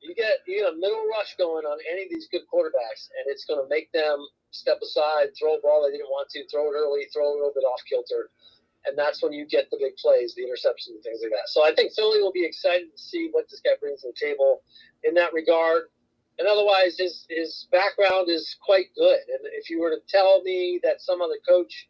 you 0.00 0.14
get 0.14 0.44
you 0.46 0.60
get 0.60 0.72
a 0.72 0.76
middle 0.76 1.06
rush 1.08 1.36
going 1.36 1.64
on 1.64 1.78
any 1.90 2.04
of 2.04 2.10
these 2.10 2.28
good 2.30 2.42
quarterbacks, 2.52 3.08
and 3.16 3.26
it's 3.26 3.44
going 3.44 3.60
to 3.60 3.68
make 3.68 3.92
them 3.92 4.18
step 4.50 4.80
aside, 4.82 5.30
throw 5.38 5.56
a 5.56 5.60
ball 5.60 5.84
they 5.84 5.92
didn't 5.92 6.10
want 6.10 6.28
to, 6.30 6.46
throw 6.48 6.72
it 6.72 6.76
early, 6.76 7.06
throw 7.12 7.28
a 7.28 7.36
little 7.36 7.52
bit 7.54 7.64
off 7.64 7.80
kilter, 7.88 8.30
and 8.86 8.96
that's 8.96 9.22
when 9.22 9.32
you 9.32 9.46
get 9.46 9.70
the 9.70 9.78
big 9.78 9.96
plays, 9.96 10.34
the 10.34 10.42
interceptions, 10.42 10.96
and 10.96 11.02
things 11.04 11.20
like 11.22 11.32
that. 11.32 11.48
So 11.48 11.64
I 11.64 11.74
think 11.74 11.92
Philly 11.92 12.20
will 12.20 12.32
be 12.32 12.44
excited 12.44 12.88
to 12.90 12.98
see 12.98 13.28
what 13.32 13.48
this 13.50 13.60
guy 13.60 13.76
brings 13.80 14.02
to 14.02 14.08
the 14.08 14.18
table 14.18 14.62
in 15.04 15.14
that 15.14 15.32
regard. 15.32 15.84
And 16.38 16.48
otherwise, 16.48 16.96
his 16.96 17.26
his 17.28 17.68
background 17.70 18.30
is 18.30 18.56
quite 18.64 18.86
good. 18.96 19.20
And 19.28 19.44
if 19.52 19.68
you 19.68 19.80
were 19.80 19.90
to 19.90 20.00
tell 20.08 20.40
me 20.42 20.80
that 20.82 21.02
some 21.02 21.20
other 21.20 21.38
coach 21.46 21.88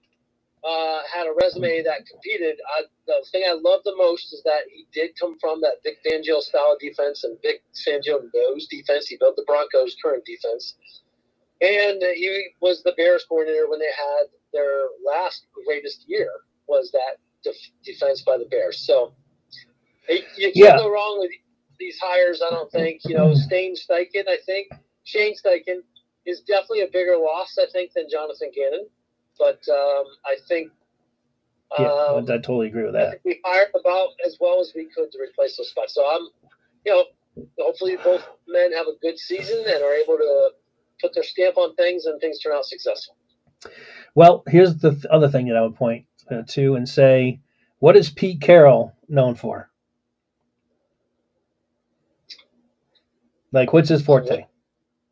uh, 0.64 1.00
had 1.12 1.26
a 1.26 1.34
resume 1.42 1.82
that 1.84 2.06
competed. 2.06 2.58
I, 2.78 2.82
the 3.06 3.24
thing 3.32 3.44
I 3.48 3.54
love 3.54 3.82
the 3.84 3.96
most 3.96 4.32
is 4.34 4.42
that 4.44 4.62
he 4.72 4.86
did 4.94 5.12
come 5.20 5.38
from 5.40 5.60
that 5.62 5.76
Vic 5.84 5.98
Fangio 6.06 6.40
style 6.42 6.76
defense, 6.80 7.24
and 7.24 7.38
Vic 7.42 7.62
Fangio 7.86 8.20
knows 8.34 8.68
defense. 8.68 9.08
He 9.08 9.18
built 9.18 9.36
the 9.36 9.44
Broncos' 9.46 9.96
current 10.04 10.24
defense, 10.26 10.76
and 11.62 12.02
he 12.16 12.48
was 12.62 12.82
the 12.82 12.94
Bears 12.96 13.24
coordinator 13.28 13.68
when 13.70 13.80
they 13.80 13.86
had 13.96 14.24
their 14.52 14.88
last 15.06 15.46
greatest 15.66 16.04
year. 16.08 16.30
Was 16.68 16.90
that 16.92 17.18
def- 17.44 17.70
defense 17.84 18.22
by 18.22 18.38
the 18.38 18.46
Bears? 18.46 18.86
So 18.86 19.14
you 20.36 20.52
can't 20.56 20.76
Yeah. 20.76 20.76
go 20.76 20.90
wrong 20.90 21.18
with 21.20 21.30
these 21.78 21.98
hires. 22.02 22.42
I 22.46 22.50
don't 22.50 22.72
think 22.72 23.02
you 23.06 23.14
know 23.16 23.34
Shane 23.50 23.76
Steichen. 23.76 24.28
I 24.28 24.38
think 24.46 24.68
Shane 25.04 25.34
Steichen 25.34 25.80
is 26.26 26.42
definitely 26.42 26.82
a 26.82 26.88
bigger 26.92 27.16
loss. 27.18 27.56
I 27.60 27.66
think 27.72 27.92
than 27.94 28.06
Jonathan 28.10 28.50
Gannon 28.54 28.86
but 29.40 29.60
um, 29.72 30.04
I 30.26 30.36
think 30.48 30.70
Yeah, 31.78 31.86
um, 31.86 32.24
I 32.24 32.38
totally 32.38 32.68
agree 32.68 32.84
with 32.84 32.94
I 32.94 32.98
that. 32.98 33.10
think 33.12 33.22
we 33.24 33.40
hired 33.44 33.70
about 33.80 34.10
as 34.26 34.38
well 34.40 34.60
as 34.60 34.72
we 34.76 34.88
could 34.94 35.12
to 35.12 35.18
replace 35.20 35.56
those 35.58 35.70
spots. 35.70 35.94
So 35.94 36.06
I'm, 36.06 36.28
you 36.86 36.92
know, 36.92 37.04
hopefully 37.60 37.96
both 38.04 38.28
men 38.48 38.72
have 38.72 38.86
a 38.88 38.98
good 39.02 39.18
season 39.18 39.64
and 39.66 39.82
are 39.84 39.94
able 39.94 40.18
to 40.18 40.50
put 41.00 41.14
their 41.14 41.24
stamp 41.24 41.58
on 41.58 41.74
things 41.76 42.06
and 42.06 42.20
things 42.20 42.40
turn 42.40 42.54
out 42.54 42.66
successful. 42.66 43.16
Well, 44.14 44.44
here's 44.48 44.76
the 44.76 44.92
th- 44.92 45.06
other 45.06 45.28
thing 45.28 45.48
that 45.48 45.56
I 45.56 45.62
would 45.62 45.76
point 45.76 46.06
uh, 46.30 46.42
to 46.48 46.76
and 46.76 46.88
say, 46.88 47.40
what 47.80 47.96
is 47.96 48.10
Pete 48.10 48.40
Carroll 48.42 48.94
known 49.08 49.36
for? 49.36 49.70
Like, 53.52 53.72
what's 53.72 53.88
his 53.88 54.02
forte? 54.02 54.46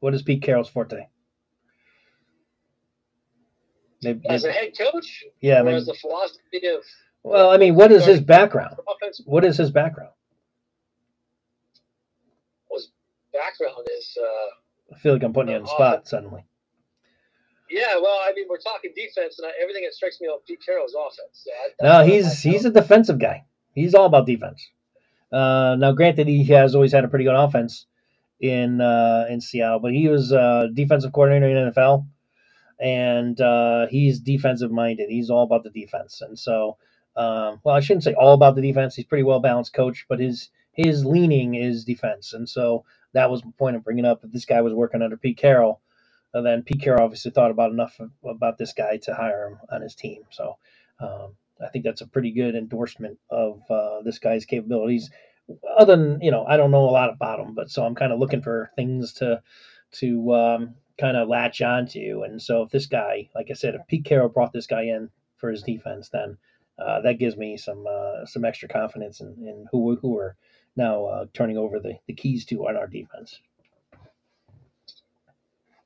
What 0.00 0.14
is 0.14 0.22
Pete 0.22 0.42
Carroll's 0.42 0.68
forte? 0.68 1.06
They- 4.02 4.20
As 4.28 4.44
a 4.44 4.52
head 4.52 4.72
coach, 4.78 5.24
yeah, 5.40 5.58
I 5.58 5.62
mean, 5.62 5.74
as 5.74 5.88
a 5.88 5.94
philosophy 5.94 6.66
of 6.68 6.82
well, 7.24 7.50
I 7.50 7.56
mean, 7.56 7.74
what 7.74 7.90
is 7.92 8.04
his 8.04 8.20
background? 8.20 8.76
What 9.26 9.44
is 9.44 9.56
his 9.56 9.70
background? 9.70 10.12
Well, 12.70 12.78
his 12.78 12.90
background 13.32 13.86
is, 13.98 14.16
uh, 14.20 14.94
I 14.94 14.98
feel 14.98 15.14
like 15.14 15.22
I'm 15.22 15.32
putting 15.32 15.50
you 15.50 15.56
on 15.56 15.62
the 15.62 15.68
spot 15.68 16.08
suddenly. 16.08 16.44
yeah. 17.70 17.96
Well, 18.00 18.18
I 18.22 18.32
mean, 18.34 18.46
we're 18.48 18.58
talking 18.58 18.92
defense, 18.94 19.38
and 19.38 19.46
I, 19.48 19.50
everything 19.62 19.82
that 19.84 19.94
strikes 19.94 20.20
me 20.20 20.28
on 20.28 20.38
Pete 20.46 20.60
Carroll's 20.64 20.94
offense. 20.94 21.44
So 21.44 21.50
I, 21.86 22.00
No, 22.00 22.06
he's 22.06 22.40
he's 22.42 22.64
a 22.64 22.70
defensive 22.70 23.18
guy. 23.18 23.44
He's 23.74 23.94
all 23.94 24.06
about 24.06 24.26
defense. 24.26 24.66
Uh, 25.30 25.76
now, 25.78 25.92
granted, 25.92 26.26
he 26.26 26.44
has 26.44 26.74
always 26.74 26.92
had 26.92 27.04
a 27.04 27.08
pretty 27.08 27.24
good 27.24 27.34
offense 27.34 27.86
in 28.40 28.80
uh, 28.80 29.26
in 29.28 29.40
Seattle, 29.40 29.80
but 29.80 29.92
he 29.92 30.08
was 30.08 30.32
uh, 30.32 30.68
defensive 30.72 31.12
coordinator 31.12 31.48
in 31.48 31.72
NFL, 31.72 32.06
and 32.80 33.40
uh, 33.40 33.86
he's 33.88 34.20
defensive 34.20 34.70
minded. 34.70 35.10
He's 35.10 35.30
all 35.30 35.44
about 35.44 35.64
the 35.64 35.70
defense, 35.70 36.20
and 36.20 36.38
so, 36.38 36.76
um, 37.16 37.60
well, 37.64 37.74
I 37.74 37.80
shouldn't 37.80 38.04
say 38.04 38.14
all 38.14 38.34
about 38.34 38.54
the 38.56 38.62
defense. 38.62 38.94
He's 38.94 39.06
pretty 39.06 39.24
well 39.24 39.40
balanced 39.40 39.74
coach, 39.74 40.06
but 40.08 40.20
his 40.20 40.50
his 40.72 41.04
leaning 41.04 41.54
is 41.54 41.84
defense, 41.84 42.32
and 42.32 42.48
so 42.48 42.84
that 43.12 43.30
was 43.30 43.42
the 43.42 43.52
point 43.58 43.76
of 43.76 43.84
bringing 43.84 44.04
up 44.04 44.22
that 44.22 44.32
this 44.32 44.44
guy 44.44 44.60
was 44.60 44.74
working 44.74 45.02
under 45.02 45.16
Pete 45.16 45.38
Carroll. 45.38 45.80
And 46.34 46.44
then 46.44 46.62
Pete 46.62 46.82
Carroll 46.82 47.04
obviously 47.04 47.30
thought 47.30 47.50
about 47.50 47.72
enough 47.72 47.98
about 48.24 48.58
this 48.58 48.72
guy 48.72 48.98
to 48.98 49.14
hire 49.14 49.48
him 49.48 49.58
on 49.72 49.80
his 49.80 49.94
team. 49.94 50.24
So 50.30 50.56
um, 51.00 51.34
I 51.64 51.68
think 51.68 51.84
that's 51.84 52.02
a 52.02 52.06
pretty 52.06 52.30
good 52.32 52.54
endorsement 52.54 53.18
of 53.30 53.62
uh, 53.70 54.02
this 54.02 54.18
guy's 54.18 54.44
capabilities. 54.44 55.10
Other 55.78 55.96
than 55.96 56.20
you 56.20 56.30
know, 56.30 56.44
I 56.44 56.56
don't 56.56 56.70
know 56.70 56.88
a 56.88 56.90
lot 56.90 57.10
about 57.10 57.40
him, 57.40 57.54
but 57.54 57.70
so 57.70 57.84
I'm 57.84 57.94
kind 57.94 58.12
of 58.12 58.18
looking 58.18 58.42
for 58.42 58.70
things 58.76 59.14
to 59.14 59.42
to 59.92 60.34
um, 60.34 60.74
kind 60.98 61.16
of 61.16 61.28
latch 61.28 61.62
onto. 61.62 62.22
And 62.24 62.40
so 62.40 62.62
if 62.62 62.70
this 62.70 62.86
guy, 62.86 63.28
like 63.34 63.48
I 63.50 63.54
said, 63.54 63.74
if 63.74 63.86
Pete 63.88 64.04
Carroll 64.04 64.28
brought 64.28 64.52
this 64.52 64.66
guy 64.66 64.82
in 64.82 65.08
for 65.36 65.50
his 65.50 65.62
defense, 65.62 66.08
then 66.10 66.36
uh, 66.78 67.00
that 67.02 67.18
gives 67.18 67.36
me 67.36 67.56
some 67.56 67.84
uh, 67.88 68.24
some 68.26 68.44
extra 68.44 68.68
confidence 68.68 69.20
in, 69.20 69.28
in 69.46 69.66
who 69.72 69.96
who 69.96 70.10
we're 70.10 70.34
now 70.76 71.04
uh, 71.06 71.24
turning 71.34 71.56
over 71.56 71.80
the, 71.80 71.94
the 72.06 72.14
keys 72.14 72.44
to 72.46 72.66
on 72.68 72.76
our 72.76 72.86
defense. 72.86 73.40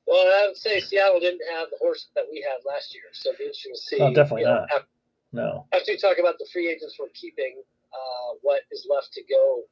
Well, 0.05 0.27
I 0.27 0.47
would 0.47 0.57
say 0.57 0.79
Seattle 0.81 1.19
didn't 1.19 1.41
have 1.51 1.69
the 1.71 1.77
horse 1.79 2.07
that 2.15 2.25
we 2.29 2.41
had 2.41 2.59
last 2.69 2.93
year, 2.93 3.03
so 3.13 3.29
it'd 3.29 3.39
be 3.39 3.45
interesting 3.45 3.73
to 3.73 3.79
see. 3.79 3.99
Oh, 3.99 4.13
definitely 4.13 4.41
you 4.41 4.47
know, 4.47 4.55
not. 4.55 4.69
after- 4.75 4.87
No, 5.31 5.65
after 5.73 5.91
you 5.93 5.97
talk 5.97 6.17
about 6.19 6.37
the 6.37 6.47
free 6.51 6.69
agents 6.69 6.97
we're 6.99 7.07
keeping, 7.15 7.55
uh, 7.93 8.35
what 8.41 8.61
is 8.71 8.85
left 8.89 9.13
to 9.13 9.23
go 9.23 9.63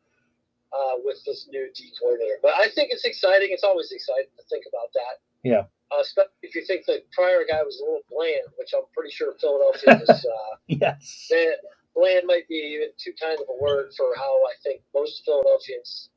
uh, 0.74 0.96
with 1.04 1.24
this 1.26 1.48
new 1.52 1.70
D 1.76 1.92
coordinator. 2.00 2.38
But 2.42 2.54
I 2.56 2.70
think 2.70 2.90
it's 2.92 3.04
exciting. 3.06 3.50
It's 3.52 3.64
always 3.64 3.92
exciting 3.92 4.32
to 4.38 4.44
think 4.50 4.66
about 4.72 4.90
that. 4.94 5.20
Yeah. 5.44 5.64
Uh, 5.92 6.02
especially 6.02 6.32
if 6.44 6.56
you 6.56 6.66
think 6.66 6.86
the 6.86 7.04
prior 7.14 7.44
guy 7.50 7.62
was 7.64 7.80
a 7.82 7.84
little 7.86 8.06
bland, 8.10 8.48
which 8.58 8.72
I'm 8.76 8.88
pretty 8.96 9.12
sure 9.12 9.34
Philadelphia 9.42 10.02
is. 10.10 10.10
Uh, 10.26 10.56
yes, 10.68 11.28
bland- 11.30 11.64
bland 11.96 12.24
might 12.28 12.48
be 12.48 12.56
even 12.78 12.90
too 12.98 13.14
kind 13.22 13.40
of 13.40 13.48
a 13.50 13.58
word 13.62 13.92
for 13.98 14.14
how 14.16 14.34
I 14.48 14.56
think 14.64 14.82
most 14.96 15.24
Philadelphians 15.26 16.10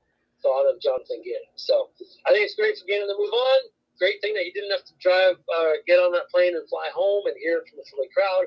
thought 0.42 0.70
of 0.70 0.80
Jonathan 0.80 1.22
Gannon. 1.24 1.54
So 1.56 1.90
I 2.26 2.32
think 2.32 2.46
it's 2.46 2.54
great 2.54 2.78
for 2.78 2.86
Gannon 2.86 3.08
to 3.08 3.16
move 3.18 3.32
on. 3.34 3.60
great 3.98 4.20
thing 4.22 4.34
that 4.34 4.44
he 4.44 4.52
didn't 4.52 4.70
have 4.72 4.84
to 4.86 4.94
drive, 5.00 5.36
uh, 5.50 5.74
get 5.86 5.98
on 5.98 6.12
that 6.12 6.30
plane 6.30 6.54
and 6.56 6.68
fly 6.68 6.90
home 6.94 7.26
and 7.26 7.36
hear 7.40 7.62
from 7.66 7.78
the 7.78 7.86
Philly 7.90 8.08
crowd. 8.14 8.46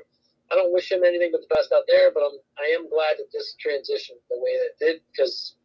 I 0.52 0.56
don't 0.56 0.72
wish 0.72 0.92
him 0.92 1.04
anything 1.04 1.32
but 1.32 1.42
the 1.44 1.52
best 1.54 1.72
out 1.76 1.84
there, 1.88 2.12
but 2.14 2.22
I'm, 2.24 2.38
I 2.58 2.72
am 2.72 2.88
glad 2.88 3.18
that 3.20 3.28
this 3.34 3.56
transitioned 3.60 4.20
the 4.30 4.40
way 4.40 4.56
that 4.56 4.72
it 4.72 4.78
did 4.80 4.96
because 5.12 5.56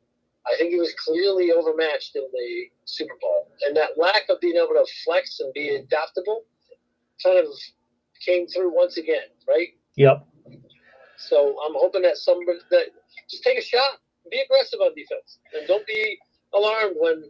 I 0.47 0.55
think 0.57 0.71
he 0.71 0.79
was 0.79 0.93
clearly 0.95 1.51
overmatched 1.51 2.15
in 2.15 2.23
the 2.31 2.65
Super 2.85 3.15
Bowl. 3.21 3.49
And 3.65 3.75
that 3.77 3.97
lack 3.97 4.23
of 4.29 4.39
being 4.41 4.57
able 4.57 4.69
to 4.69 4.85
flex 5.05 5.39
and 5.39 5.53
be 5.53 5.69
adaptable 5.75 6.43
kind 7.23 7.37
of 7.39 7.47
came 8.25 8.47
through 8.47 8.75
once 8.75 8.97
again, 8.97 9.23
right? 9.47 9.69
Yep. 9.95 10.25
So 11.17 11.55
I'm 11.65 11.73
hoping 11.75 12.01
that 12.03 12.17
somebody 12.17 12.59
that 12.71 12.87
just 13.29 13.43
take 13.43 13.57
a 13.57 13.61
shot, 13.61 13.99
be 14.29 14.39
aggressive 14.41 14.79
on 14.81 14.93
defense, 14.95 15.39
and 15.57 15.67
don't 15.67 15.85
be 15.87 16.17
alarmed 16.53 16.95
when 16.99 17.23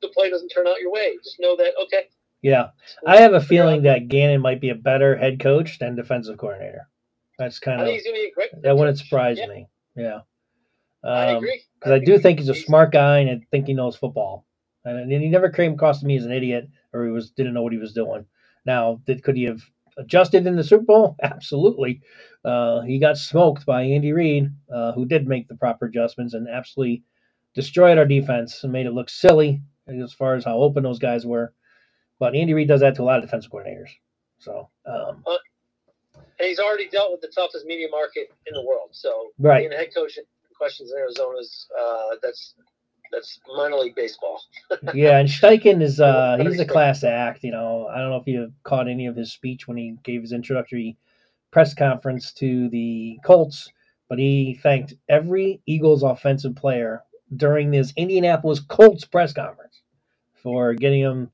the 0.00 0.08
play 0.08 0.30
doesn't 0.30 0.48
turn 0.50 0.66
out 0.66 0.80
your 0.80 0.92
way. 0.92 1.16
Just 1.24 1.40
know 1.40 1.56
that 1.56 1.72
okay. 1.84 2.08
Yeah, 2.42 2.70
I 3.06 3.18
have 3.18 3.34
a 3.34 3.40
feeling 3.40 3.82
that 3.82 4.08
Gannon 4.08 4.40
might 4.40 4.60
be 4.60 4.70
a 4.70 4.74
better 4.74 5.16
head 5.16 5.38
coach 5.40 5.78
than 5.78 5.94
defensive 5.94 6.38
coordinator. 6.38 6.88
That's 7.38 7.58
kind 7.60 7.80
I 7.80 7.84
of 7.84 7.88
think 7.88 7.96
he's 8.02 8.04
gonna 8.06 8.18
be 8.18 8.26
a 8.26 8.32
great. 8.32 8.62
that 8.62 8.76
wouldn't 8.76 8.98
surprise 8.98 9.38
Yeah. 9.38 9.46
me. 9.46 9.66
Yeah. 9.96 10.20
I 11.04 11.28
Um, 11.30 11.36
agree. 11.36 11.62
Because 11.82 12.00
I 12.00 12.04
do 12.04 12.18
think 12.18 12.38
he's 12.38 12.48
a 12.48 12.54
smart 12.54 12.92
guy 12.92 13.18
and 13.18 13.30
I 13.30 13.40
think 13.50 13.66
he 13.66 13.74
knows 13.74 13.96
football. 13.96 14.46
And, 14.84 15.12
and 15.12 15.22
he 15.22 15.28
never 15.28 15.50
came 15.50 15.72
across 15.74 16.00
to 16.00 16.06
me 16.06 16.16
as 16.16 16.24
an 16.24 16.32
idiot 16.32 16.68
or 16.92 17.04
he 17.04 17.10
was 17.10 17.30
didn't 17.30 17.54
know 17.54 17.62
what 17.62 17.72
he 17.72 17.78
was 17.78 17.92
doing. 17.92 18.26
Now, 18.64 19.00
did 19.06 19.22
could 19.24 19.36
he 19.36 19.44
have 19.44 19.60
adjusted 19.96 20.46
in 20.46 20.56
the 20.56 20.64
Super 20.64 20.84
Bowl? 20.84 21.16
Absolutely. 21.22 22.00
Uh, 22.44 22.82
he 22.82 22.98
got 23.00 23.18
smoked 23.18 23.66
by 23.66 23.82
Andy 23.82 24.12
Reid, 24.12 24.50
uh, 24.72 24.92
who 24.92 25.06
did 25.06 25.26
make 25.26 25.48
the 25.48 25.56
proper 25.56 25.86
adjustments 25.86 26.34
and 26.34 26.48
absolutely 26.48 27.02
destroyed 27.54 27.98
our 27.98 28.06
defense 28.06 28.62
and 28.62 28.72
made 28.72 28.86
it 28.86 28.92
look 28.92 29.10
silly 29.10 29.60
as 29.88 30.12
far 30.12 30.34
as 30.36 30.44
how 30.44 30.58
open 30.58 30.84
those 30.84 31.00
guys 31.00 31.26
were. 31.26 31.52
But 32.20 32.36
Andy 32.36 32.54
Reid 32.54 32.68
does 32.68 32.80
that 32.80 32.94
to 32.96 33.02
a 33.02 33.04
lot 33.04 33.18
of 33.18 33.24
defensive 33.24 33.50
coordinators. 33.50 33.90
So, 34.38 34.70
um, 34.86 35.24
and 36.38 36.48
he's 36.48 36.58
already 36.58 36.88
dealt 36.88 37.12
with 37.12 37.20
the 37.20 37.28
toughest 37.28 37.66
media 37.66 37.88
market 37.90 38.28
in 38.46 38.54
the 38.54 38.62
world. 38.64 38.90
So 38.92 39.30
Right. 39.38 39.60
being 39.60 39.72
a 39.72 39.76
head 39.76 39.94
coach 39.94 40.18
in 40.18 40.24
questions 40.62 40.92
in 40.92 40.98
Arizona's 40.98 41.66
uh, 41.76 42.14
that's 42.22 42.54
that's 43.10 43.40
minor 43.56 43.78
league 43.78 43.96
baseball. 43.96 44.40
yeah, 44.94 45.18
and 45.18 45.28
Steichen 45.28 45.82
is 45.82 45.98
uh 45.98 46.36
he's 46.40 46.60
a 46.60 46.64
class 46.64 47.02
act. 47.02 47.42
You 47.42 47.50
know, 47.50 47.88
I 47.92 47.98
don't 47.98 48.10
know 48.10 48.18
if 48.18 48.28
you 48.28 48.52
caught 48.62 48.88
any 48.88 49.06
of 49.06 49.16
his 49.16 49.32
speech 49.32 49.66
when 49.66 49.76
he 49.76 49.96
gave 50.04 50.20
his 50.22 50.30
introductory 50.30 50.96
press 51.50 51.74
conference 51.74 52.32
to 52.34 52.68
the 52.68 53.18
Colts, 53.24 53.68
but 54.08 54.20
he 54.20 54.54
thanked 54.62 54.94
every 55.08 55.60
Eagles 55.66 56.04
offensive 56.04 56.54
player 56.54 57.02
during 57.36 57.72
this 57.72 57.92
Indianapolis 57.96 58.60
Colts 58.60 59.04
press 59.04 59.32
conference 59.32 59.82
for 60.44 60.74
getting 60.74 61.00
him, 61.00 61.32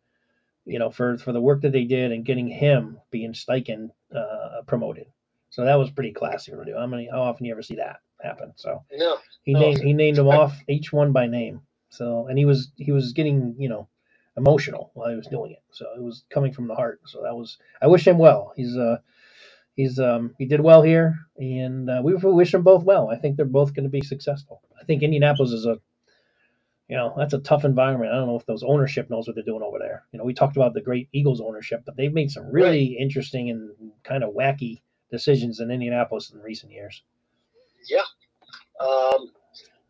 you 0.64 0.78
know, 0.78 0.90
for 0.90 1.18
for 1.18 1.32
the 1.32 1.40
work 1.40 1.60
that 1.60 1.72
they 1.72 1.84
did 1.84 2.12
and 2.12 2.24
getting 2.24 2.48
him 2.48 2.98
being 3.10 3.34
Steichen 3.34 3.90
uh, 4.16 4.62
promoted. 4.66 5.04
So 5.50 5.66
that 5.66 5.78
was 5.78 5.90
pretty 5.90 6.12
classy 6.12 6.50
to 6.52 6.64
do. 6.64 6.76
How 6.78 6.86
many? 6.86 7.10
How 7.10 7.20
often 7.20 7.44
do 7.44 7.48
you 7.48 7.52
ever 7.52 7.62
see 7.62 7.76
that 7.76 8.00
happen? 8.22 8.52
So 8.56 8.84
No, 8.96 9.18
he 9.44 9.54
Oh. 9.54 9.60
named 9.60 9.80
he 9.82 9.92
named 9.94 10.18
them 10.18 10.28
off 10.28 10.58
each 10.68 10.92
one 10.92 11.12
by 11.12 11.26
name. 11.26 11.62
So 11.90 12.26
and 12.28 12.38
he 12.38 12.44
was 12.46 12.72
he 12.76 12.92
was 12.92 13.12
getting 13.12 13.56
you 13.58 13.68
know 13.68 13.88
emotional 14.36 14.90
while 14.94 15.10
he 15.10 15.16
was 15.16 15.28
doing 15.28 15.52
it. 15.52 15.62
So 15.72 15.86
it 15.96 16.02
was 16.02 16.24
coming 16.30 16.52
from 16.52 16.68
the 16.68 16.76
heart. 16.76 17.00
So 17.06 17.22
that 17.24 17.34
was 17.36 17.58
I 17.82 17.88
wish 17.88 18.06
him 18.06 18.18
well. 18.18 18.52
He's 18.56 18.76
uh 18.76 18.98
he's 19.76 19.98
um 20.00 20.34
he 20.38 20.46
did 20.46 20.60
well 20.62 20.82
here, 20.82 21.16
and 21.38 21.90
uh, 21.90 22.00
we 22.04 22.14
wish 22.14 22.52
them 22.52 22.62
both 22.64 22.84
well. 22.84 23.10
I 23.10 23.16
think 23.16 23.36
they're 23.36 23.46
both 23.46 23.74
going 23.74 23.84
to 23.84 23.90
be 23.90 24.02
successful. 24.02 24.62
I 24.80 24.84
think 24.84 25.02
Indianapolis 25.02 25.52
is 25.52 25.66
a 25.66 25.78
you 26.88 26.96
know 26.96 27.14
that's 27.16 27.34
a 27.34 27.40
tough 27.40 27.64
environment. 27.64 28.12
I 28.12 28.16
don't 28.16 28.28
know 28.28 28.36
if 28.38 28.46
those 28.46 28.64
ownership 28.64 29.10
knows 29.10 29.26
what 29.28 29.36
they're 29.36 29.44
doing 29.44 29.62
over 29.62 29.78
there. 29.78 30.04
You 30.12 30.18
know 30.18 30.24
we 30.26 30.34
talked 30.34 30.56
about 30.56 30.74
the 30.74 30.82
great 30.82 31.08
Eagles 31.12 31.40
ownership, 31.40 31.82
but 31.86 31.96
they've 31.96 32.12
made 32.14 32.30
some 32.30 32.50
really 32.50 32.96
interesting 32.98 33.50
and 33.50 33.70
kind 34.04 34.24
of 34.24 34.34
wacky 34.34 34.82
decisions 35.10 35.60
in 35.60 35.70
Indianapolis 35.70 36.30
in 36.32 36.40
recent 36.40 36.72
years. 36.72 37.02
Yeah, 37.88 38.00
um, 38.80 39.32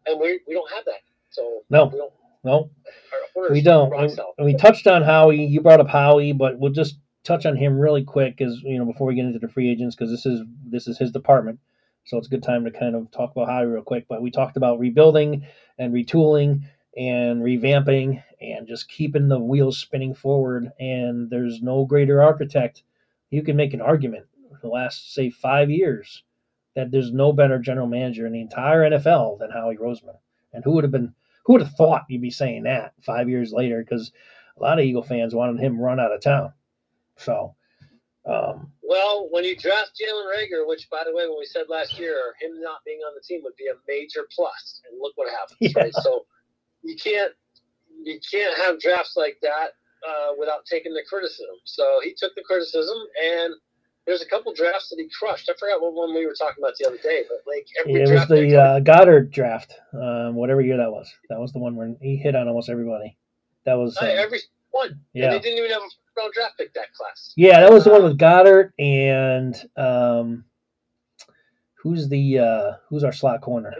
and 0.07 0.20
we 0.20 0.40
we 0.46 0.55
don't 0.55 0.70
have 0.72 0.84
that. 0.86 1.01
So 1.30 1.62
No. 1.70 1.86
we 1.86 1.99
don't. 1.99 2.12
No, 2.44 2.70
We 3.51 3.61
don't. 3.61 3.92
And, 3.92 4.20
and 4.38 4.46
we 4.46 4.55
touched 4.55 4.86
on 4.86 5.03
Howie. 5.03 5.44
You 5.44 5.61
brought 5.61 5.80
up 5.80 5.88
Howie, 5.88 6.32
but 6.32 6.59
we'll 6.59 6.72
just 6.72 6.99
touch 7.24 7.44
on 7.46 7.57
him 7.57 7.78
really 7.78 8.05
quick, 8.05 8.36
because 8.36 8.62
you 8.62 8.78
know 8.78 8.84
before 8.84 9.07
we 9.07 9.14
get 9.14 9.26
into 9.26 9.38
the 9.38 9.49
free 9.49 9.70
agents, 9.70 9.94
because 9.94 10.11
this 10.11 10.24
is 10.24 10.42
this 10.64 10.86
is 10.86 10.96
his 10.99 11.11
department, 11.11 11.59
so 12.05 12.16
it's 12.16 12.28
a 12.28 12.30
good 12.30 12.42
time 12.42 12.64
to 12.64 12.70
kind 12.70 12.94
of 12.94 13.11
talk 13.11 13.32
about 13.32 13.49
Howie 13.49 13.66
real 13.66 13.82
quick. 13.82 14.07
But 14.09 14.22
we 14.22 14.30
talked 14.30 14.57
about 14.57 14.78
rebuilding 14.78 15.44
and 15.78 15.92
retooling 15.92 16.62
and 16.96 17.42
revamping 17.42 18.22
and 18.40 18.66
just 18.66 18.88
keeping 18.88 19.28
the 19.28 19.38
wheels 19.38 19.78
spinning 19.78 20.14
forward. 20.14 20.70
And 20.78 21.28
there's 21.28 21.61
no 21.62 21.84
greater 21.84 22.22
architect. 22.22 22.82
You 23.30 23.42
can 23.42 23.57
make 23.57 23.74
an 23.74 23.80
argument 23.80 24.26
for 24.51 24.59
the 24.62 24.68
last 24.68 25.12
say 25.12 25.30
five 25.30 25.70
years 25.70 26.22
that 26.78 26.92
there's 26.92 27.12
no 27.12 27.32
better 27.32 27.58
general 27.58 27.88
manager 27.88 28.24
in 28.24 28.32
the 28.32 28.40
entire 28.40 28.88
NFL 28.88 29.40
than 29.40 29.50
Howie 29.50 29.76
Roseman. 29.76 30.16
And 30.52 30.62
who 30.62 30.70
would 30.72 30.84
have 30.84 30.92
been 30.92 31.12
who 31.44 31.54
would 31.54 31.62
have 31.62 31.72
thought 31.72 32.04
you'd 32.08 32.22
be 32.22 32.30
saying 32.30 32.62
that 32.62 32.92
five 33.02 33.28
years 33.28 33.52
later? 33.52 33.80
Because 33.82 34.12
a 34.56 34.62
lot 34.62 34.78
of 34.78 34.84
Eagle 34.84 35.02
fans 35.02 35.34
wanted 35.34 35.58
him 35.60 35.80
run 35.80 35.98
out 35.98 36.12
of 36.12 36.20
town. 36.20 36.52
So, 37.16 37.56
um, 38.26 38.70
Well, 38.82 39.26
when 39.32 39.42
you 39.44 39.56
draft 39.56 39.90
Jalen 40.00 40.26
Reagor, 40.32 40.68
which 40.68 40.88
by 40.88 41.02
the 41.04 41.12
way, 41.12 41.26
when 41.26 41.38
we 41.38 41.46
said 41.46 41.64
last 41.68 41.98
year, 41.98 42.34
him 42.40 42.60
not 42.60 42.84
being 42.86 43.00
on 43.00 43.12
the 43.14 43.20
team 43.20 43.40
would 43.42 43.56
be 43.56 43.66
a 43.66 43.74
major 43.88 44.28
plus, 44.32 44.82
and 44.88 45.00
look 45.00 45.14
what 45.16 45.28
happens, 45.30 45.56
Yeah. 45.60 45.82
right? 45.82 45.94
So 45.94 46.26
you 46.82 46.94
can't 46.94 47.32
you 48.04 48.20
can't 48.30 48.56
have 48.58 48.78
drafts 48.78 49.16
like 49.16 49.38
that 49.42 49.70
uh, 50.08 50.28
without 50.38 50.64
taking 50.64 50.94
the 50.94 51.02
criticism. 51.08 51.56
So 51.64 52.00
he 52.04 52.14
took 52.16 52.34
the 52.36 52.42
criticism, 52.46 52.96
and 53.20 53.54
there's 54.09 54.22
a 54.22 54.26
couple 54.26 54.54
drafts 54.54 54.88
that 54.88 54.98
he 54.98 55.09
crushed. 55.16 55.50
I 55.50 55.59
forgot 55.59 55.82
what 55.82 55.92
one 55.92 56.14
we 56.14 56.26
were 56.26 56.32
talking 56.32 56.64
about 56.64 56.72
the 56.78 56.86
other 56.86 56.96
day, 56.96 57.24
but 57.28 57.42
like 57.46 57.66
every 57.78 58.00
it 58.00 58.11
was 58.11 58.26
the 58.26 58.56
uh, 58.56 58.80
Goedert 58.80 59.30
draft, 59.30 59.74
um, 59.92 60.34
whatever 60.34 60.62
year 60.62 60.78
that 60.78 60.90
was. 60.90 61.12
That 61.28 61.38
was 61.38 61.52
the 61.52 61.59
one 61.59 61.76
where 61.76 61.94
he 62.00 62.16
hit 62.16 62.34
on 62.34 62.48
almost 62.48 62.70
everybody. 62.70 63.18
That 63.66 63.74
was 63.74 63.98
uh, 63.98 64.06
um, 64.06 64.11
every 64.16 64.40
one, 64.70 64.98
yeah. 65.12 65.26
and 65.26 65.34
they 65.34 65.40
didn't 65.40 65.59
even 65.59 65.70
have 65.70 65.82
a 65.82 65.84
first 65.84 66.16
round 66.16 66.32
draft 66.32 66.56
pick 66.56 66.72
that 66.72 66.94
class. 66.94 67.34
Yeah, 67.36 67.61
that 67.61 67.70
was 67.70 67.84
the 67.84 67.90
one 67.90 68.00
Uh, 68.00 68.09
with 68.09 68.18
Goedert 68.18 68.72
and 68.78 69.54
um, 69.76 70.44
who's 71.82 72.09
the 72.09 72.38
uh, 72.38 72.72
who's 72.88 73.04
our 73.04 73.12
slot 73.12 73.42
corner? 73.42 73.74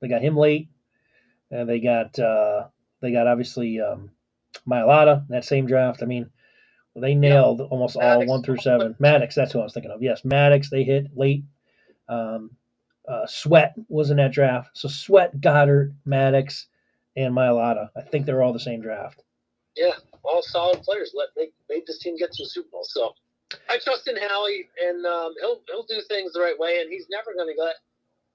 They 0.00 0.08
got 0.08 0.22
him 0.22 0.34
late, 0.34 0.68
and 1.50 1.68
they 1.68 1.80
got 1.80 2.18
uh, 2.18 2.68
they 3.02 3.12
got 3.12 3.26
obviously 3.26 3.82
um, 3.82 4.12
Mailata 4.66 5.28
that 5.28 5.44
same 5.44 5.66
draft. 5.66 6.02
I 6.02 6.06
mean, 6.06 6.30
they 6.96 7.14
nailed 7.14 7.60
almost 7.60 7.96
all 7.96 8.24
one 8.26 8.42
through 8.42 8.58
seven. 8.58 8.94
Maddox, 8.98 9.34
that's 9.34 9.52
who 9.52 9.60
I 9.60 9.64
was 9.64 9.74
thinking 9.74 9.90
of. 9.90 10.02
Yes, 10.02 10.24
Maddox 10.24 10.70
they 10.70 10.84
hit 10.84 11.16
late. 11.16 11.44
Um, 12.08 12.50
uh, 13.08 13.26
Sweat 13.26 13.74
was 13.88 14.10
in 14.10 14.16
that 14.16 14.32
draft, 14.32 14.70
so 14.74 14.88
Sweat, 14.88 15.40
Goedert, 15.40 15.92
Maddox, 16.04 16.66
and 17.16 17.34
Mailata. 17.34 17.90
I 17.96 18.00
think 18.02 18.24
they're 18.24 18.42
all 18.42 18.52
the 18.52 18.60
same 18.60 18.80
draft. 18.80 19.22
Yeah, 19.76 19.92
all 20.22 20.42
solid 20.42 20.82
players. 20.82 21.12
Let 21.14 21.28
make 21.36 21.52
made 21.68 21.82
this 21.86 21.98
team 21.98 22.16
get 22.16 22.32
to 22.32 22.44
the 22.44 22.48
Super 22.48 22.68
Bowl. 22.70 22.84
So 22.84 23.14
I 23.68 23.78
trust 23.82 24.08
in 24.08 24.16
Howie, 24.16 24.68
and 24.82 25.04
um, 25.04 25.34
he'll 25.40 25.60
he'll 25.68 25.84
do 25.84 26.00
things 26.08 26.32
the 26.32 26.40
right 26.40 26.58
way, 26.58 26.80
and 26.80 26.90
he's 26.90 27.06
never 27.10 27.34
going 27.34 27.54
to 27.54 27.60
let 27.60 27.76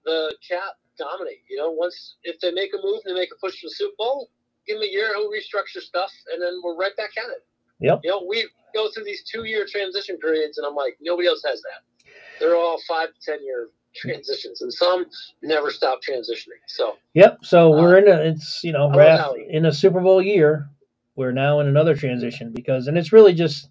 the 0.06 0.36
cap 0.48 0.76
dominate. 0.98 1.42
You 1.50 1.58
know, 1.58 1.72
once 1.72 2.16
if 2.24 2.40
they 2.42 2.52
make 2.52 2.72
a 2.74 2.78
move 2.84 3.02
and 3.06 3.16
they 3.16 3.20
make 3.20 3.32
a 3.32 3.40
push 3.40 3.60
for 3.60 3.68
the 3.68 3.72
Super 3.72 3.96
Bowl, 3.98 4.30
give 4.68 4.78
him 4.78 4.84
a 4.84 4.92
year, 4.92 5.14
he'll 5.16 5.32
restructure 5.32 5.82
stuff, 5.82 6.12
and 6.34 6.42
then 6.42 6.62
we're 6.64 6.76
right 6.76 6.96
back 6.96 7.12
at 7.18 7.30
it. 7.30 7.46
Yep. 7.80 8.02
You 8.04 8.12
know, 8.12 8.26
we 8.28 8.48
go 8.74 8.90
through 8.92 9.06
these 9.06 9.24
two 9.24 9.46
year 9.46 9.66
transition 9.70 10.18
periods, 10.18 10.58
and 10.58 10.68
I'm 10.68 10.76
like, 10.76 10.98
nobody 11.02 11.28
else 11.28 11.44
has 11.46 11.62
that. 11.62 12.12
They're 12.40 12.56
all 12.56 12.80
five 12.88 13.10
to 13.10 13.22
ten 13.22 13.44
year 13.44 13.70
transitions, 13.96 14.62
and 14.62 14.72
some 14.74 15.06
never 15.44 15.72
stop 15.72 16.00
transitioning. 16.08 16.62
So 16.68 16.98
Yep. 17.14 17.40
So 17.44 17.74
Uh, 17.74 17.82
we're 17.82 17.98
in 17.98 18.08
a 18.08 18.16
it's 18.32 18.64
you 18.64 18.72
know 18.72 18.90
I 18.90 18.96
love 18.96 19.36
Raph, 19.36 19.50
in 19.50 19.66
a 19.66 19.74
Super 19.74 20.02
Bowl 20.02 20.22
year. 20.22 20.70
We're 21.16 21.32
now 21.34 21.60
in 21.60 21.68
another 21.68 21.96
transition 21.96 22.54
because 22.54 22.88
and 22.88 22.98
it's 22.98 23.12
really 23.12 23.34
just 23.34 23.70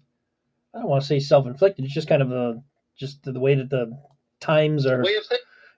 I 0.75 0.79
don't 0.79 0.89
want 0.89 1.01
to 1.01 1.07
say 1.07 1.19
self 1.19 1.47
inflicted. 1.47 1.85
It's 1.85 1.93
just 1.93 2.07
kind 2.07 2.21
of 2.21 2.31
a 2.31 2.61
just 2.97 3.23
the 3.23 3.39
way 3.39 3.55
that 3.55 3.69
the 3.69 3.97
times 4.39 4.85
are. 4.85 5.03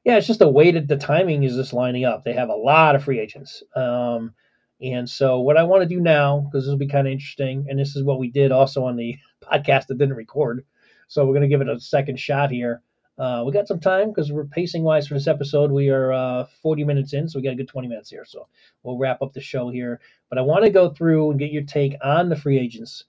Yeah, 0.03 0.17
it's 0.17 0.27
just 0.27 0.39
the 0.39 0.49
way 0.49 0.71
that 0.71 0.87
the 0.87 0.97
timing 0.97 1.43
is 1.43 1.55
just 1.55 1.73
lining 1.73 2.05
up. 2.05 2.23
They 2.23 2.33
have 2.33 2.49
a 2.49 2.55
lot 2.55 2.95
of 2.95 3.03
free 3.03 3.19
agents. 3.19 3.63
Um, 3.75 4.33
and 4.81 5.09
so 5.09 5.39
what 5.39 5.57
I 5.57 5.63
want 5.63 5.83
to 5.83 5.87
do 5.87 5.99
now, 5.99 6.39
because 6.39 6.65
this 6.65 6.71
will 6.71 6.77
be 6.77 6.87
kind 6.87 7.07
of 7.07 7.13
interesting, 7.13 7.67
and 7.69 7.77
this 7.77 7.95
is 7.95 8.03
what 8.03 8.19
we 8.19 8.31
did 8.31 8.51
also 8.51 8.85
on 8.85 8.95
the 8.95 9.17
podcast 9.43 9.87
that 9.87 9.97
didn't 9.97 10.15
record. 10.15 10.65
So 11.07 11.25
we're 11.25 11.33
going 11.33 11.41
to 11.41 11.47
give 11.47 11.61
it 11.61 11.69
a 11.69 11.79
second 11.79 12.19
shot 12.19 12.51
here. 12.51 12.81
Uh, 13.17 13.43
we 13.45 13.51
got 13.51 13.67
some 13.67 13.79
time 13.79 14.09
because 14.09 14.31
we're 14.31 14.45
pacing 14.45 14.83
wise 14.83 15.07
for 15.07 15.13
this 15.13 15.27
episode. 15.27 15.71
We 15.71 15.89
are 15.89 16.11
uh, 16.11 16.45
40 16.63 16.85
minutes 16.85 17.13
in, 17.13 17.27
so 17.27 17.37
we 17.37 17.43
got 17.43 17.53
a 17.53 17.57
good 17.57 17.67
20 17.67 17.87
minutes 17.87 18.09
here. 18.09 18.25
So 18.25 18.47
we'll 18.81 18.97
wrap 18.97 19.21
up 19.21 19.33
the 19.33 19.41
show 19.41 19.69
here. 19.69 19.99
But 20.29 20.39
I 20.39 20.41
want 20.41 20.63
to 20.63 20.71
go 20.71 20.89
through 20.89 21.29
and 21.29 21.39
get 21.39 21.51
your 21.51 21.63
take 21.63 21.95
on 22.01 22.29
the 22.29 22.35
free 22.35 22.57
agents, 22.57 23.03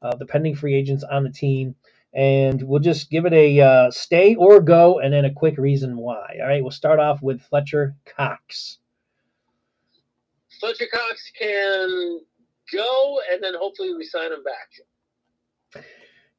uh, 0.00 0.14
the 0.16 0.24
pending 0.24 0.54
free 0.54 0.74
agents 0.74 1.04
on 1.04 1.24
the 1.24 1.30
team, 1.30 1.74
and 2.14 2.62
we'll 2.62 2.80
just 2.80 3.10
give 3.10 3.26
it 3.26 3.34
a 3.34 3.60
uh, 3.60 3.90
stay 3.90 4.34
or 4.36 4.60
go, 4.60 5.00
and 5.00 5.12
then 5.12 5.26
a 5.26 5.34
quick 5.34 5.58
reason 5.58 5.98
why. 5.98 6.38
All 6.40 6.48
right, 6.48 6.62
we'll 6.62 6.70
start 6.70 7.00
off 7.00 7.20
with 7.20 7.42
Fletcher 7.42 7.96
Cox. 8.06 8.78
Fletcher 10.60 10.86
Cox 10.92 11.32
can 11.38 12.20
go, 12.72 13.20
and 13.32 13.42
then 13.42 13.54
hopefully 13.58 13.94
we 13.96 14.04
sign 14.04 14.32
him 14.32 14.44
back. 14.44 14.70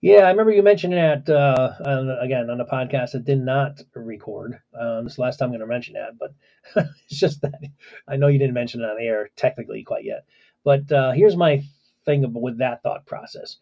Yeah, 0.01 0.20
I 0.22 0.30
remember 0.32 0.53
you 0.53 0.63
mentioning 0.63 0.97
that 0.97 1.30
uh, 1.30 1.74
again 2.22 2.49
on 2.49 2.57
the 2.57 2.65
podcast 2.65 3.11
that 3.11 3.26
did 3.26 3.41
not 3.41 3.82
record. 3.95 4.61
Um, 4.80 5.03
this 5.05 5.20
last 5.20 5.38
time 5.38 5.47
I'm 5.47 5.51
going 5.51 5.61
to 5.61 5.67
mention 5.67 5.95
that, 5.95 6.17
but 6.17 6.34
it's 7.09 7.20
just 7.20 7.41
that 7.41 7.59
I 8.07 8.15
know 8.15 8.28
you 8.28 8.39
didn't 8.39 8.53
mention 8.53 8.82
it 8.82 8.86
on 8.86 8.97
air 9.01 9.30
technically 9.36 9.84
quite 9.84 10.05
yet. 10.05 10.26
But 10.63 10.91
uh, 10.91 11.11
here's 11.11 11.36
my 11.38 11.63
thing 12.05 12.26
with 12.34 12.59
that 12.59 12.84
thought 12.84 13.05
process. 13.07 13.57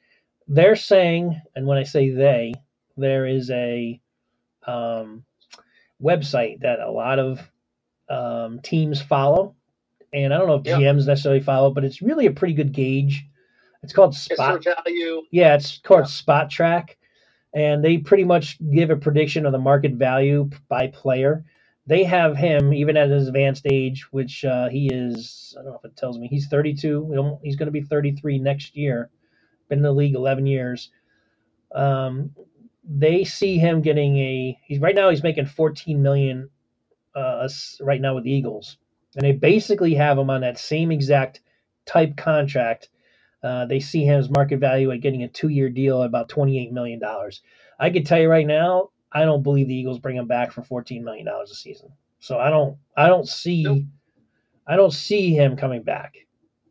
They're 0.48 0.76
saying, 0.76 1.42
and 1.56 1.68
when 1.68 1.80
I 1.80 1.84
say 1.84 2.12
they, 2.12 2.54
there 2.98 3.26
is 3.26 3.50
a 3.52 4.00
um, 4.68 5.26
website 6.02 6.62
that 6.62 6.80
a 6.80 6.92
lot 6.92 7.20
of 7.20 7.42
um, 8.10 8.62
teams 8.64 9.02
follow, 9.02 9.57
and 10.14 10.34
I 10.34 10.38
don't 10.38 10.48
know 10.48 10.56
if 10.56 10.66
Yep. 10.66 10.80
GMs 10.80 11.08
necessarily 11.08 11.42
follow, 11.42 11.72
but 11.72 11.84
it's 11.86 12.02
really 12.02 12.26
a 12.28 12.32
pretty 12.32 12.54
good 12.54 12.72
gauge. 12.74 13.26
It's 13.84 13.94
called 13.94 14.12
It's 14.12 14.22
Spot. 14.22 14.64
value. 14.64 15.24
Yeah, 15.32 15.56
it's 15.56 15.80
called 15.80 16.02
Yeah. 16.02 16.06
Spotrac, 16.06 16.90
and 17.54 17.84
they 17.84 17.98
pretty 18.00 18.24
much 18.24 18.58
give 18.72 18.90
a 18.90 18.96
prediction 18.98 19.46
of 19.46 19.52
the 19.52 19.60
market 19.60 19.94
value 19.94 20.50
by 20.70 20.88
player. 20.88 21.46
They 21.86 22.04
have 22.04 22.36
him 22.36 22.74
even 22.74 22.98
at 22.98 23.10
his 23.10 23.28
advanced 23.28 23.66
age, 23.66 24.12
which 24.12 24.44
uh, 24.46 24.70
he 24.70 24.90
is. 24.94 25.56
I 25.60 25.64
don't 25.64 25.72
know 25.72 25.80
if 25.84 25.86
it 25.90 25.96
tells 25.98 26.20
me 26.20 26.28
he's 26.28 26.48
32. 26.48 27.40
He's 27.44 27.56
going 27.56 27.68
to 27.68 27.72
be 27.72 27.82
33 27.82 28.40
next 28.40 28.76
year. 28.76 29.10
Been 29.70 29.80
in 29.80 29.84
the 29.84 29.94
league 29.94 30.16
11 30.16 30.46
years. 30.48 30.92
Um, 31.74 32.32
they 32.84 33.24
see 33.24 33.58
him 33.58 33.82
getting 33.82 34.18
a. 34.18 34.60
He's 34.66 34.80
right 34.80 34.96
now. 34.96 35.10
He's 35.10 35.24
making 35.24 35.46
14 35.48 36.02
million 36.02 36.50
uh, 37.16 37.48
right 37.82 38.02
now 38.02 38.16
with 38.16 38.24
the 38.26 38.32
Eagles, 38.32 38.78
and 39.16 39.26
they 39.26 39.32
basically 39.34 39.94
have 39.96 40.18
him 40.18 40.30
on 40.30 40.42
that 40.42 40.60
same 40.60 40.92
exact 40.92 41.42
type 41.86 42.18
contract. 42.18 42.90
Uh, 43.44 43.66
they 43.66 43.80
see 43.80 44.04
his 44.04 44.30
market 44.30 44.60
value 44.60 44.92
at 44.92 45.02
getting 45.02 45.24
a 45.24 45.28
two-year 45.28 45.70
deal 45.70 46.02
at 46.04 46.08
about 46.08 46.30
28 46.30 46.72
million 46.74 47.00
dollars. 47.00 47.42
I 47.80 47.90
can 47.90 48.04
tell 48.04 48.20
you 48.20 48.30
right 48.30 48.48
now, 48.48 48.90
I 49.12 49.26
don't 49.26 49.44
believe 49.44 49.68
the 49.68 49.76
Eagles 49.76 50.00
bring 50.00 50.18
him 50.18 50.28
back 50.28 50.52
for 50.52 50.64
14 50.64 51.04
million 51.04 51.26
dollars 51.26 51.52
a 51.52 51.56
season. 51.56 51.92
So 52.20 52.40
I 52.40 52.50
don't, 52.50 52.78
I 52.98 53.08
don't 53.08 53.28
see, 53.28 53.64
Nope. 53.64 53.84
I 54.68 54.76
don't 54.76 54.94
see 54.94 55.32
him 55.34 55.58
coming 55.58 55.84
back, 55.84 56.16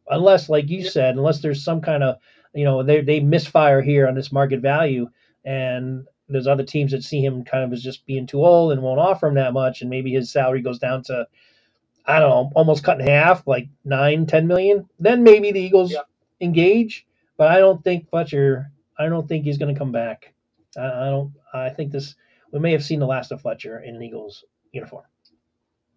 unless, 0.08 0.48
like 0.48 0.68
you 0.70 0.84
said, 0.84 1.16
unless 1.16 1.40
there's 1.40 1.62
some 1.64 1.80
kind 1.80 2.02
of, 2.02 2.16
you 2.54 2.64
know, 2.64 2.82
they 2.82 3.00
they 3.02 3.20
misfire 3.20 3.82
here 3.82 4.08
on 4.08 4.14
this 4.14 4.32
market 4.32 4.60
value, 4.60 5.08
and 5.44 6.06
there's 6.28 6.46
other 6.46 6.64
teams 6.64 6.92
that 6.92 7.04
see 7.04 7.24
him 7.24 7.44
kind 7.44 7.64
of 7.64 7.72
as 7.72 7.82
just 7.82 8.06
being 8.06 8.26
too 8.26 8.44
old 8.44 8.72
and 8.72 8.82
won't 8.82 9.00
offer 9.00 9.26
him 9.28 9.34
that 9.34 9.52
much, 9.52 9.80
and 9.80 9.90
maybe 9.90 10.12
his 10.12 10.30
salary 10.32 10.62
goes 10.62 10.78
down 10.78 11.02
to, 11.04 11.26
I 12.06 12.20
don't 12.20 12.30
know, 12.30 12.52
almost 12.56 12.84
cut 12.84 13.00
in 13.00 13.06
half, 13.06 13.46
like 13.46 13.68
nine, 13.84 14.26
ten 14.26 14.46
million. 14.46 14.88
Then 15.00 15.24
maybe 15.24 15.52
the 15.52 15.60
Eagles 15.60 15.94
engage, 16.40 17.06
but 17.38 17.48
I 17.48 17.58
don't 17.58 17.82
think 17.84 18.10
Fletcher. 18.10 18.70
I 18.98 19.08
don't 19.08 19.28
think 19.28 19.44
he's 19.44 19.58
going 19.58 19.74
to 19.74 19.78
come 19.78 19.92
back. 19.92 20.34
I, 20.76 20.86
I 20.86 21.04
don't. 21.10 21.32
I 21.54 21.70
think 21.70 21.92
this. 21.92 22.14
We 22.52 22.60
may 22.60 22.72
have 22.72 22.84
seen 22.84 23.00
the 23.00 23.06
last 23.06 23.32
of 23.32 23.42
Fletcher 23.42 23.80
in 23.80 23.96
an 23.96 24.02
Eagles 24.02 24.44
uniform. 24.72 25.04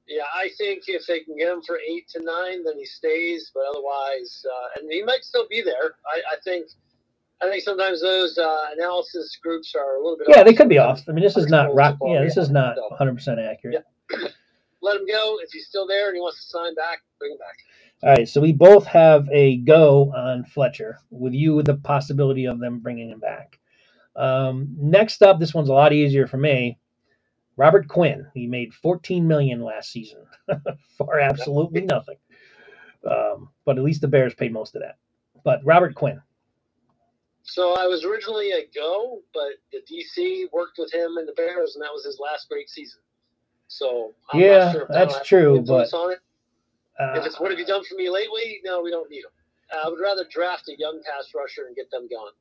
Yeah, 0.08 0.24
I 0.36 0.50
think 0.58 0.84
if 0.88 1.06
they 1.08 1.22
can 1.22 1.38
get 1.38 1.50
him 1.54 1.62
for 1.62 1.80
eight 1.80 2.08
to 2.10 2.24
nine, 2.24 2.64
then 2.64 2.78
he 2.78 2.86
stays. 2.86 3.52
But 3.54 3.64
otherwise, 3.72 4.46
uh, 4.50 4.82
and 4.82 4.92
he 4.92 5.04
might 5.04 5.24
still 5.24 5.48
be 5.50 5.62
there. 5.62 5.96
I, 6.08 6.20
I 6.34 6.38
think. 6.44 6.68
I 7.42 7.50
think 7.50 7.64
sometimes 7.64 8.02
those 8.02 8.38
uh, 8.38 8.68
analysis 8.78 9.38
groups 9.42 9.76
are 9.76 9.96
a 9.98 10.04
little 10.04 10.18
bit. 10.18 10.28
Yeah, 10.30 10.44
they 10.44 10.54
could 10.54 10.70
be 10.70 10.78
off. 10.80 11.04
I 11.08 11.12
mean, 11.14 11.24
this 11.24 11.38
is 11.38 11.48
not 11.48 11.74
rock. 11.76 11.94
football, 11.94 12.16
Yeah, 12.16 12.24
this 12.24 12.36
yeah. 12.38 12.44
is 12.44 12.50
not 12.50 12.76
100 12.92 13.16
percent 13.16 13.40
accurate. 13.40 13.86
Let 14.82 14.96
him 14.96 15.08
go. 15.08 15.38
If 15.44 15.52
he's 15.52 15.68
still 15.68 15.88
there 15.88 16.08
and 16.08 16.16
he 16.16 16.22
wants 16.22 16.44
to 16.44 16.50
sign 16.50 16.76
back, 16.76 17.00
bring 17.20 17.32
him 17.34 17.38
back. 17.38 17.58
All 18.02 18.16
right, 18.16 18.30
so 18.30 18.40
we 18.40 18.54
both 18.54 18.86
have 18.86 19.28
a 19.30 19.58
go 19.58 20.14
on 20.16 20.46
Fletcher, 20.46 21.00
with 21.10 21.34
you 21.34 21.56
with 21.56 21.66
the 21.66 21.76
possibility 21.76 22.46
of 22.46 22.60
them 22.60 22.80
bringing 22.80 23.10
him 23.10 23.20
back. 23.20 23.60
Um, 24.16 24.70
next 24.78 25.22
up, 25.22 25.40
this 25.40 25.54
one's 25.54 25.70
a 25.70 25.74
lot 25.74 25.92
easier 25.92 26.26
for 26.26 26.38
me. 26.38 26.78
Robert 27.58 27.90
Quinn. 27.90 28.26
He 28.34 28.48
made 28.48 28.74
14 28.74 29.28
million 29.28 29.62
last 29.62 29.92
season 29.92 30.26
for 30.98 31.20
absolutely 31.20 31.82
nothing. 31.82 32.16
Um, 33.10 33.50
but 33.66 33.78
at 33.78 33.84
least 33.84 34.00
the 34.00 34.08
Bears 34.08 34.34
paid 34.34 34.54
most 34.54 34.76
of 34.76 34.82
that. 34.82 34.96
But 35.44 35.60
Robert 35.66 35.94
Quinn. 35.94 36.22
So 37.44 37.74
I 37.74 37.86
was 37.88 38.06
originally 38.06 38.52
a 38.52 38.68
go, 38.74 39.20
but 39.34 39.54
the 39.72 39.80
DC 39.92 40.46
worked 40.54 40.78
with 40.78 40.94
him 40.94 41.18
and 41.18 41.28
the 41.28 41.34
Bears, 41.34 41.76
and 41.76 41.84
that 41.84 41.92
was 41.92 42.06
his 42.06 42.20
last 42.20 42.48
great 42.48 42.70
season. 42.70 43.02
So 43.70 44.14
I'm 44.34 44.40
Yeah, 44.42 44.72
sure 44.72 44.88
that's 44.90 45.26
true, 45.28 45.64
But. 45.66 45.94
Uh, 47.00 47.14
If 47.16 47.26
it's 47.28 47.40
what 47.40 47.50
have 47.52 47.60
you 47.60 47.66
done 47.66 47.84
for 47.86 47.96
me 47.96 48.10
lately? 48.10 48.60
No, 48.66 48.82
we 48.82 48.92
don't 48.92 49.10
need 49.10 49.20
him. 49.20 49.32
Uh, 49.74 49.88
I 49.88 49.90
would 49.90 50.00
rather 50.02 50.26
draft 50.30 50.68
a 50.68 50.78
young 50.78 51.02
pass 51.06 51.32
rusher 51.34 51.66
and 51.68 51.76
get 51.76 51.90
them 51.92 52.08
going. 52.10 52.34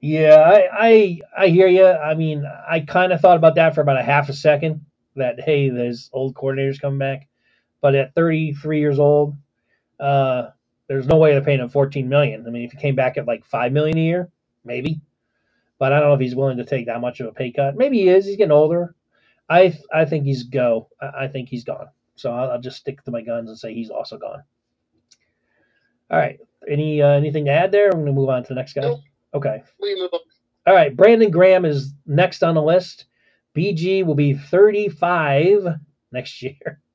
Yeah, 0.00 0.34
I, 0.36 0.68
I 0.88 1.20
I 1.44 1.48
hear 1.48 1.68
you. 1.68 1.86
I 1.86 2.14
mean, 2.14 2.44
I 2.68 2.80
kind 2.80 3.12
of 3.12 3.20
thought 3.20 3.36
about 3.36 3.54
that 3.54 3.74
for 3.74 3.80
about 3.80 3.98
a 3.98 4.02
half 4.02 4.28
a 4.28 4.32
second. 4.32 4.84
That 5.14 5.40
hey, 5.40 5.70
there's 5.70 6.10
old 6.12 6.34
coordinators 6.34 6.80
coming 6.80 6.98
back, 6.98 7.28
but 7.80 7.94
at 7.94 8.14
33 8.14 8.80
years 8.80 8.98
old, 8.98 9.36
uh, 10.00 10.48
there's 10.88 11.06
no 11.06 11.16
way 11.18 11.32
they're 11.32 11.40
paying 11.40 11.60
him 11.60 11.68
14 11.68 12.08
million. 12.08 12.44
I 12.46 12.50
mean, 12.50 12.64
if 12.64 12.72
he 12.72 12.78
came 12.78 12.96
back 12.96 13.16
at 13.16 13.26
like 13.26 13.44
five 13.44 13.72
million 13.72 13.96
a 13.96 14.00
year, 14.02 14.30
maybe, 14.64 15.00
but 15.78 15.92
I 15.92 16.00
don't 16.00 16.08
know 16.08 16.14
if 16.14 16.20
he's 16.20 16.34
willing 16.34 16.56
to 16.56 16.64
take 16.64 16.86
that 16.86 17.00
much 17.00 17.20
of 17.20 17.28
a 17.28 17.32
pay 17.32 17.52
cut. 17.52 17.76
Maybe 17.76 17.98
he 17.98 18.08
is. 18.08 18.26
He's 18.26 18.36
getting 18.36 18.50
older. 18.52 18.96
I 19.52 19.78
I 19.92 20.04
think 20.04 20.24
he's 20.24 20.44
go. 20.44 20.88
I, 21.00 21.24
I 21.24 21.28
think 21.28 21.48
he's 21.48 21.64
gone. 21.64 21.88
So 22.14 22.32
I'll, 22.32 22.52
I'll 22.52 22.60
just 22.60 22.78
stick 22.78 23.04
to 23.04 23.10
my 23.10 23.22
guns 23.22 23.48
and 23.48 23.58
say 23.58 23.74
he's 23.74 23.90
also 23.90 24.18
gone. 24.18 24.42
All 26.10 26.18
right. 26.18 26.38
Any 26.68 27.02
uh, 27.02 27.08
anything 27.08 27.44
to 27.46 27.50
add 27.50 27.72
there? 27.72 27.90
I'm 27.90 28.00
gonna 28.00 28.12
move 28.12 28.28
on 28.28 28.42
to 28.42 28.48
the 28.48 28.54
next 28.54 28.74
guy. 28.74 28.82
Nope. 28.82 29.00
Okay. 29.34 29.62
Move. 29.80 30.10
All 30.64 30.74
right, 30.74 30.96
Brandon 30.96 31.30
Graham 31.30 31.64
is 31.64 31.92
next 32.06 32.44
on 32.44 32.54
the 32.54 32.62
list. 32.62 33.06
BG 33.56 34.06
will 34.06 34.14
be 34.14 34.34
35 34.34 35.66
next 36.12 36.42
year. 36.42 36.80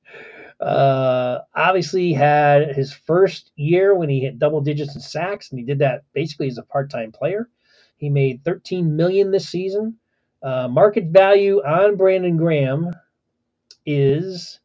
Uh, 0.60 1.41
obviously, 1.53 2.14
had 2.14 2.76
his 2.76 2.91
first 2.91 3.51
year 3.58 3.93
when 3.93 4.10
he 4.10 4.22
hit 4.22 4.39
double 4.39 4.60
digits 4.60 4.95
in 4.95 5.01
sacks, 5.01 5.51
and 5.51 5.60
he 5.60 5.64
did 5.64 5.78
that 5.78 6.03
basically 6.14 6.47
as 6.47 6.58
a 6.58 6.64
part-time 6.64 7.12
player. 7.12 7.47
He 7.97 8.10
made 8.10 8.43
13 8.43 8.95
million 8.95 9.30
this 9.30 9.47
season. 9.47 9.97
Uh, 10.43 10.67
market 10.67 11.05
value 11.05 11.61
on 11.63 11.95
Brandon 11.97 12.38
Graham 12.38 12.91
is 13.85 14.59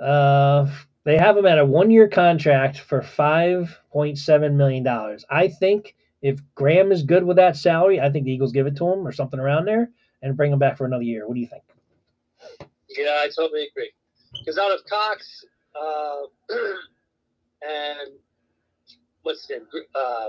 uh, 0.00 0.66
they 1.04 1.16
have 1.18 1.36
him 1.36 1.46
at 1.46 1.58
a 1.58 1.64
one-year 1.66 2.08
contract 2.08 2.78
for 2.80 3.00
5.7 3.00 4.54
million 4.54 4.82
dollars. 4.84 5.24
I 5.30 5.48
think 5.48 5.94
if 6.22 6.40
Graham 6.54 6.92
is 6.92 7.02
good 7.02 7.24
with 7.24 7.36
that 7.36 7.56
salary, 7.56 8.00
I 8.00 8.10
think 8.10 8.24
the 8.26 8.32
Eagles 8.32 8.52
give 8.52 8.66
it 8.66 8.76
to 8.76 8.86
him 8.92 9.06
or 9.06 9.12
something 9.12 9.40
around 9.40 9.66
there 9.66 9.90
and 10.22 10.36
bring 10.36 10.52
him 10.52 10.58
back 10.58 10.76
for 10.78 10.86
another 10.86 11.02
year. 11.02 11.26
What 11.26 11.34
do 11.34 11.40
you 11.40 11.48
think? 11.48 11.64
Yeah, 12.88 13.18
I 13.20 13.28
totally 13.34 13.66
agree. 13.68 13.90
Because 14.32 14.58
out 14.58 14.72
of 14.72 14.80
Cox 14.88 15.44
uh, 15.80 16.22
and 17.62 18.12
what's 19.22 19.46
his 19.48 19.58
name? 19.58 19.66
Uh, 19.94 20.28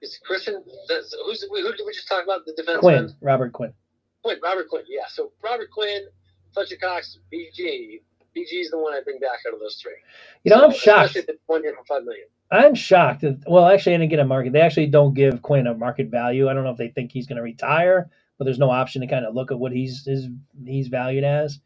is 0.00 0.18
Christian? 0.24 0.62
That's, 0.88 1.14
who's 1.24 1.42
who 1.42 1.72
did 1.72 1.80
we 1.86 1.92
just 1.92 2.08
talk 2.08 2.24
about? 2.24 2.44
The 2.46 2.54
defense 2.56 2.78
Quinn, 2.80 3.14
Robert 3.20 3.52
Quinn. 3.52 3.72
Quinn, 4.22 4.38
Robert 4.42 4.68
Quinn. 4.68 4.84
Yeah. 4.88 5.04
So 5.08 5.32
Robert 5.42 5.70
Quinn, 5.70 6.06
Fletcher 6.52 6.76
Cox, 6.80 7.18
BG. 7.32 8.00
BG 8.36 8.60
is 8.60 8.70
the 8.70 8.78
one 8.78 8.92
I 8.94 9.00
bring 9.02 9.18
back 9.18 9.40
out 9.46 9.54
of 9.54 9.60
those 9.60 9.76
three. 9.82 9.92
You 10.44 10.50
know, 10.50 10.58
So, 10.58 10.64
I'm 10.66 10.72
shocked. 10.72 11.18
One 11.46 11.62
year 11.62 11.74
for 11.74 11.84
five 11.84 12.04
million. 12.04 12.26
I'm 12.50 12.74
shocked. 12.74 13.22
That, 13.22 13.42
well, 13.46 13.66
actually, 13.66 13.94
I 13.94 13.98
didn't 13.98 14.10
get 14.10 14.20
a 14.20 14.24
market. 14.24 14.52
They 14.52 14.60
actually 14.60 14.86
don't 14.86 15.14
give 15.14 15.42
Quinn 15.42 15.66
a 15.66 15.74
market 15.74 16.08
value. 16.08 16.48
I 16.48 16.54
don't 16.54 16.64
know 16.64 16.70
if 16.70 16.78
they 16.78 16.88
think 16.88 17.10
he's 17.12 17.26
going 17.26 17.36
to 17.36 17.42
retire, 17.42 18.10
but 18.38 18.44
there's 18.44 18.58
no 18.58 18.70
option 18.70 19.00
to 19.02 19.08
kind 19.08 19.24
of 19.24 19.34
look 19.34 19.50
at 19.50 19.58
what 19.58 19.72
he's 19.72 20.04
his, 20.04 20.28
he's 20.64 20.88
valued 20.88 21.24
as. 21.24 21.60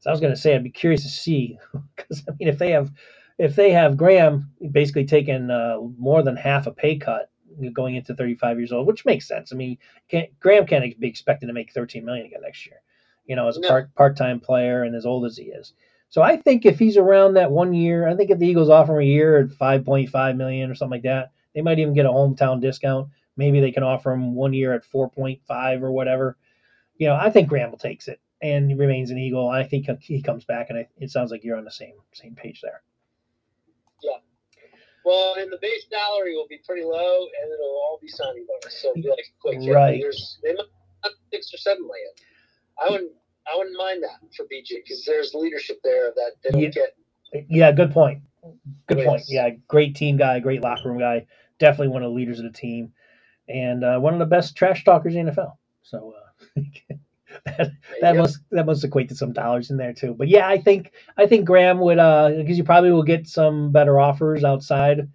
So 0.00 0.10
I 0.10 0.12
was 0.12 0.20
going 0.20 0.32
to 0.32 0.40
say 0.40 0.54
I'd 0.54 0.64
be 0.64 0.70
curious 0.70 1.02
to 1.02 1.08
see 1.08 1.58
because 1.96 2.22
I 2.28 2.32
mean 2.38 2.48
if 2.48 2.58
they 2.58 2.70
have 2.70 2.90
if 3.38 3.54
they 3.54 3.70
have 3.70 3.96
Graham 3.96 4.50
basically 4.72 5.04
taking 5.06 5.50
uh, 5.50 5.78
more 5.98 6.22
than 6.22 6.36
half 6.36 6.66
a 6.66 6.72
pay 6.72 6.96
cut 6.96 7.30
going 7.72 7.96
into 7.96 8.14
35 8.14 8.58
years 8.58 8.72
old, 8.72 8.86
which 8.86 9.04
makes 9.04 9.26
sense. 9.26 9.52
I 9.52 9.56
mean, 9.56 9.78
can't, 10.08 10.28
Graham 10.40 10.66
can't 10.66 10.98
be 10.98 11.08
expected 11.08 11.46
to 11.46 11.52
make 11.52 11.72
13 11.72 12.04
million 12.04 12.26
again 12.26 12.40
next 12.42 12.66
year, 12.66 12.80
you 13.26 13.36
know, 13.36 13.48
as 13.48 13.56
a 13.56 13.60
No. 13.60 13.68
part 13.68 13.94
part 13.94 14.16
time 14.16 14.40
player 14.40 14.82
and 14.84 14.94
as 14.94 15.06
old 15.06 15.24
as 15.24 15.36
he 15.36 15.44
is. 15.44 15.72
So 16.10 16.22
I 16.22 16.36
think 16.36 16.64
if 16.64 16.78
he's 16.78 16.96
around 16.96 17.34
that 17.34 17.50
one 17.50 17.74
year, 17.74 18.08
I 18.08 18.14
think 18.14 18.30
if 18.30 18.38
the 18.38 18.46
Eagles 18.46 18.70
offer 18.70 18.94
him 18.94 19.02
a 19.02 19.04
year 19.04 19.38
at 19.38 19.48
5.5 19.48 20.36
million 20.36 20.70
or 20.70 20.74
something 20.74 20.96
like 20.96 21.02
that, 21.02 21.32
they 21.54 21.60
might 21.60 21.78
even 21.78 21.94
get 21.94 22.06
a 22.06 22.10
hometown 22.10 22.60
discount. 22.60 23.08
Maybe 23.36 23.60
they 23.60 23.72
can 23.72 23.82
offer 23.82 24.12
him 24.12 24.34
one 24.34 24.52
year 24.52 24.72
at 24.72 24.84
4.5 24.84 25.82
or 25.82 25.92
whatever. 25.92 26.36
You 26.96 27.08
know, 27.08 27.14
I 27.16 27.30
think 27.30 27.48
Graham 27.48 27.70
will 27.70 27.78
takes 27.78 28.08
it 28.08 28.20
and 28.40 28.70
he 28.70 28.74
remains 28.76 29.10
an 29.10 29.18
Eagle. 29.18 29.48
I 29.48 29.64
think 29.64 29.88
he 30.00 30.22
comes 30.22 30.44
back, 30.44 30.70
and 30.70 30.78
I, 30.78 30.88
it 30.98 31.10
sounds 31.10 31.30
like 31.30 31.44
you're 31.44 31.56
on 31.56 31.64
the 31.64 31.70
same 31.70 31.94
same 32.12 32.34
page 32.34 32.60
there. 32.60 32.82
Well, 35.04 35.36
and 35.38 35.50
the 35.50 35.58
base 35.60 35.86
salary 35.90 36.34
will 36.34 36.48
be 36.48 36.60
pretty 36.66 36.82
low, 36.84 37.26
and 37.42 37.52
it'll 37.52 37.66
all 37.66 37.98
be 38.00 38.08
signing 38.08 38.46
bonus. 38.46 38.80
So 38.80 38.90
it'll 38.90 39.02
be 39.02 39.08
like 39.08 39.24
quick. 39.40 39.58
Right. 39.74 40.00
There's 40.00 40.38
they 40.42 40.52
might 40.52 40.66
have 41.04 41.12
six 41.32 41.52
or 41.54 41.56
seven 41.56 41.82
million. 41.86 42.10
I 42.84 42.90
wouldn't. 42.90 43.12
I 43.50 43.56
wouldn't 43.56 43.76
mind 43.78 44.02
that 44.02 44.18
for 44.36 44.44
BG 44.44 44.82
because 44.84 45.04
there's 45.06 45.32
leadership 45.34 45.78
there 45.82 46.12
that 46.14 46.32
they 46.44 46.50
don't 46.50 46.60
Yeah. 46.62 46.68
get. 46.68 47.46
Yeah, 47.48 47.72
good 47.72 47.92
point. 47.92 48.22
Good 48.86 49.04
point. 49.04 49.22
Yeah, 49.28 49.50
great 49.68 49.94
team 49.96 50.16
guy, 50.16 50.40
great 50.40 50.60
locker 50.62 50.88
room 50.88 50.98
guy. 50.98 51.26
Definitely 51.58 51.88
one 51.88 52.02
of 52.02 52.10
the 52.10 52.14
leaders 52.16 52.38
of 52.38 52.44
the 52.44 52.58
team, 52.58 52.92
and 53.48 53.84
uh, 53.84 53.98
one 53.98 54.12
of 54.12 54.18
the 54.18 54.26
best 54.26 54.56
trash 54.56 54.84
talkers 54.84 55.14
in 55.14 55.26
the 55.26 55.32
NFL. 55.32 55.56
So 55.82 56.14
uh, 56.56 56.60
that, 57.46 58.16
must 58.16 58.38
that 58.50 58.66
must 58.66 58.84
equate 58.84 59.08
to 59.08 59.14
some 59.14 59.32
dollars 59.32 59.70
in 59.70 59.76
there 59.76 59.92
too. 59.92 60.14
But 60.14 60.28
yeah, 60.28 60.48
I 60.48 60.58
think 60.58 60.92
I 61.16 61.26
think 61.26 61.46
Graham 61.46 61.78
would 61.80 61.98
uh 61.98 62.30
because 62.36 62.58
you 62.58 62.64
probably 62.64 62.92
will 62.92 63.02
get 63.02 63.28
some 63.28 63.72
better 63.72 63.98
offers 63.98 64.44
outside. 64.44 65.08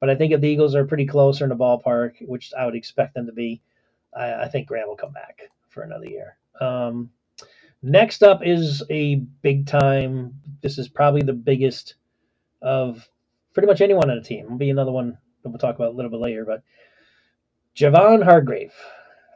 But 0.00 0.10
I 0.10 0.14
think 0.14 0.32
if 0.32 0.40
the 0.40 0.48
Eagles 0.48 0.74
are 0.74 0.84
pretty 0.84 1.06
close 1.06 1.40
or 1.40 1.44
in 1.44 1.50
the 1.50 1.56
ballpark, 1.56 2.14
which 2.26 2.52
I 2.56 2.66
would 2.66 2.74
expect 2.74 3.14
them 3.14 3.26
to 3.26 3.32
be, 3.32 3.62
I, 4.14 4.44
I 4.44 4.48
think 4.48 4.68
Graham 4.68 4.88
will 4.88 4.96
come 4.96 5.12
back 5.12 5.40
for 5.68 5.82
another 5.82 6.06
year. 6.06 6.36
Um, 6.60 7.10
next 7.82 8.22
up 8.22 8.40
is 8.44 8.82
a 8.90 9.16
big 9.42 9.66
time. 9.66 10.34
This 10.60 10.76
is 10.78 10.88
probably 10.88 11.22
the 11.22 11.32
biggest 11.32 11.94
of 12.60 13.08
pretty 13.54 13.66
much 13.66 13.80
anyone 13.80 14.10
on 14.10 14.16
the 14.16 14.22
team. 14.22 14.50
Will 14.50 14.58
be 14.58 14.70
another 14.70 14.92
one 14.92 15.16
that 15.42 15.48
we'll 15.48 15.58
talk 15.58 15.76
about 15.76 15.92
a 15.92 15.96
little 15.96 16.10
bit 16.10 16.20
later. 16.20 16.44
But 16.44 16.62
Javon 17.74 18.22
Hargrave, 18.22 18.74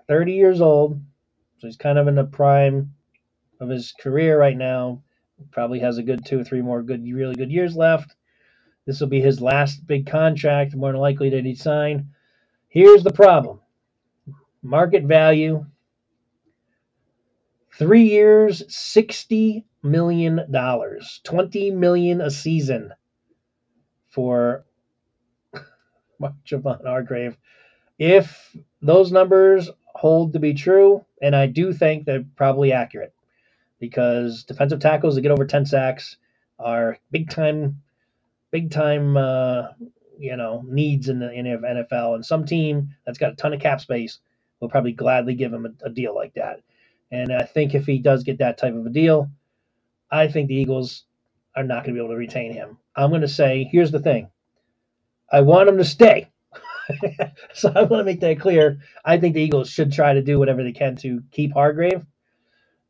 30 0.09 0.33
years 0.33 0.61
old, 0.61 1.01
so 1.61 1.67
he's 1.67 1.77
kind 1.77 1.99
of 1.99 2.09
in 2.09 2.15
the 2.15 2.25
prime 2.25 2.95
of 3.61 3.69
his 3.69 3.93
career 4.01 4.39
right 4.39 4.57
now. 4.57 5.03
Probably 5.53 5.79
has 5.81 5.99
a 5.99 6.03
good 6.03 6.25
two 6.25 6.41
or 6.41 6.45
three 6.45 6.63
more 6.63 6.83
good, 6.83 7.05
really 7.05 7.35
good 7.35 7.53
years 7.53 7.77
left. 7.77 8.15
This 8.87 9.01
will 9.01 9.09
be 9.09 9.21
his 9.21 9.41
last 9.43 9.87
big 9.87 10.07
contract, 10.07 10.75
more 10.75 10.93
than 10.93 11.01
likely 11.01 11.31
that 11.31 11.45
he'd 11.45 11.59
sign. 11.59 12.11
Here's 12.69 13.03
the 13.03 13.13
problem: 13.13 13.61
market 14.63 15.05
value. 15.05 15.67
Three 17.79 18.05
years, 18.05 18.63
sixty 18.75 19.67
million 19.83 20.43
dollars, 20.51 21.21
twenty 21.25 21.71
million 21.71 22.21
a 22.23 22.31
season 22.31 22.93
for 24.09 24.65
Mark 26.19 26.35
Javon 26.47 26.85
Hargrave. 26.85 27.37
If 27.99 28.57
those 28.83 29.13
numbers 29.13 29.71
hold 29.95 30.33
to 30.33 30.39
be 30.39 30.55
true, 30.55 31.05
and 31.23 31.37
I 31.37 31.47
do 31.47 31.73
think 31.73 32.05
they're 32.07 32.25
probably 32.37 32.73
accurate, 32.73 33.15
because 33.81 34.45
defensive 34.45 34.81
tackles 34.81 35.17
that 35.17 35.23
get 35.23 35.33
over 35.33 35.47
ten 35.47 35.67
sacks 35.67 36.17
are 36.59 36.99
big 37.13 37.31
time, 37.31 37.83
big 38.53 38.71
time, 38.71 39.17
uh, 39.17 39.69
you 40.19 40.37
know, 40.37 40.65
needs 40.69 41.09
in 41.09 41.21
the 41.21 41.33
in 41.33 41.47
the 41.47 41.59
NFL. 41.93 42.17
And 42.17 42.27
some 42.27 42.47
team 42.47 42.91
that's 43.07 43.19
got 43.19 43.33
a 43.35 43.37
ton 43.37 43.55
of 43.55 43.61
cap 43.61 43.81
space 43.81 44.21
will 44.61 44.71
probably 44.71 44.93
gladly 44.93 45.35
give 45.35 45.53
him 45.53 45.67
a, 45.67 45.87
a 45.87 45.91
deal 45.91 46.15
like 46.15 46.35
that. 46.35 46.63
And 47.13 47.33
I 47.33 47.45
think 47.45 47.75
if 47.75 47.87
he 47.87 47.99
does 47.99 48.25
get 48.25 48.39
that 48.39 48.59
type 48.59 48.75
of 48.75 48.87
a 48.87 48.91
deal, 48.91 49.31
I 50.11 50.29
think 50.29 50.49
the 50.49 50.57
Eagles 50.57 51.05
are 51.57 51.65
not 51.65 51.85
going 51.85 51.95
to 51.97 52.01
be 52.01 52.05
able 52.05 52.15
to 52.15 52.19
retain 52.19 52.53
him. 52.55 52.79
I'm 52.97 53.11
going 53.11 53.23
to 53.23 53.29
say, 53.29 53.69
here's 53.73 53.93
the 53.93 54.01
thing. 54.01 54.31
I 55.33 55.43
want 55.43 55.69
him 55.69 55.79
to 55.79 55.85
stay. 55.85 56.29
so 57.55 57.73
I 57.75 57.83
want 57.83 58.01
to 58.01 58.05
make 58.05 58.21
that 58.21 58.41
clear. 58.41 58.81
I 59.05 59.19
think 59.19 59.35
the 59.35 59.43
Eagles 59.43 59.71
should 59.71 59.93
try 59.93 60.15
to 60.15 60.23
do 60.23 60.39
whatever 60.39 60.63
they 60.63 60.73
can 60.73 60.97
to 60.97 61.23
keep 61.33 61.53
Hargrave. 61.53 62.05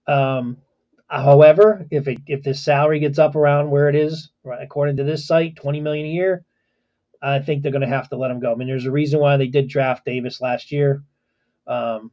Um, 0.06 0.58
however, 1.08 1.86
if 1.90 2.08
it 2.08 2.18
if 2.26 2.42
the 2.42 2.54
salary 2.54 3.00
gets 3.00 3.18
up 3.18 3.36
around 3.36 3.70
where 3.70 3.88
it 3.88 3.96
is, 3.96 4.30
right, 4.44 4.62
according 4.62 4.96
to 4.98 5.04
this 5.04 5.26
site, 5.26 5.56
20 5.56 5.80
million 5.80 6.06
a 6.06 6.10
year, 6.10 6.44
I 7.22 7.38
think 7.40 7.62
they're 7.62 7.72
going 7.72 7.82
to 7.82 7.88
have 7.88 8.08
to 8.10 8.16
let 8.16 8.30
him 8.30 8.40
go. 8.40 8.52
I 8.52 8.56
mean, 8.56 8.68
there's 8.68 8.86
a 8.86 8.90
reason 8.90 9.20
why 9.20 9.36
they 9.36 9.48
did 9.48 9.68
draft 9.68 10.04
Davis 10.04 10.40
last 10.40 10.72
year, 10.72 11.02
um, 11.66 12.10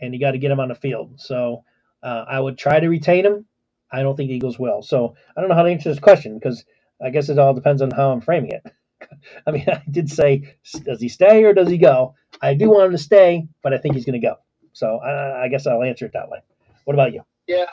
and 0.00 0.14
you 0.14 0.20
got 0.20 0.32
to 0.32 0.38
get 0.38 0.50
him 0.50 0.60
on 0.60 0.68
the 0.68 0.74
field. 0.74 1.20
So 1.20 1.64
uh, 2.02 2.24
I 2.28 2.40
would 2.40 2.58
try 2.58 2.80
to 2.80 2.88
retain 2.88 3.26
him. 3.26 3.46
I 3.92 4.02
don't 4.02 4.16
think 4.16 4.28
the 4.28 4.36
Eagles 4.36 4.58
will. 4.58 4.82
So 4.82 5.14
I 5.36 5.40
don't 5.40 5.50
know 5.50 5.56
how 5.56 5.64
to 5.64 5.70
answer 5.70 5.90
this 5.90 5.98
question 6.00 6.38
because 6.38 6.64
I 7.02 7.10
guess 7.10 7.28
it 7.28 7.38
all 7.38 7.54
depends 7.54 7.82
on 7.82 7.90
how 7.90 8.12
I'm 8.12 8.20
framing 8.20 8.52
it. 8.52 8.62
I 9.46 9.50
mean, 9.50 9.66
I 9.68 9.82
did 9.90 10.10
say, 10.10 10.54
does 10.84 11.00
he 11.00 11.08
stay 11.08 11.44
or 11.44 11.54
does 11.54 11.68
he 11.68 11.78
go? 11.78 12.14
I 12.42 12.54
do 12.54 12.70
want 12.70 12.86
him 12.86 12.92
to 12.92 12.98
stay, 12.98 13.46
but 13.62 13.74
I 13.74 13.78
think 13.78 13.94
he's 13.94 14.04
going 14.04 14.20
to 14.20 14.26
go. 14.26 14.36
So 14.72 14.98
I, 14.98 15.44
I 15.44 15.48
guess 15.48 15.66
I'll 15.66 15.82
answer 15.82 16.06
it 16.06 16.12
that 16.14 16.28
way. 16.28 16.38
What 16.84 16.94
about 16.94 17.12
you? 17.12 17.22
Yeah, 17.46 17.66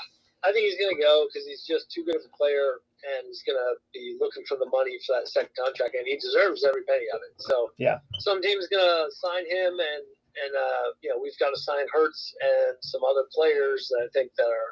I 0.43 0.51
think 0.51 0.65
he's 0.65 0.79
going 0.79 0.95
to 0.95 1.01
go 1.01 1.27
because 1.27 1.47
he's 1.47 1.65
just 1.65 1.91
too 1.91 2.03
good 2.05 2.15
of 2.15 2.23
a 2.25 2.37
player, 2.37 2.81
and 3.05 3.27
he's 3.27 3.43
going 3.45 3.57
to 3.57 3.71
be 3.93 4.17
looking 4.19 4.43
for 4.47 4.57
the 4.57 4.69
money 4.71 4.97
for 5.05 5.15
that 5.15 5.27
second 5.29 5.53
contract, 5.57 5.95
and 5.95 6.07
he 6.07 6.17
deserves 6.17 6.65
every 6.65 6.83
penny 6.83 7.07
of 7.13 7.21
it. 7.21 7.33
So 7.39 7.71
Yeah. 7.77 7.99
some 8.19 8.41
team's 8.41 8.67
going 8.67 8.83
to 8.83 9.07
sign 9.13 9.45
him, 9.45 9.73
and 9.79 10.03
and 10.37 10.53
uh, 10.55 10.87
you 11.01 11.09
know 11.09 11.19
we've 11.21 11.37
got 11.39 11.49
to 11.51 11.59
sign 11.59 11.85
Hurts 11.93 12.33
and 12.41 12.77
some 12.81 13.01
other 13.03 13.25
players 13.33 13.89
that 13.91 14.05
I 14.05 14.09
think 14.13 14.31
that 14.37 14.49
are 14.49 14.71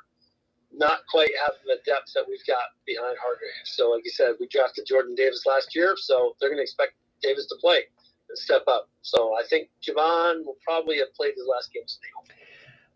not 0.78 1.00
quite 1.10 1.30
having 1.44 1.62
the 1.66 1.78
depth 1.86 2.14
that 2.14 2.26
we've 2.28 2.46
got 2.48 2.76
behind 2.86 3.18
Hargrave. 3.22 3.66
So 3.66 3.92
like 3.92 4.04
you 4.06 4.12
said, 4.12 4.34
we 4.40 4.48
drafted 4.48 4.86
Jordan 4.86 5.16
Davis 5.16 5.44
last 5.46 5.76
year, 5.76 5.96
so 5.98 6.36
they're 6.40 6.50
going 6.50 6.60
to 6.60 6.64
expect 6.64 6.94
Davis 7.22 7.48
to 7.48 7.56
play 7.60 7.82
and 8.30 8.38
step 8.38 8.64
up. 8.68 8.90
So 9.02 9.34
I 9.36 9.44
think 9.50 9.70
Javon 9.82 10.46
will 10.46 10.58
probably 10.64 10.98
have 11.00 11.14
played 11.14 11.34
his 11.36 11.48
last 11.50 11.72
game 11.74 11.84
as. 11.86 12.00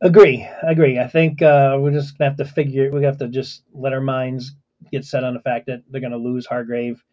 Agree, 0.02 0.48
agree. 0.64 0.98
I 0.98 1.08
think 1.08 1.42
uh, 1.42 1.78
we're 1.80 1.92
just 1.92 2.18
gonna 2.18 2.30
have 2.30 2.38
to 2.38 2.46
figure. 2.46 2.90
We 2.90 3.04
have 3.04 3.18
to 3.18 3.28
just 3.28 3.64
let 3.74 3.92
our 3.92 4.00
minds 4.00 4.56
get 4.92 5.04
set 5.04 5.26
on 5.26 5.34
the 5.34 5.42
fact 5.42 5.66
that 5.68 5.84
they're 5.90 6.00
gonna 6.00 6.18
lose 6.18 6.46
Hargrave. 6.46 7.04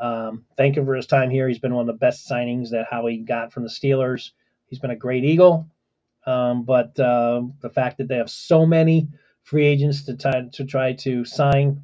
Um, 0.00 0.46
thank 0.56 0.78
him 0.78 0.86
for 0.86 0.94
his 0.94 1.06
time 1.06 1.28
here. 1.28 1.48
He's 1.48 1.58
been 1.58 1.74
one 1.74 1.86
of 1.86 1.94
the 1.94 1.98
best 1.98 2.26
signings 2.26 2.70
that 2.70 2.86
Howie 2.90 3.18
got 3.18 3.52
from 3.52 3.64
the 3.64 3.68
Steelers. 3.68 4.30
He's 4.68 4.78
been 4.78 4.90
a 4.90 4.96
great 4.96 5.24
Eagle. 5.24 5.68
Um, 6.26 6.64
but 6.64 6.98
uh, 6.98 7.42
the 7.60 7.68
fact 7.68 7.98
that 7.98 8.08
they 8.08 8.16
have 8.16 8.30
so 8.30 8.64
many 8.64 9.08
free 9.50 9.66
agents 9.66 10.04
to 10.06 10.16
try 10.16 10.42
to 10.54 10.66
try 10.66 10.94
to 10.94 11.26
sign 11.26 11.82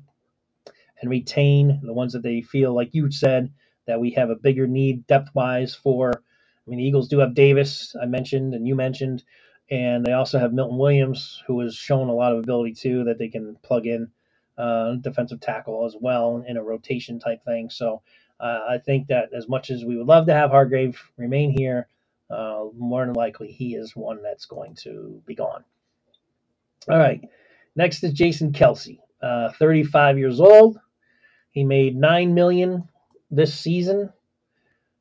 and 1.01 1.11
retain 1.11 1.81
the 1.85 1.93
ones 1.95 2.15
that 2.15 2.23
they 2.25 2.43
feel 2.43 2.75
like 2.75 2.95
you 2.95 3.11
said 3.13 3.53
that 3.87 4.01
we 4.01 4.13
have 4.13 4.31
a 4.31 4.37
bigger 4.37 4.67
need 4.69 5.07
depth 5.09 5.31
wise 5.35 5.75
for. 5.75 6.11
I 6.15 6.71
mean, 6.71 6.79
the 6.79 6.87
Eagles 6.87 7.09
do 7.09 7.21
have 7.21 7.35
Davis, 7.35 7.97
I 8.01 8.07
mentioned, 8.07 8.55
and 8.55 8.67
you 8.67 8.75
mentioned, 8.75 9.25
and 9.71 10.05
they 10.05 10.13
also 10.13 10.39
have 10.39 10.53
Milton 10.55 10.79
Williams, 10.79 11.43
who 11.47 11.61
has 11.61 11.77
shown 11.77 12.09
a 12.09 12.15
lot 12.15 12.33
of 12.33 12.41
ability 12.41 12.75
too 12.75 13.05
that 13.05 13.19
they 13.19 13.29
can 13.29 13.57
plug 13.63 13.87
in 13.87 14.11
uh, 14.59 14.95
defensive 14.97 15.41
tackle 15.41 15.87
as 15.87 15.97
well 16.01 16.45
in 16.49 16.57
a 16.59 16.63
rotation 16.65 17.21
type 17.21 17.45
thing. 17.45 17.71
So 17.71 18.03
uh, 18.41 18.61
I 18.69 18.79
think 18.79 19.09
that 19.09 19.31
as 19.37 19.49
much 19.49 19.71
as 19.71 19.85
we 19.85 19.97
would 19.97 20.07
love 20.09 20.27
to 20.27 20.35
have 20.35 20.51
Hargrave 20.51 21.01
remain 21.19 21.51
here, 21.57 21.89
uh, 22.31 22.67
more 22.77 23.07
than 23.07 23.15
likely 23.15 23.53
he 23.53 23.77
is 23.77 23.97
one 23.97 24.23
that's 24.23 24.47
going 24.47 24.75
to 24.77 25.23
be 25.27 25.35
gone. 25.37 25.65
All 26.89 26.99
right. 26.99 27.23
Next 27.77 28.03
is 28.03 28.15
Jason 28.15 28.53
Kelce, 28.53 28.99
uh, 29.23 29.53
35 29.53 30.19
years 30.19 30.41
old. 30.41 30.79
He 31.51 31.63
made 31.63 31.95
nine 31.95 32.35
million 32.35 32.89
this 33.31 33.55
season. 33.55 34.13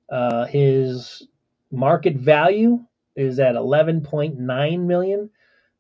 Uh, 0.10 0.46
his 0.46 1.26
market 1.72 2.16
value 2.16 2.84
is 3.16 3.40
at 3.40 3.56
11.9 3.56 4.80
million. 4.86 5.30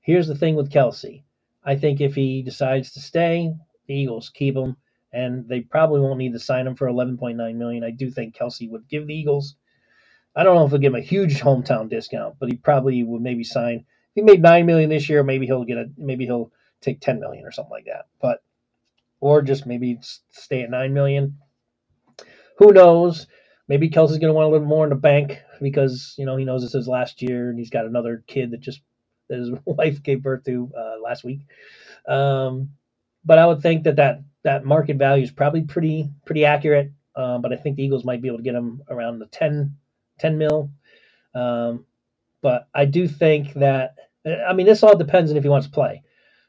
Here's 0.01 0.27
the 0.27 0.35
thing 0.35 0.55
with 0.55 0.71
Kelce. 0.71 1.23
I 1.65 1.75
think 1.75 1.99
if 1.99 2.15
he 2.15 2.41
decides 2.41 2.91
to 2.93 3.01
stay, 3.01 3.53
the 3.87 3.93
Eagles 3.93 4.29
keep 4.29 4.55
him, 4.55 4.77
and 5.11 5.47
they 5.49 5.61
probably 5.61 5.99
won't 5.99 6.19
need 6.19 6.33
to 6.33 6.39
sign 6.39 6.65
him 6.65 6.75
for 6.75 6.87
11.9 6.87 7.55
million. 7.55 7.83
I 7.83 7.91
do 7.91 8.09
think 8.09 8.35
Kelce 8.35 8.69
would 8.69 8.87
give 8.87 9.07
the 9.07 9.15
Eagles. 9.15 9.55
I 10.35 10.43
don't 10.43 10.55
know 10.55 10.65
if 10.65 10.71
he'll 10.71 10.79
give 10.79 10.93
him 10.93 10.99
a 10.99 11.05
huge 11.05 11.41
hometown 11.41 11.89
discount, 11.89 12.35
but 12.39 12.49
he 12.49 12.55
probably 12.55 13.03
would 13.03 13.21
maybe 13.21 13.43
sign. 13.43 13.85
If 14.15 14.15
he 14.15 14.21
made 14.21 14.41
nine 14.41 14.65
million 14.65 14.89
this 14.89 15.09
year, 15.09 15.23
maybe 15.23 15.45
he'll 15.45 15.65
get 15.65 15.77
a 15.77 15.89
maybe 15.97 16.25
he'll 16.25 16.51
take 16.85 17.01
10 17.01 17.19
million 17.19 17.45
or 17.45 17.51
something 17.51 17.71
like 17.71 17.85
that. 17.85 18.07
But 18.21 18.43
or 19.19 19.41
just 19.41 19.65
maybe 19.65 19.99
stay 20.29 20.61
at 20.61 20.69
nine 20.69 20.93
million. 20.93 21.37
Who 22.57 22.71
knows? 22.71 23.27
Maybe 23.67 23.89
Kelce's 23.89 24.19
going 24.19 24.29
to 24.29 24.33
want 24.33 24.47
a 24.47 24.51
little 24.51 24.67
more 24.67 24.83
in 24.83 24.91
the 24.91 24.95
bank 24.95 25.39
because 25.61 26.13
you 26.17 26.25
know 26.25 26.37
he 26.37 26.45
knows 26.45 26.63
it's 26.63 26.73
his 26.73 26.87
last 26.87 27.21
year 27.21 27.49
and 27.49 27.57
he's 27.57 27.69
got 27.69 27.85
another 27.85 28.23
kid 28.27 28.51
that 28.51 28.61
just 28.61 28.81
that 29.29 29.39
his 29.39 29.49
wife 29.65 30.03
gave 30.03 30.21
birth 30.21 30.43
to 30.45 30.71
uh, 30.77 31.01
last 31.03 31.23
week. 31.23 31.39
Um, 32.07 32.69
but 33.23 33.39
I 33.39 33.47
would 33.47 33.61
think 33.61 33.83
that, 33.85 33.95
that 33.95 34.21
that 34.43 34.65
market 34.65 34.97
value 34.97 35.23
is 35.23 35.31
probably 35.31 35.63
pretty 35.63 36.09
pretty 36.25 36.45
accurate. 36.45 36.91
Um, 37.15 37.41
but 37.41 37.51
I 37.51 37.55
think 37.55 37.77
the 37.77 37.83
Eagles 37.83 38.05
might 38.05 38.21
be 38.21 38.27
able 38.27 38.37
to 38.37 38.43
get 38.43 38.55
him 38.55 38.83
around 38.89 39.19
the 39.19 39.25
10, 39.27 39.73
10 40.19 40.37
mil. 40.37 40.69
Um, 41.33 41.85
but 42.41 42.67
I 42.73 42.85
do 42.85 43.07
think 43.07 43.53
that 43.53 43.95
I 44.47 44.53
mean 44.53 44.65
this 44.65 44.83
all 44.83 44.97
depends 44.97 45.31
on 45.31 45.37
if 45.37 45.43
he 45.43 45.49
wants 45.49 45.67
to 45.67 45.73
play. 45.73 46.03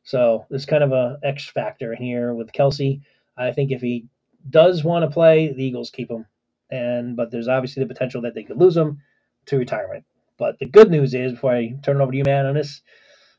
So 0.06 0.46
there's 0.48 0.66
kind 0.66 0.84
of 0.84 0.92
a 0.92 1.18
X 1.24 1.48
factor 1.48 1.94
here 1.94 2.32
with 2.32 2.52
Kelce. 2.52 3.00
I 3.36 3.50
think 3.50 3.72
if 3.72 3.80
he 3.80 4.06
does 4.48 4.84
want 4.84 5.04
to 5.04 5.12
play, 5.12 5.52
the 5.52 5.64
Eagles 5.64 5.90
keep 5.90 6.08
him. 6.10 6.26
And 6.70 7.16
but 7.16 7.32
there's 7.32 7.48
obviously 7.48 7.82
the 7.82 7.92
potential 7.92 8.22
that 8.22 8.34
they 8.34 8.44
could 8.44 8.56
lose 8.56 8.76
him 8.76 9.00
to 9.46 9.58
retirement. 9.58 10.04
But 10.38 10.60
the 10.60 10.66
good 10.66 10.92
news 10.92 11.12
is, 11.12 11.32
before 11.32 11.54
I 11.54 11.74
turn 11.82 11.96
it 11.96 12.02
over 12.02 12.12
to 12.12 12.18
you, 12.18 12.24
man, 12.24 12.46
on 12.46 12.54
this, 12.54 12.82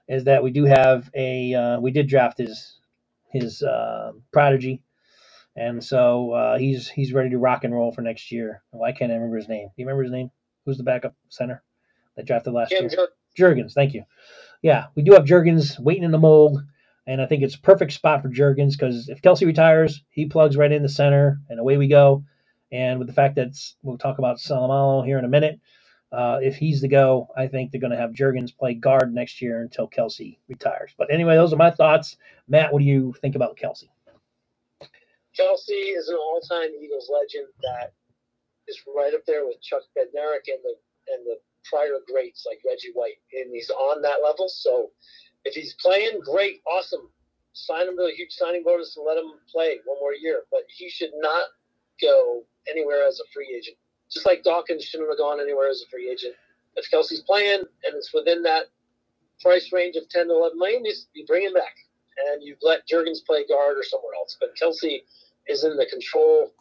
is 0.09 0.25
that 0.25 0.43
we 0.43 0.51
do 0.51 0.65
have 0.65 1.09
a 1.15 1.53
uh, 1.53 1.79
we 1.79 1.91
did 1.91 2.07
draft 2.07 2.37
his 2.37 2.79
his 3.31 3.63
uh, 3.63 4.11
prodigy, 4.33 4.81
and 5.55 5.81
so 5.81 6.31
uh, 6.31 6.57
he's 6.57 6.89
he's 6.89 7.13
ready 7.13 7.29
to 7.29 7.37
rock 7.37 7.63
and 7.63 7.73
roll 7.73 7.93
for 7.93 8.01
next 8.01 8.29
year. 8.29 8.61
Why 8.71 8.91
can't 8.91 9.11
I 9.11 9.15
remember 9.15 9.37
his 9.37 9.47
name. 9.47 9.67
Do 9.67 9.73
you 9.77 9.85
remember 9.85 10.03
his 10.03 10.11
name? 10.11 10.31
Who's 10.65 10.77
the 10.77 10.83
backup 10.83 11.15
center 11.29 11.63
that 12.17 12.25
drafted 12.25 12.51
last 12.51 12.71
Cam 12.71 12.89
year? 12.89 12.89
Jur- 12.89 13.55
Jurgens, 13.55 13.73
thank 13.73 13.93
you. 13.93 14.03
Yeah, 14.61 14.85
we 14.95 15.03
do 15.03 15.13
have 15.13 15.25
Jurgens 15.25 15.79
waiting 15.79 16.03
in 16.03 16.11
the 16.11 16.17
mold, 16.17 16.61
and 17.05 17.21
I 17.21 17.25
think 17.25 17.43
it's 17.43 17.55
a 17.55 17.61
perfect 17.61 17.93
spot 17.93 18.21
for 18.21 18.29
Jurgens 18.29 18.71
because 18.71 19.09
if 19.09 19.21
Kelce 19.21 19.45
retires, 19.45 20.03
he 20.09 20.25
plugs 20.25 20.57
right 20.57 20.71
in 20.71 20.83
the 20.83 20.89
center, 20.89 21.39
and 21.49 21.59
away 21.59 21.77
we 21.77 21.87
go. 21.87 22.23
And 22.71 22.99
with 22.99 23.07
the 23.07 23.13
fact 23.13 23.35
that 23.35 23.55
we'll 23.81 23.97
talk 23.97 24.17
about 24.17 24.37
Seumalo 24.37 25.05
here 25.05 25.17
in 25.17 25.25
a 25.25 25.29
minute, 25.29 25.59
uh, 26.11 26.39
if 26.41 26.55
he's 26.55 26.81
the 26.81 26.87
go, 26.87 27.27
I 27.35 27.47
think 27.47 27.71
they're 27.71 27.81
going 27.81 27.91
to 27.91 27.97
have 27.97 28.11
Jurgens 28.11 28.55
play 28.55 28.73
guard 28.73 29.13
next 29.13 29.41
year 29.41 29.61
until 29.61 29.87
Kelce 29.87 30.37
retires. 30.47 30.91
But 30.97 31.11
anyway, 31.11 31.35
those 31.35 31.53
are 31.53 31.57
my 31.57 31.71
thoughts. 31.71 32.17
Matt, 32.47 32.71
what 32.71 32.79
do 32.79 32.85
you 32.85 33.13
think 33.21 33.35
about 33.35 33.57
Kelce? 33.57 33.89
Kelce 35.37 35.97
is 35.97 36.09
an 36.09 36.15
all-time 36.15 36.69
Eagles 36.81 37.11
legend 37.13 37.47
that 37.61 37.93
is 38.67 38.81
right 38.95 39.13
up 39.13 39.25
there 39.25 39.45
with 39.45 39.61
Chuck 39.61 39.83
Bednarik 39.95 40.47
and 40.47 40.63
the 40.63 40.75
and 41.09 41.25
the 41.25 41.37
prior 41.69 41.97
greats 42.11 42.45
like 42.45 42.59
Reggie 42.67 42.91
White, 42.93 43.19
and 43.33 43.53
he's 43.53 43.69
on 43.69 44.01
that 44.01 44.19
level. 44.23 44.49
So 44.49 44.91
if 45.45 45.53
he's 45.53 45.73
playing, 45.75 46.19
great, 46.23 46.61
awesome. 46.65 47.09
Sign 47.53 47.87
him 47.87 47.97
to 47.97 48.03
a 48.03 48.11
huge 48.11 48.31
signing 48.31 48.63
bonus 48.63 48.95
and 48.97 49.05
let 49.05 49.17
him 49.17 49.31
play 49.51 49.79
one 49.85 49.97
more 49.99 50.13
year. 50.13 50.43
But 50.51 50.61
he 50.67 50.89
should 50.89 51.11
not 51.15 51.45
go 52.01 52.43
anywhere 52.69 53.05
as 53.07 53.19
a 53.19 53.23
free 53.33 53.53
agent. 53.57 53.77
Just 54.11 54.25
like 54.25 54.43
Dawkins 54.43 54.83
shouldn't 54.83 55.09
have 55.09 55.17
gone 55.17 55.39
anywhere 55.39 55.69
as 55.69 55.83
a 55.85 55.89
free 55.89 56.09
agent. 56.09 56.35
If 56.75 56.89
Kelce's 56.91 57.21
playing 57.21 57.59
and 57.59 57.95
it's 57.95 58.13
within 58.13 58.43
that 58.43 58.65
price 59.41 59.71
range 59.73 59.95
of 59.95 60.07
10 60.09 60.27
to 60.27 60.33
11 60.33 60.57
million, 60.57 60.83
you, 61.13 61.25
bring 61.25 61.43
him 61.43 61.53
back 61.53 61.75
and 62.29 62.43
you 62.43 62.55
let 62.61 62.87
Jurgens 62.87 63.25
play 63.25 63.45
guard 63.47 63.77
or 63.77 63.83
somewhere 63.83 64.13
else. 64.15 64.37
But 64.39 64.55
Kelce 64.55 65.01
is 65.47 65.63
in 65.63 65.75
the 65.75 65.85
control. 65.85 66.53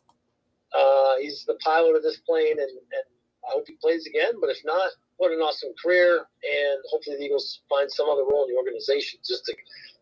Uh, 0.77 1.17
he's 1.21 1.45
the 1.45 1.59
pilot 1.65 1.97
of 1.97 2.03
this 2.03 2.19
plane, 2.19 2.59
and, 2.59 2.69
and 2.69 3.07
I 3.49 3.53
hope 3.53 3.65
he 3.67 3.77
plays 3.81 4.07
again. 4.07 4.35
But 4.41 4.51
if 4.51 4.59
not, 4.65 4.91
what 5.17 5.33
an 5.33 5.39
awesome 5.39 5.71
career, 5.83 6.17
and 6.17 6.79
hopefully 6.91 7.17
the 7.17 7.25
Eagles 7.25 7.61
find 7.69 7.91
some 7.91 8.09
other 8.09 8.23
role 8.31 8.45
in 8.45 8.53
the 8.53 8.59
organization 8.59 9.21
just 9.27 9.45
to 9.47 9.55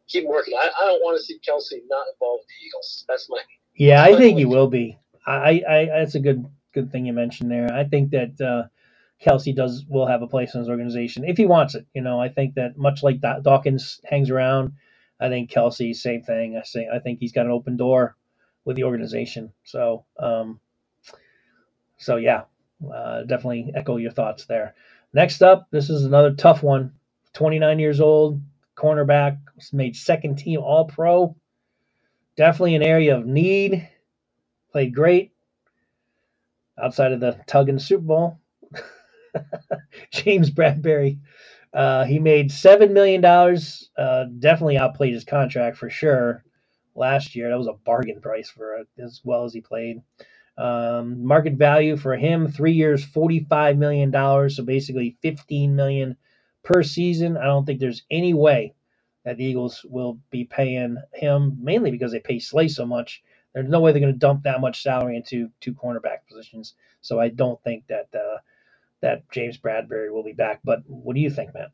keep 0.08 0.26
working. 0.26 0.54
I, 0.54 0.70
I 0.80 0.84
don't 0.86 1.02
want 1.02 1.18
to 1.18 1.24
see 1.24 1.38
Kelce 1.38 1.80
not 1.88 2.06
involved 2.12 2.42
with 2.42 2.48
the 2.48 2.66
Eagles. 2.66 3.04
That's 3.08 3.28
my 3.28 3.38
yeah. 3.76 4.02
I 4.02 4.16
think 4.16 4.38
he 4.38 4.44
will 4.44 4.68
be. 4.68 4.98
I, 5.26 5.62
I 5.68 5.84
that's 5.86 6.14
a 6.14 6.20
good 6.20 6.44
good 6.72 6.90
thing 6.90 7.06
you 7.06 7.12
mentioned 7.12 7.50
there. 7.50 7.72
I 7.72 7.84
think 7.84 8.10
that 8.10 8.40
uh, 8.40 8.68
Kelce 9.24 9.54
does 9.54 9.84
will 9.88 10.06
have 10.06 10.22
a 10.22 10.26
place 10.26 10.54
in 10.54 10.60
his 10.60 10.68
organization 10.68 11.24
if 11.24 11.36
he 11.36 11.46
wants 11.46 11.74
it. 11.74 11.86
You 11.94 12.02
know, 12.02 12.20
I 12.20 12.28
think 12.28 12.54
that 12.54 12.76
much 12.76 13.02
like 13.02 13.20
Dawkins 13.20 14.00
hangs 14.04 14.30
around, 14.30 14.72
I 15.20 15.28
think 15.28 15.50
Kelce 15.50 15.94
same 15.94 16.22
thing. 16.22 16.56
I 16.56 16.64
say 16.64 16.88
I 16.92 16.98
think 16.98 17.20
he's 17.20 17.32
got 17.32 17.46
an 17.46 17.52
open 17.52 17.76
door 17.76 18.16
with 18.64 18.76
the 18.76 18.84
organization. 18.84 19.52
So 19.64 20.04
um, 20.18 20.60
so 21.96 22.16
yeah, 22.16 22.42
uh, 22.92 23.22
definitely 23.22 23.72
echo 23.74 23.96
your 23.96 24.12
thoughts 24.12 24.46
there. 24.46 24.74
Next 25.12 25.42
up, 25.42 25.68
this 25.70 25.90
is 25.90 26.04
another 26.04 26.34
tough 26.34 26.62
one. 26.62 26.92
29 27.34 27.78
years 27.78 28.00
old, 28.00 28.40
cornerback, 28.76 29.38
made 29.72 29.96
second 29.96 30.36
team 30.36 30.60
All 30.60 30.86
Pro. 30.86 31.36
Definitely 32.36 32.76
an 32.76 32.82
area 32.82 33.16
of 33.16 33.26
need. 33.26 33.88
Played 34.72 34.94
great 34.94 35.32
outside 36.82 37.12
of 37.12 37.20
the 37.20 37.38
tug 37.46 37.68
in 37.68 37.76
the 37.76 37.80
Super 37.80 38.04
Bowl. 38.04 38.40
James 40.12 40.50
Bradberry. 40.50 41.20
Uh, 41.72 42.04
he 42.04 42.18
made 42.18 42.52
seven 42.52 42.92
million 42.92 43.20
dollars. 43.20 43.90
Uh, 43.98 44.24
definitely 44.40 44.78
outplayed 44.78 45.14
his 45.14 45.24
contract 45.24 45.76
for 45.76 45.90
sure. 45.90 46.44
Last 46.94 47.36
year, 47.36 47.50
that 47.50 47.58
was 47.58 47.68
a 47.68 47.74
bargain 47.84 48.20
price 48.20 48.50
for 48.50 48.84
as 49.02 49.20
well 49.24 49.44
as 49.44 49.52
he 49.54 49.60
played. 49.60 50.02
Um, 50.56 51.24
market 51.26 51.54
value 51.54 51.96
for 51.96 52.16
him, 52.16 52.48
three 52.48 52.72
years, 52.72 53.04
forty-five 53.04 53.76
million 53.76 54.10
dollars. 54.10 54.56
So 54.56 54.62
basically, 54.62 55.16
fifteen 55.20 55.74
million 55.74 56.16
per 56.62 56.82
season. 56.82 57.36
I 57.36 57.44
don't 57.44 57.64
think 57.66 57.80
there's 57.80 58.04
any 58.10 58.34
way 58.34 58.74
that 59.24 59.36
the 59.36 59.44
Eagles 59.44 59.84
will 59.88 60.20
be 60.30 60.44
paying 60.44 60.96
him, 61.12 61.56
mainly 61.60 61.90
because 61.90 62.12
they 62.12 62.20
pay 62.20 62.38
Slay 62.38 62.68
so 62.68 62.86
much. 62.86 63.22
There's 63.52 63.68
no 63.68 63.80
way 63.80 63.92
they're 63.92 64.00
going 64.00 64.12
to 64.12 64.18
dump 64.18 64.44
that 64.44 64.60
much 64.60 64.82
salary 64.82 65.16
into 65.16 65.50
two 65.60 65.74
cornerback 65.74 66.26
positions. 66.28 66.74
So 67.00 67.20
I 67.20 67.28
don't 67.28 67.62
think 67.64 67.86
that 67.88 68.08
uh, 68.14 68.38
that 69.00 69.28
James 69.30 69.58
Bradberry 69.58 70.12
will 70.12 70.24
be 70.24 70.32
back. 70.32 70.60
But 70.64 70.82
what 70.86 71.14
do 71.14 71.20
you 71.20 71.30
think, 71.30 71.54
Matt? 71.54 71.70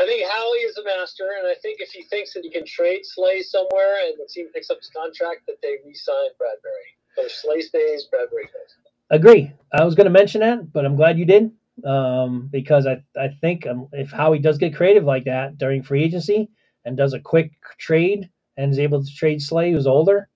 I 0.00 0.06
think 0.06 0.24
Howie 0.30 0.58
is 0.58 0.78
a 0.78 0.84
master, 0.84 1.24
and 1.38 1.48
I 1.48 1.54
think 1.60 1.80
if 1.80 1.90
he 1.90 2.02
thinks 2.04 2.32
that 2.34 2.44
he 2.44 2.50
can 2.50 2.64
trade 2.64 3.04
Slay 3.04 3.42
somewhere 3.42 3.96
and 4.06 4.14
the 4.16 4.28
team 4.32 4.46
picks 4.54 4.70
up 4.70 4.78
his 4.78 4.90
contract, 4.90 5.46
that 5.46 5.56
they 5.60 5.76
re-sign 5.84 6.30
Bradberry. 6.40 6.94
So 7.16 7.24
if 7.24 7.32
Slay 7.32 7.60
stays, 7.62 8.06
Bradberry 8.12 8.44
goes. 8.44 8.76
Agree. 9.10 9.52
I 9.72 9.84
was 9.84 9.96
going 9.96 10.04
to 10.04 10.10
mention 10.10 10.40
that, 10.42 10.72
but 10.72 10.84
I'm 10.84 10.94
glad 10.94 11.18
you 11.18 11.24
did 11.24 11.50
um, 11.84 12.48
because 12.52 12.86
I 12.86 13.02
I 13.18 13.28
think 13.40 13.66
um, 13.66 13.88
if 13.92 14.10
Howie 14.10 14.38
does 14.38 14.58
get 14.58 14.76
creative 14.76 15.04
like 15.04 15.24
that 15.24 15.58
during 15.58 15.82
free 15.82 16.04
agency 16.04 16.48
and 16.84 16.96
does 16.96 17.14
a 17.14 17.20
quick 17.20 17.52
trade 17.78 18.28
and 18.56 18.70
is 18.70 18.78
able 18.78 19.02
to 19.02 19.14
trade 19.14 19.42
Slay, 19.42 19.72
who's 19.72 19.86
older, 19.86 20.28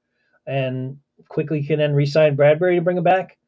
and 0.47 0.97
quickly 1.29 1.63
can 1.63 1.79
then 1.79 1.95
re-sign 1.95 2.37
Bradberry 2.37 2.77
to 2.77 2.83
bring 2.83 2.97
him 2.97 3.05
back, 3.05 3.39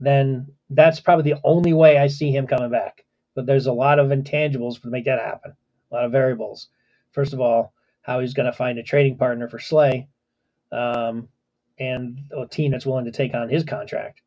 then 0.00 0.48
that's 0.70 0.98
probably 0.98 1.30
the 1.30 1.40
only 1.44 1.72
way 1.72 1.98
I 1.98 2.08
see 2.08 2.32
him 2.32 2.48
coming 2.48 2.70
back 2.70 3.04
but 3.34 3.46
there's 3.46 3.66
a 3.66 3.72
lot 3.72 3.98
of 3.98 4.08
intangibles 4.08 4.80
to 4.82 4.88
make 4.88 5.04
that 5.06 5.20
happen. 5.20 5.54
A 5.90 5.94
lot 5.94 6.04
of 6.04 6.12
variables. 6.12 6.68
First 7.12 7.32
of 7.32 7.40
all, 7.40 7.72
how 8.02 8.20
he's 8.20 8.34
going 8.34 8.46
to 8.46 8.52
find 8.52 8.78
a 8.78 8.82
trading 8.82 9.16
partner 9.16 9.48
for 9.48 9.58
Slay, 9.58 10.08
um, 10.72 11.28
and 11.78 12.18
a 12.36 12.46
team 12.46 12.70
that's 12.72 12.86
willing 12.86 13.06
to 13.06 13.12
take 13.12 13.34
on 13.34 13.48
his 13.48 13.64
contract. 13.64 14.20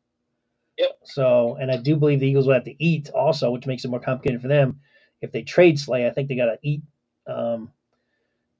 Yep. 0.78 0.98
So, 1.04 1.56
and 1.60 1.70
I 1.70 1.76
do 1.76 1.96
believe 1.96 2.20
the 2.20 2.28
Eagles 2.28 2.46
will 2.46 2.54
have 2.54 2.64
to 2.64 2.84
eat 2.84 3.10
also, 3.10 3.50
which 3.50 3.66
makes 3.66 3.84
it 3.84 3.88
more 3.90 4.00
complicated 4.00 4.40
for 4.40 4.48
them. 4.48 4.80
If 5.20 5.32
they 5.32 5.42
trade 5.42 5.78
Slay, 5.78 6.06
I 6.06 6.10
think 6.10 6.28
they 6.28 6.36
got 6.36 6.46
to 6.46 6.58
eat, 6.62 6.82
um, 7.26 7.72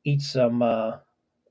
eat 0.05 0.23
some. 0.23 0.63
Uh, 0.63 0.97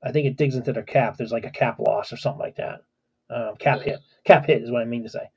I 0.02 0.12
think 0.12 0.26
it 0.26 0.36
digs 0.36 0.54
into 0.54 0.72
their 0.72 0.82
cap. 0.82 1.16
There's 1.16 1.32
like 1.32 1.46
a 1.46 1.50
cap 1.50 1.78
loss 1.78 2.12
or 2.12 2.16
something 2.16 2.40
like 2.40 2.56
that. 2.56 2.82
Um, 3.30 3.56
cap 3.58 3.80
hit. 3.82 4.00
Cap 4.24 4.46
hit 4.46 4.62
is 4.62 4.70
what 4.70 4.82
I 4.82 4.86
mean 4.86 5.02
to 5.04 5.08
say. 5.08 5.30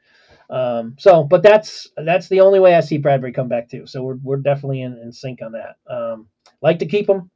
Um, 0.52 0.96
so, 1.00 1.24
but 1.24 1.44
that's 1.44 1.88
that's 1.98 2.28
the 2.28 2.42
only 2.42 2.60
way 2.60 2.76
I 2.76 2.82
see 2.82 3.00
Bradberry 3.00 3.34
come 3.34 3.48
back 3.48 3.70
too. 3.70 3.88
So 3.88 4.04
we're 4.04 4.18
we're 4.22 4.38
definitely 4.38 4.82
in, 4.82 5.00
in 5.02 5.12
sync 5.14 5.42
on 5.42 5.54
that. 5.54 5.78
Um, 5.90 6.28
like 6.62 6.80
to 6.80 6.86
keep 6.86 7.10
him, 7.10 7.32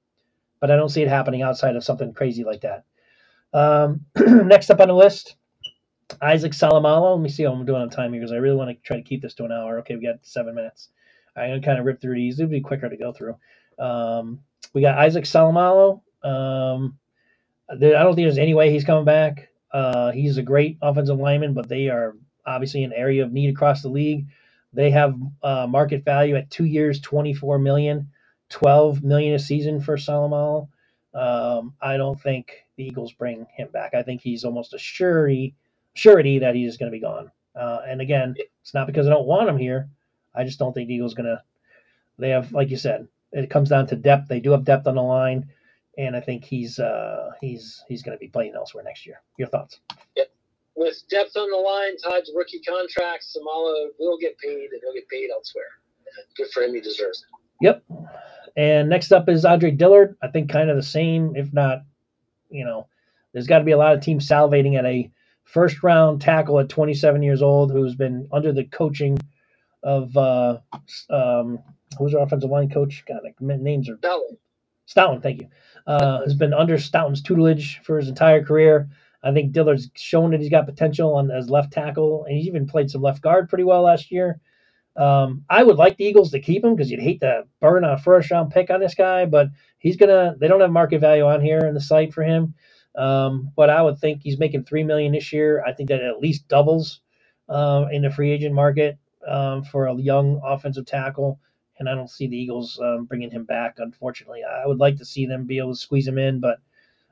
but 0.60 0.70
I 0.70 0.76
don't 0.76 0.90
see 0.90 1.02
it 1.02 1.08
happening 1.08 1.42
outside 1.42 1.78
of 1.78 1.84
something 1.84 2.14
crazy 2.14 2.44
like 2.44 2.62
that. 2.62 2.84
Um, 3.54 4.06
next 4.48 4.70
up 4.70 4.82
on 4.82 4.90
the 4.90 4.94
list, 4.94 5.38
Isaac 6.22 6.52
Seumalo. 6.52 7.16
Let 7.16 7.24
me 7.24 7.30
see 7.30 7.44
how 7.44 7.54
I'm 7.54 7.66
doing 7.66 7.82
on 7.82 7.90
time 7.90 8.12
here 8.12 8.22
because 8.22 8.34
I 8.34 8.38
really 8.38 8.58
want 8.58 8.70
to 8.72 8.78
try 8.84 8.98
to 8.98 9.04
keep 9.04 9.22
this 9.22 9.34
to 9.36 9.46
an 9.46 9.52
hour. 9.54 9.80
Okay, 9.80 9.96
we 9.96 10.06
got 10.06 10.18
seven 10.24 10.54
minutes. 10.54 10.90
I'm 11.38 11.50
gonna 11.52 11.62
kind 11.62 11.80
of 11.80 11.86
rip 11.86 12.02
through 12.02 12.16
these. 12.16 12.40
It'll 12.40 12.50
be 12.50 12.62
quicker 12.62 12.90
to 12.90 12.98
go 12.98 13.14
through. 13.14 13.38
Um, 13.80 14.42
we 14.74 14.82
got 14.82 14.98
Isaac 14.98 15.24
Seumalo. 15.24 16.02
Um, 16.24 16.98
I 17.70 17.76
don't 17.76 18.16
think 18.16 18.26
there's 18.26 18.38
any 18.38 18.54
way 18.54 18.72
he's 18.72 18.84
coming 18.84 19.06
back. 19.06 19.50
Uh, 19.72 20.12
he's 20.12 20.38
a 20.38 20.44
great 20.44 20.78
offensive 20.82 21.18
lineman, 21.18 21.54
but 21.54 21.68
they 21.68 21.90
are 21.90 22.16
obviously 22.46 22.84
an 22.84 22.94
area 22.94 23.24
of 23.24 23.34
need 23.34 23.50
across 23.50 23.82
the 23.82 23.90
league. 23.90 24.28
They 24.74 24.92
have 24.92 25.16
uh, 25.44 25.68
market 25.68 26.04
value 26.04 26.36
at 26.36 26.50
two 26.50 26.66
years, 26.66 27.00
24 27.02 27.60
million, 27.60 28.10
12 28.50 29.04
million 29.04 29.34
a 29.36 29.40
season 29.40 29.82
for 29.82 29.98
Seumalo. 29.98 30.68
Um, 31.14 31.74
I 31.82 31.98
don't 31.98 32.20
think 32.20 32.66
the 32.76 32.86
Eagles 32.86 33.14
bring 33.14 33.48
him 33.56 33.70
back. 33.72 33.94
I 33.94 34.04
think 34.04 34.22
he's 34.22 34.44
almost 34.44 34.74
a 34.74 34.78
surety, 34.78 35.56
surety 35.94 36.40
that 36.40 36.56
he's 36.56 36.78
going 36.78 36.92
to 36.92 36.96
be 36.96 37.02
gone. 37.02 37.32
Uh, 37.56 37.80
and 37.88 38.02
again, 38.02 38.36
it's 38.62 38.74
not 38.74 38.88
because 38.88 39.08
I 39.08 39.12
don't 39.12 39.28
want 39.28 39.48
him 39.50 39.58
here. 39.58 39.90
I 40.36 40.44
just 40.44 40.60
don't 40.60 40.74
think 40.74 40.90
the 40.90 40.96
Eagles 40.96 41.14
going 41.14 41.28
to. 41.28 41.42
They 42.20 42.30
have, 42.30 42.52
like 42.52 42.70
you 42.70 42.78
said, 42.78 43.08
it 43.32 43.50
comes 43.50 43.70
down 43.70 43.88
to 43.88 43.96
depth. 43.96 44.28
They 44.28 44.42
do 44.42 44.52
have 44.52 44.66
depth 44.66 44.88
on 44.88 44.96
the 44.96 45.02
line, 45.04 45.50
and 45.98 46.16
I 46.16 46.20
think 46.22 46.44
he's 46.44 46.80
uh, 46.80 47.32
he's 47.42 47.84
he's 47.88 48.04
going 48.04 48.18
to 48.18 48.20
be 48.20 48.28
playing 48.28 48.54
elsewhere 48.56 48.84
next 48.84 49.06
year. 49.06 49.22
Your 49.38 49.48
thoughts? 49.48 49.80
Yep 50.18 50.35
with 50.76 51.02
depth 51.10 51.36
on 51.38 51.50
the 51.50 51.58
line, 51.58 51.98
Todd's 51.98 52.32
rookie 52.36 52.60
contract, 52.60 53.26
Seumalo 53.26 53.88
will 54.00 54.18
get 54.18 54.38
paid 54.40 54.70
and 54.72 54.82
he'll 54.84 54.94
get 54.94 55.08
paid 55.10 55.30
elsewhere. 55.32 55.64
Good 56.38 56.48
for 56.52 56.64
him, 56.64 56.74
he 56.74 56.82
deserves 56.82 57.24
it. 57.24 57.66
Yep. 57.66 57.84
And 58.58 58.90
next 58.90 59.12
up 59.12 59.28
is 59.30 59.46
Andre 59.46 59.72
Dillard. 59.72 60.16
I 60.22 60.28
think 60.28 60.50
kind 60.50 60.70
of 60.70 60.78
the 60.78 60.84
same, 60.84 61.36
if 61.36 61.52
not, 61.54 61.84
you 62.50 62.66
know, 62.66 62.88
there's 63.34 63.48
got 63.48 63.60
to 63.60 63.66
be 63.66 63.72
a 63.72 63.78
lot 63.78 63.94
of 63.94 64.02
teams 64.02 64.28
salivating 64.28 64.78
at 64.78 64.86
a 64.86 65.12
first 65.44 65.84
round 65.84 66.22
tackle 66.22 66.60
at 66.60 66.70
27 66.70 67.22
years 67.22 67.42
old 67.42 67.72
who's 67.72 67.96
been 67.96 68.28
under 68.32 68.52
the 68.52 68.64
coaching 68.66 69.18
of 69.84 70.16
uh, 70.18 70.58
um, 71.10 71.60
who's 71.98 72.14
our 72.16 72.24
offensive 72.24 72.50
line 72.50 72.70
coach? 72.70 73.04
God, 73.08 73.22
like, 73.24 73.40
names 73.40 73.90
are 73.90 73.98
Stoutland. 73.98 74.38
Stoutland, 74.88 75.24
thank 75.24 75.42
you. 75.42 75.48
Uh, 75.88 76.22
has 76.22 76.34
been 76.34 76.54
under 76.54 76.78
Stoutland's 76.78 77.22
tutelage 77.22 77.80
for 77.84 77.98
his 77.98 78.08
entire 78.08 78.44
career. 78.44 78.90
I 79.26 79.34
think 79.34 79.52
Dillard's 79.52 79.90
shown 79.96 80.32
that 80.32 80.40
he's 80.40 80.52
got 80.52 80.68
potential 80.68 81.16
on 81.16 81.32
as 81.32 81.50
left 81.50 81.74
tackle, 81.74 82.26
and 82.26 82.38
he 82.38 82.44
even 82.44 82.68
played 82.68 82.92
some 82.92 83.02
left 83.02 83.22
guard 83.24 83.50
pretty 83.50 83.64
well 83.64 83.82
last 83.82 84.12
year. 84.12 84.40
Um, 84.96 85.44
I 85.50 85.64
would 85.64 85.78
like 85.78 85.98
the 85.98 86.06
Eagles 86.06 86.32
to 86.32 86.40
keep 86.40 86.64
him 86.64 86.76
because 86.76 86.92
you'd 86.92 87.02
hate 87.02 87.20
to 87.22 87.44
burn 87.60 87.84
a 87.84 87.98
first 87.98 88.32
round 88.32 88.52
pick 88.52 88.70
on 88.70 88.80
this 88.80 88.96
guy, 88.96 89.26
but 89.26 89.50
he's 89.80 89.98
gonna. 89.98 90.36
They 90.40 90.48
don't 90.48 90.62
have 90.62 90.72
market 90.72 91.02
value 91.02 91.26
on 91.26 91.42
here 91.42 91.60
in 91.60 91.74
the 91.74 91.82
site 91.82 92.14
for 92.14 92.24
him, 92.24 92.54
um, 92.96 93.52
but 93.56 93.70
I 93.70 93.82
would 93.82 93.98
think 94.00 94.22
he's 94.22 94.40
making 94.40 94.64
three 94.64 94.84
million 94.84 95.12
this 95.12 95.34
year. 95.34 95.64
I 95.66 95.74
think 95.74 95.90
that 95.90 96.02
at 96.02 96.20
least 96.22 96.48
doubles 96.48 97.02
uh, 97.50 97.88
in 97.92 98.04
the 98.04 98.12
free 98.12 98.32
agent 98.32 98.54
market 98.54 98.98
um, 99.28 99.64
for 99.64 99.88
a 99.88 99.96
young 99.96 100.40
offensive 100.46 100.86
tackle, 100.86 101.40
and 101.80 101.90
I 101.90 101.96
don't 101.96 102.10
see 102.10 102.28
the 102.28 102.38
Eagles 102.38 102.80
um, 102.82 103.06
bringing 103.06 103.32
him 103.32 103.44
back. 103.44 103.76
Unfortunately, 103.80 104.42
I 104.44 104.68
would 104.68 104.80
like 104.80 104.98
to 104.98 105.06
see 105.06 105.26
them 105.26 105.46
be 105.46 105.58
able 105.58 105.74
to 105.74 105.80
squeeze 105.80 106.08
him 106.08 106.20
in, 106.20 106.40
but 106.40 106.60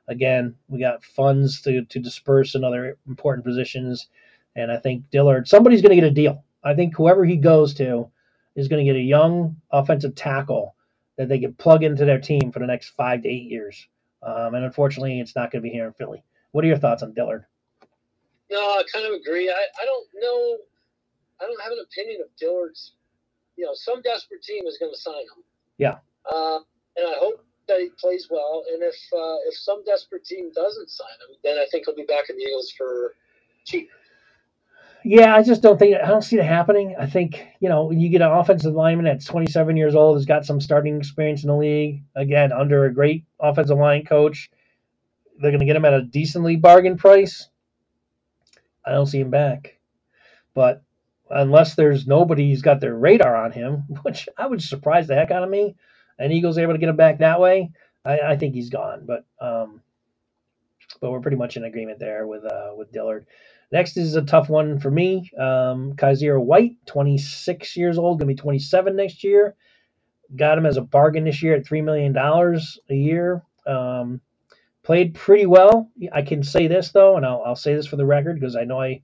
Again, 0.08 0.54
we 0.68 0.80
got 0.80 1.04
funds 1.04 1.60
to, 1.62 1.84
to 1.84 1.98
disperse 1.98 2.54
in 2.54 2.64
other 2.64 2.98
important 3.08 3.44
positions. 3.44 4.08
And 4.56 4.70
I 4.70 4.76
think 4.76 5.10
Dillard, 5.10 5.48
somebody's 5.48 5.82
going 5.82 5.96
to 5.96 6.00
get 6.00 6.10
a 6.10 6.14
deal. 6.14 6.44
I 6.62 6.74
think 6.74 6.94
whoever 6.96 7.24
he 7.24 7.36
goes 7.36 7.74
to 7.74 8.10
is 8.54 8.68
going 8.68 8.84
to 8.84 8.90
get 8.90 8.98
a 8.98 9.02
young 9.02 9.56
offensive 9.70 10.14
tackle 10.14 10.74
that 11.16 11.28
they 11.28 11.38
can 11.38 11.54
plug 11.54 11.84
into 11.84 12.04
their 12.04 12.20
team 12.20 12.52
for 12.52 12.58
the 12.58 12.66
next 12.66 12.90
five 12.90 13.22
to 13.22 13.28
eight 13.28 13.50
years. 13.50 13.86
Um, 14.22 14.54
and 14.54 14.64
unfortunately, 14.64 15.20
it's 15.20 15.36
not 15.36 15.50
going 15.50 15.62
to 15.62 15.68
be 15.68 15.72
here 15.72 15.86
in 15.86 15.92
Philly. 15.92 16.24
What 16.52 16.64
are 16.64 16.68
your 16.68 16.78
thoughts 16.78 17.02
on 17.02 17.12
Dillard? 17.12 17.44
No, 18.50 18.58
I 18.58 18.82
kind 18.92 19.06
of 19.06 19.12
agree. 19.12 19.50
I, 19.50 19.52
I 19.52 19.84
don't 19.84 20.06
know. 20.14 20.58
I 21.40 21.44
don't 21.46 21.62
have 21.62 21.72
an 21.72 21.84
opinion 21.84 22.20
of 22.22 22.28
Dillard's. 22.36 22.92
You 23.56 23.64
know, 23.64 23.72
some 23.74 24.02
desperate 24.02 24.42
team 24.42 24.66
is 24.66 24.78
going 24.78 24.92
to 24.92 24.98
sign 25.00 25.14
him. 25.14 25.44
Yeah. 25.78 25.98
Uh, 26.30 26.58
and 26.96 27.06
I 27.06 27.14
hope 27.18 27.44
that 27.68 27.80
he 27.80 27.90
plays 27.98 28.28
well. 28.30 28.64
And 28.72 28.82
if 28.82 28.96
uh, 29.12 29.36
if 29.48 29.56
some 29.56 29.84
desperate 29.84 30.24
team 30.24 30.50
doesn't 30.54 30.90
sign 30.90 31.08
him, 31.28 31.36
then 31.44 31.58
I 31.58 31.66
think 31.70 31.86
he'll 31.86 31.96
be 31.96 32.04
back 32.04 32.30
in 32.30 32.36
the 32.36 32.42
Eagles 32.44 32.72
for 32.76 33.14
cheap. 33.64 33.90
Yeah, 35.04 35.36
I 35.36 35.42
just 35.42 35.62
don't 35.62 35.78
think 35.78 35.96
I 36.02 36.08
don't 36.08 36.22
see 36.22 36.38
it 36.38 36.44
happening. 36.44 36.96
I 36.98 37.06
think 37.06 37.46
you 37.60 37.68
know 37.68 37.90
you 37.90 38.08
get 38.08 38.22
an 38.22 38.30
offensive 38.32 38.74
lineman 38.74 39.04
that's 39.04 39.26
27 39.26 39.76
years 39.76 39.94
old, 39.94 40.16
has 40.16 40.26
got 40.26 40.46
some 40.46 40.60
starting 40.60 40.96
experience 40.98 41.42
in 41.44 41.48
the 41.48 41.56
league. 41.56 42.02
Again, 42.16 42.52
under 42.52 42.86
a 42.86 42.94
great 42.94 43.24
offensive 43.40 43.78
line 43.78 44.04
coach, 44.04 44.50
they're 45.40 45.50
going 45.50 45.60
to 45.60 45.66
get 45.66 45.76
him 45.76 45.84
at 45.84 45.94
a 45.94 46.02
decently 46.02 46.56
bargain 46.56 46.96
price. 46.96 47.48
I 48.84 48.92
don't 48.92 49.06
see 49.06 49.20
him 49.20 49.30
back, 49.30 49.78
but 50.54 50.82
unless 51.30 51.74
there's 51.74 52.06
nobody 52.06 52.50
who's 52.50 52.62
got 52.62 52.80
their 52.80 52.94
radar 52.94 53.36
on 53.36 53.52
him, 53.52 53.84
which 54.02 54.28
I 54.38 54.46
would 54.46 54.62
surprise 54.62 55.06
the 55.06 55.14
heck 55.14 55.30
out 55.30 55.44
of 55.44 55.50
me, 55.50 55.76
and 56.18 56.32
Eagles 56.32 56.58
able 56.58 56.74
to 56.74 56.78
get 56.78 56.88
him 56.90 56.96
back 56.96 57.18
that 57.18 57.40
way, 57.40 57.70
I, 58.04 58.20
I 58.20 58.36
think 58.36 58.54
he's 58.54 58.70
gone. 58.70 59.06
But 59.06 59.24
um, 59.40 59.82
but 61.00 61.12
we're 61.12 61.20
pretty 61.20 61.36
much 61.38 61.56
in 61.56 61.64
agreement 61.64 62.00
there 62.00 62.26
with 62.26 62.44
uh, 62.44 62.72
with 62.76 62.92
Dillard. 62.92 63.26
Next 63.72 63.98
is 63.98 64.16
a 64.16 64.22
tough 64.22 64.48
one 64.50 64.80
for 64.80 64.90
me. 64.90 65.30
Um, 65.38 65.94
Kyzir 65.94 66.40
White, 66.42 66.76
26 66.86 67.76
years 67.76 67.98
old, 67.98 68.20
to 68.20 68.26
be 68.26 68.34
27 68.34 68.96
next 68.96 69.24
year. 69.24 69.56
Got 70.36 70.58
him 70.58 70.66
as 70.66 70.76
a 70.78 70.82
bargain 70.82 71.24
this 71.24 71.42
year 71.42 71.54
at 71.56 71.64
$3 71.66 71.84
million 71.84 72.16
a 72.16 72.94
year. 72.94 73.42
Um, 73.66 74.20
played 74.84 75.14
pretty 75.14 75.46
well. 75.46 75.90
I 76.12 76.22
can 76.22 76.42
say 76.42 76.68
this, 76.68 76.92
though, 76.92 77.16
and 77.16 77.26
I'll, 77.26 77.42
I'll 77.46 77.56
say 77.56 77.74
this 77.74 77.86
for 77.86 77.96
the 77.96 78.06
record 78.06 78.40
because 78.40 78.56
I 78.56 78.64
know 78.64 78.80
I, 78.80 79.02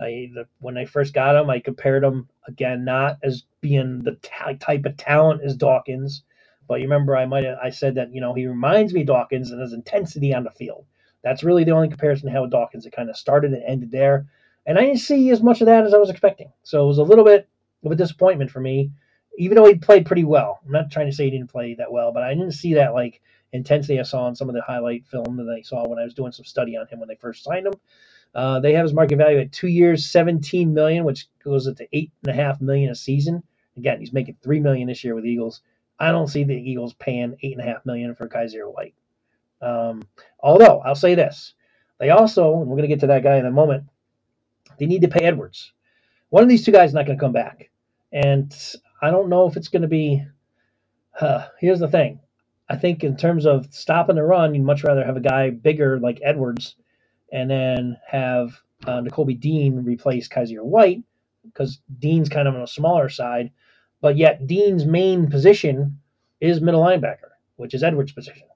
I 0.00 0.30
the, 0.34 0.46
when 0.60 0.78
I 0.78 0.86
first 0.86 1.14
got 1.14 1.36
him, 1.36 1.50
I 1.50 1.60
compared 1.60 2.04
him, 2.04 2.28
again, 2.48 2.84
not 2.84 3.18
as 3.22 3.44
being 3.60 4.00
the 4.02 4.18
t- 4.22 4.56
type 4.60 4.86
of 4.86 4.96
talent 4.98 5.42
as 5.44 5.56
Dawkins. 5.56 6.24
But 6.70 6.78
you 6.78 6.84
remember, 6.84 7.16
I 7.16 7.26
might 7.26 7.44
I 7.44 7.70
said 7.70 7.96
that 7.96 8.14
you 8.14 8.20
know 8.20 8.32
he 8.32 8.46
reminds 8.46 8.94
me 8.94 9.00
of 9.00 9.08
Dawkins 9.08 9.50
and 9.50 9.60
his 9.60 9.72
intensity 9.72 10.32
on 10.32 10.44
the 10.44 10.52
field. 10.52 10.86
That's 11.24 11.42
really 11.42 11.64
the 11.64 11.72
only 11.72 11.88
comparison 11.88 12.28
to 12.28 12.32
how 12.32 12.46
Dawkins. 12.46 12.86
It 12.86 12.92
kind 12.92 13.10
of 13.10 13.16
started 13.16 13.52
and 13.52 13.64
ended 13.64 13.90
there. 13.90 14.28
And 14.66 14.78
I 14.78 14.82
didn't 14.82 15.00
see 15.00 15.30
as 15.30 15.42
much 15.42 15.60
of 15.60 15.66
that 15.66 15.84
as 15.84 15.92
I 15.94 15.98
was 15.98 16.10
expecting. 16.10 16.52
So 16.62 16.84
it 16.84 16.86
was 16.86 16.98
a 16.98 17.02
little 17.02 17.24
bit 17.24 17.48
of 17.84 17.90
a 17.90 17.96
disappointment 17.96 18.52
for 18.52 18.60
me, 18.60 18.92
even 19.36 19.56
though 19.56 19.66
he 19.66 19.74
played 19.74 20.06
pretty 20.06 20.22
well. 20.22 20.60
I'm 20.64 20.70
not 20.70 20.92
trying 20.92 21.10
to 21.10 21.12
say 21.12 21.24
he 21.24 21.32
didn't 21.32 21.50
play 21.50 21.74
that 21.74 21.90
well, 21.90 22.12
but 22.12 22.22
I 22.22 22.34
didn't 22.34 22.52
see 22.52 22.74
that 22.74 22.94
like 22.94 23.20
intensity 23.52 23.98
I 23.98 24.04
saw 24.04 24.28
in 24.28 24.36
some 24.36 24.48
of 24.48 24.54
the 24.54 24.62
highlight 24.62 25.04
film 25.08 25.38
that 25.38 25.52
I 25.52 25.62
saw 25.62 25.88
when 25.88 25.98
I 25.98 26.04
was 26.04 26.14
doing 26.14 26.30
some 26.30 26.44
study 26.44 26.76
on 26.76 26.86
him 26.86 27.00
when 27.00 27.08
they 27.08 27.16
first 27.16 27.42
signed 27.42 27.66
him. 27.66 27.74
Uh, 28.32 28.60
they 28.60 28.74
have 28.74 28.84
his 28.84 28.94
market 28.94 29.16
value 29.16 29.40
at 29.40 29.50
two 29.50 29.66
years, 29.66 30.06
17 30.06 30.72
million, 30.72 31.02
which 31.02 31.26
goes 31.42 31.66
up 31.66 31.78
to 31.78 31.88
eight 31.92 32.12
and 32.22 32.30
a 32.32 32.40
half 32.40 32.60
million 32.60 32.92
a 32.92 32.94
season. 32.94 33.42
Again, 33.76 33.98
he's 33.98 34.12
making 34.12 34.36
three 34.40 34.60
million 34.60 34.86
this 34.86 35.02
year 35.02 35.16
with 35.16 35.26
Eagles. 35.26 35.62
I 36.00 36.10
don't 36.10 36.28
see 36.28 36.44
the 36.44 36.54
Eagles 36.54 36.94
paying 36.94 37.36
eight 37.42 37.56
and 37.56 37.60
a 37.60 37.70
half 37.70 37.86
million 37.86 38.14
for 38.14 38.28
Kyzir 38.28 38.72
White. 38.72 38.94
Um, 39.60 40.02
although 40.40 40.80
I'll 40.80 40.94
say 40.94 41.14
this, 41.14 41.54
they 41.98 42.10
also, 42.10 42.60
and 42.60 42.66
we're 42.66 42.76
going 42.76 42.88
to 42.88 42.94
get 42.94 43.00
to 43.00 43.08
that 43.08 43.22
guy 43.22 43.36
in 43.36 43.46
a 43.46 43.50
moment, 43.50 43.84
they 44.78 44.86
need 44.86 45.02
to 45.02 45.08
pay 45.08 45.24
Edwards. 45.24 45.72
One 46.30 46.42
of 46.42 46.48
these 46.48 46.64
two 46.64 46.72
guys 46.72 46.90
is 46.90 46.94
not 46.94 47.06
going 47.06 47.18
to 47.18 47.22
come 47.22 47.32
back, 47.32 47.70
and 48.12 48.52
I 49.02 49.10
don't 49.10 49.28
know 49.28 49.46
if 49.46 49.56
it's 49.56 49.68
going 49.68 49.82
to 49.82 49.88
be. 49.88 50.24
Uh, 51.20 51.46
here's 51.60 51.80
the 51.80 51.88
thing, 51.88 52.20
I 52.70 52.76
think 52.76 53.02
in 53.02 53.16
terms 53.16 53.46
of 53.46 53.66
stopping 53.74 54.14
the 54.14 54.22
run, 54.22 54.54
you'd 54.54 54.62
much 54.62 54.84
rather 54.84 55.04
have 55.04 55.16
a 55.16 55.20
guy 55.20 55.50
bigger 55.50 55.98
like 55.98 56.20
Edwards, 56.22 56.76
and 57.32 57.50
then 57.50 57.98
have 58.06 58.58
uh, 58.86 59.02
Dean 59.02 59.84
replace 59.84 60.28
Kyzir 60.28 60.62
White 60.62 61.02
because 61.44 61.80
Dean's 61.98 62.28
kind 62.28 62.46
of 62.46 62.54
on 62.54 62.62
a 62.62 62.68
smaller 62.68 63.08
side, 63.08 63.50
but 64.00 64.16
yet 64.16 64.46
Dean's 64.46 64.86
main 64.86 65.28
position 65.30 66.00
is 66.40 66.60
middle 66.60 66.82
linebacker, 66.82 67.30
which 67.56 67.74
is 67.74 67.82
Edwards' 67.82 68.12
position. 68.12 68.46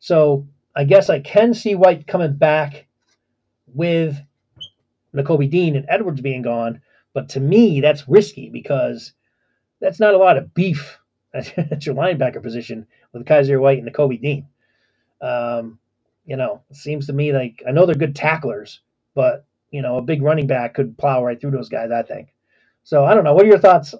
So 0.00 0.46
I 0.74 0.84
guess 0.84 1.10
I 1.10 1.20
can 1.20 1.54
see 1.54 1.74
White 1.74 2.06
coming 2.06 2.34
back 2.34 2.86
with 3.74 4.18
Nakobe 5.14 5.50
Dean 5.50 5.76
and 5.76 5.86
Edwards 5.88 6.20
being 6.20 6.42
gone, 6.42 6.80
but 7.14 7.30
to 7.30 7.40
me 7.40 7.80
that's 7.80 8.08
risky 8.08 8.50
because 8.50 9.12
that's 9.80 10.00
not 10.00 10.14
a 10.14 10.18
lot 10.18 10.38
of 10.38 10.54
beef 10.54 10.98
at 11.34 11.86
your 11.86 11.94
linebacker 11.94 12.42
position 12.42 12.86
with 13.12 13.26
Kyzir 13.26 13.60
White 13.60 13.78
and 13.78 13.90
Nakobe 13.92 14.20
Dean. 14.20 14.46
Um, 15.20 15.78
you 16.24 16.36
know, 16.36 16.62
it 16.70 16.76
seems 16.76 17.06
to 17.06 17.12
me 17.12 17.32
like 17.32 17.62
I 17.66 17.72
know 17.72 17.86
they're 17.86 17.94
good 17.94 18.16
tacklers, 18.16 18.80
but 19.14 19.44
you 19.70 19.82
know, 19.82 19.96
a 19.98 20.02
big 20.02 20.22
running 20.22 20.46
back 20.46 20.74
could 20.74 20.98
plow 20.98 21.24
right 21.24 21.40
through 21.40 21.52
those 21.52 21.68
guys. 21.68 21.90
I 21.90 22.02
think. 22.02 22.31
So 22.84 23.04
I 23.04 23.14
don't 23.14 23.24
know. 23.24 23.34
What 23.34 23.44
are 23.44 23.48
your 23.48 23.58
thoughts? 23.58 23.94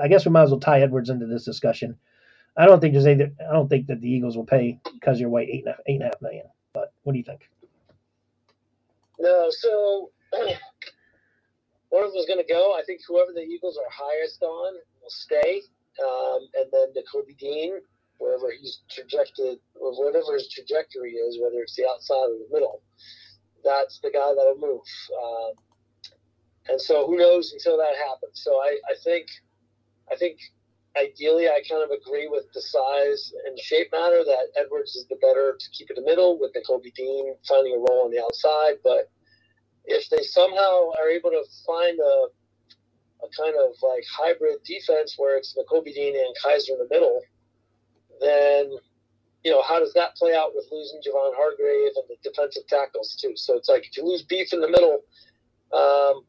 I 0.00 0.08
guess 0.08 0.24
we 0.24 0.30
might 0.30 0.44
as 0.44 0.50
well 0.50 0.60
tie 0.60 0.80
Edwards 0.80 1.10
into 1.10 1.26
this 1.26 1.44
discussion. 1.44 1.98
I 2.56 2.66
don't 2.66 2.80
think 2.80 2.92
there's 2.92 3.06
any, 3.06 3.24
I 3.24 3.52
don't 3.52 3.68
think 3.68 3.86
that 3.86 4.00
the 4.00 4.10
Eagles 4.10 4.36
will 4.36 4.46
pay 4.46 4.80
Kyzir 5.00 5.28
White 5.28 5.48
eight 5.48 5.64
and 5.64 5.74
a, 5.74 5.78
eight 5.86 5.94
and 5.94 6.02
a 6.02 6.06
half 6.06 6.20
million. 6.20 6.46
But 6.72 6.92
what 7.02 7.12
do 7.12 7.18
you 7.18 7.24
think? 7.24 7.48
No, 9.20 9.48
so 9.50 10.10
one 11.90 12.04
of 12.04 12.12
them 12.12 12.18
is 12.18 12.26
going 12.26 12.44
to 12.44 12.52
go. 12.52 12.74
I 12.78 12.82
think 12.84 13.00
whoever 13.06 13.32
the 13.32 13.42
Eagles 13.42 13.76
are 13.78 13.90
highest 13.90 14.42
on 14.42 14.74
will 15.02 15.10
stay, 15.10 15.62
um, 16.04 16.48
and 16.54 16.66
then 16.72 16.88
the 16.94 17.02
Kobe 17.10 17.32
Dean, 17.38 17.80
wherever 18.18 18.50
he's 18.50 18.80
trajected, 18.90 19.58
or 19.80 19.92
whatever 19.92 20.34
his 20.34 20.48
trajectory 20.52 21.12
is, 21.12 21.38
whether 21.40 21.60
it's 21.62 21.76
the 21.76 21.88
outside 21.88 22.14
or 22.14 22.38
the 22.38 22.48
middle, 22.52 22.82
that's 23.64 23.98
the 24.00 24.10
guy 24.10 24.34
that'll 24.36 24.58
move. 24.58 24.82
Um, 25.14 25.52
and 26.68 26.80
so 26.80 27.06
who 27.06 27.16
knows 27.16 27.52
until 27.52 27.76
that 27.78 27.96
happens. 28.06 28.40
So 28.44 28.56
I, 28.56 28.78
I 28.90 28.94
think, 29.02 29.28
I 30.10 30.16
think 30.16 30.38
ideally, 30.96 31.48
I 31.48 31.62
kind 31.68 31.82
of 31.82 31.90
agree 31.90 32.28
with 32.28 32.44
the 32.52 32.60
size 32.60 33.32
and 33.46 33.58
shape 33.58 33.88
matter 33.92 34.24
that 34.24 34.52
Edwards 34.56 34.96
is 34.96 35.06
the 35.08 35.16
better 35.16 35.56
to 35.58 35.70
keep 35.70 35.90
in 35.90 35.96
the 35.96 36.08
middle 36.08 36.38
with 36.38 36.52
Nakobe 36.54 36.92
Dean 36.94 37.34
finding 37.46 37.74
a 37.74 37.78
role 37.78 38.04
on 38.04 38.10
the 38.10 38.22
outside. 38.22 38.78
But 38.82 39.10
if 39.84 40.08
they 40.10 40.22
somehow 40.22 40.90
are 40.98 41.08
able 41.08 41.30
to 41.30 41.42
find 41.66 41.98
a, 41.98 42.26
a 43.24 43.28
kind 43.36 43.54
of 43.56 43.74
like 43.82 44.04
hybrid 44.10 44.62
defense 44.64 45.14
where 45.16 45.36
it's 45.36 45.56
Nakobe 45.56 45.94
Dean 45.94 46.14
and 46.16 46.34
Kyzir 46.44 46.72
in 46.72 46.78
the 46.78 46.88
middle, 46.90 47.22
then 48.20 48.72
you 49.44 49.52
know 49.52 49.62
how 49.62 49.78
does 49.78 49.94
that 49.94 50.16
play 50.16 50.34
out 50.34 50.50
with 50.54 50.66
losing 50.72 51.00
Javon 51.00 51.32
Hargrave 51.36 51.92
and 51.96 52.04
the 52.08 52.16
defensive 52.28 52.66
tackles 52.66 53.16
too? 53.20 53.32
So 53.36 53.56
it's 53.56 53.68
like 53.68 53.86
if 53.86 53.96
you 53.96 54.04
lose 54.04 54.22
beef 54.22 54.52
in 54.52 54.60
the 54.60 54.68
middle. 54.68 55.00
Um, 55.72 56.24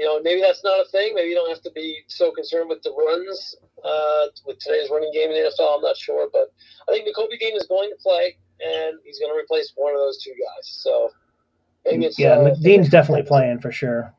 you 0.00 0.06
know, 0.06 0.18
maybe 0.22 0.40
that's 0.40 0.64
not 0.64 0.80
a 0.80 0.88
thing. 0.88 1.12
Maybe 1.14 1.28
you 1.28 1.34
don't 1.34 1.50
have 1.50 1.60
to 1.60 1.70
be 1.72 2.00
so 2.06 2.32
concerned 2.32 2.70
with 2.70 2.82
the 2.82 2.90
runs 2.90 3.54
uh, 3.84 4.32
with 4.46 4.58
today's 4.58 4.88
running 4.90 5.12
game 5.12 5.28
in 5.28 5.34
the 5.34 5.50
NFL. 5.50 5.76
I'm 5.76 5.82
not 5.82 5.94
sure, 5.98 6.26
but 6.32 6.50
I 6.88 6.92
think 6.92 7.06
Nakobe 7.06 7.38
Dean 7.38 7.54
is 7.54 7.66
going 7.66 7.90
to 7.90 7.96
play, 8.02 8.38
and 8.64 8.96
he's 9.04 9.20
going 9.20 9.30
to 9.30 9.38
replace 9.38 9.74
one 9.76 9.92
of 9.92 10.00
those 10.00 10.16
two 10.24 10.30
guys. 10.30 10.64
So 10.64 11.10
maybe 11.84 12.06
it's 12.06 12.18
yeah, 12.18 12.32
uh, 12.32 12.54
Dean's 12.62 12.88
definitely 12.88 13.24
playing 13.24 13.60
for 13.60 13.70
sure. 13.70 14.14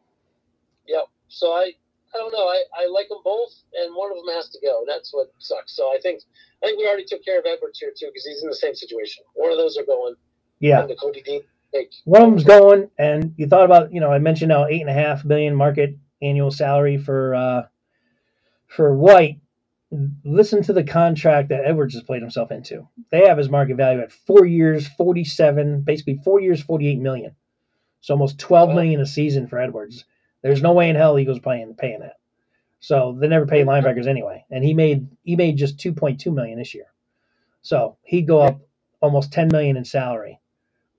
Yep. 0.88 1.06
So 1.30 1.48
I, 1.48 1.74
I 2.14 2.18
don't 2.20 2.32
know. 2.32 2.46
I, 2.46 2.62
I 2.78 2.86
like 2.86 3.10
them 3.10 3.22
both, 3.26 3.50
and 3.74 3.96
one 3.96 4.12
of 4.12 4.18
them 4.18 4.36
has 4.36 4.50
to 4.50 4.60
go. 4.62 4.84
That's 4.86 5.12
what 5.12 5.34
sucks. 5.40 5.76
So 5.76 5.88
I 5.96 5.98
think 6.00 6.22
I 6.64 6.68
think 6.68 6.78
we 6.78 6.86
already 6.86 7.06
took 7.06 7.26
care 7.26 7.40
of 7.40 7.46
Edwards 7.48 7.80
here 7.80 7.90
too 7.90 8.06
because 8.06 8.28
he's 8.28 8.44
in 8.44 8.50
the 8.50 8.56
same 8.56 8.76
situation. 8.76 9.24
One 9.34 9.52
of 9.52 9.58
those 9.58 9.80
are 9.80 9.86
going. 9.86 10.14
Yeah. 10.60 10.86
Nakobe 10.86 11.26
Dean 11.26 11.42
them's 12.06 12.44
going, 12.44 12.90
and 12.98 13.34
you 13.38 13.48
thought 13.48 13.66
about, 13.66 13.94
you 13.94 14.00
know, 14.00 14.12
I 14.12 14.20
mentioned 14.20 14.50
now 14.50 14.66
eight 14.68 14.82
and 14.82 14.90
a 14.90 14.94
half 14.94 15.24
million 15.26 15.56
market 15.56 15.98
annual 16.22 16.52
salary 16.52 16.98
for 16.98 17.36
uh, 17.36 17.62
for 18.68 18.96
White. 18.96 19.40
Listen 20.24 20.64
to 20.64 20.74
the 20.74 20.84
contract 20.84 21.50
that 21.50 21.66
Edwards 21.66 21.96
has 21.96 22.04
played 22.04 22.22
himself 22.22 22.52
into. 22.52 22.88
They 23.10 23.28
have 23.28 23.38
his 23.38 23.50
market 23.50 23.76
value 23.76 24.02
at 24.02 24.12
four 24.12 24.46
years, 24.46 24.88
forty-seven, 24.88 25.82
basically 25.82 26.22
four 26.24 26.40
years, 26.40 26.62
forty-eight 26.62 27.00
million. 27.00 27.36
So 28.00 28.14
almost 28.14 28.40
twelve 28.40 28.74
million 28.74 29.02
a 29.02 29.06
season 29.06 29.48
for 29.48 29.60
Edwards. 29.60 30.06
There's 30.42 30.62
no 30.62 30.74
way 30.74 30.90
in 30.90 30.96
hell 30.96 31.20
Eagles 31.20 31.40
paying 31.40 31.76
paying 31.76 32.00
that. 32.00 32.18
So 32.80 33.18
they 33.20 33.28
never 33.28 33.46
pay 33.46 33.64
linebackers 33.64 34.08
anyway, 34.08 34.46
and 34.50 34.64
he 34.64 34.74
made 34.74 35.08
he 35.24 35.36
made 35.36 35.58
just 35.58 35.80
two 35.80 35.94
point 35.94 36.20
two 36.20 36.32
million 36.32 36.58
this 36.58 36.74
year. 36.74 36.88
So 37.62 37.98
he'd 38.04 38.28
go 38.28 38.42
up 38.42 38.60
almost 39.02 39.34
ten 39.34 39.50
million 39.52 39.78
in 39.78 39.86
salary. 39.86 40.40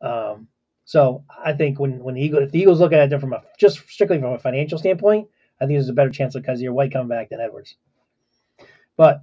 Um, 0.00 0.48
so 0.92 1.24
I 1.42 1.54
think 1.54 1.80
when 1.80 2.00
when 2.00 2.16
the 2.16 2.20
Eagles, 2.20 2.42
if 2.42 2.50
the 2.50 2.58
Eagles 2.58 2.78
look 2.78 2.92
at 2.92 3.10
it 3.10 3.18
from 3.18 3.32
a 3.32 3.42
just 3.58 3.78
strictly 3.88 4.20
from 4.20 4.34
a 4.34 4.38
financial 4.38 4.76
standpoint, 4.76 5.26
I 5.58 5.64
think 5.64 5.76
there's 5.76 5.88
a 5.88 5.94
better 5.94 6.10
chance 6.10 6.34
of 6.34 6.42
Kyzir 6.42 6.70
White 6.70 6.92
coming 6.92 7.08
back 7.08 7.30
than 7.30 7.40
Edwards. 7.40 7.76
But 8.98 9.22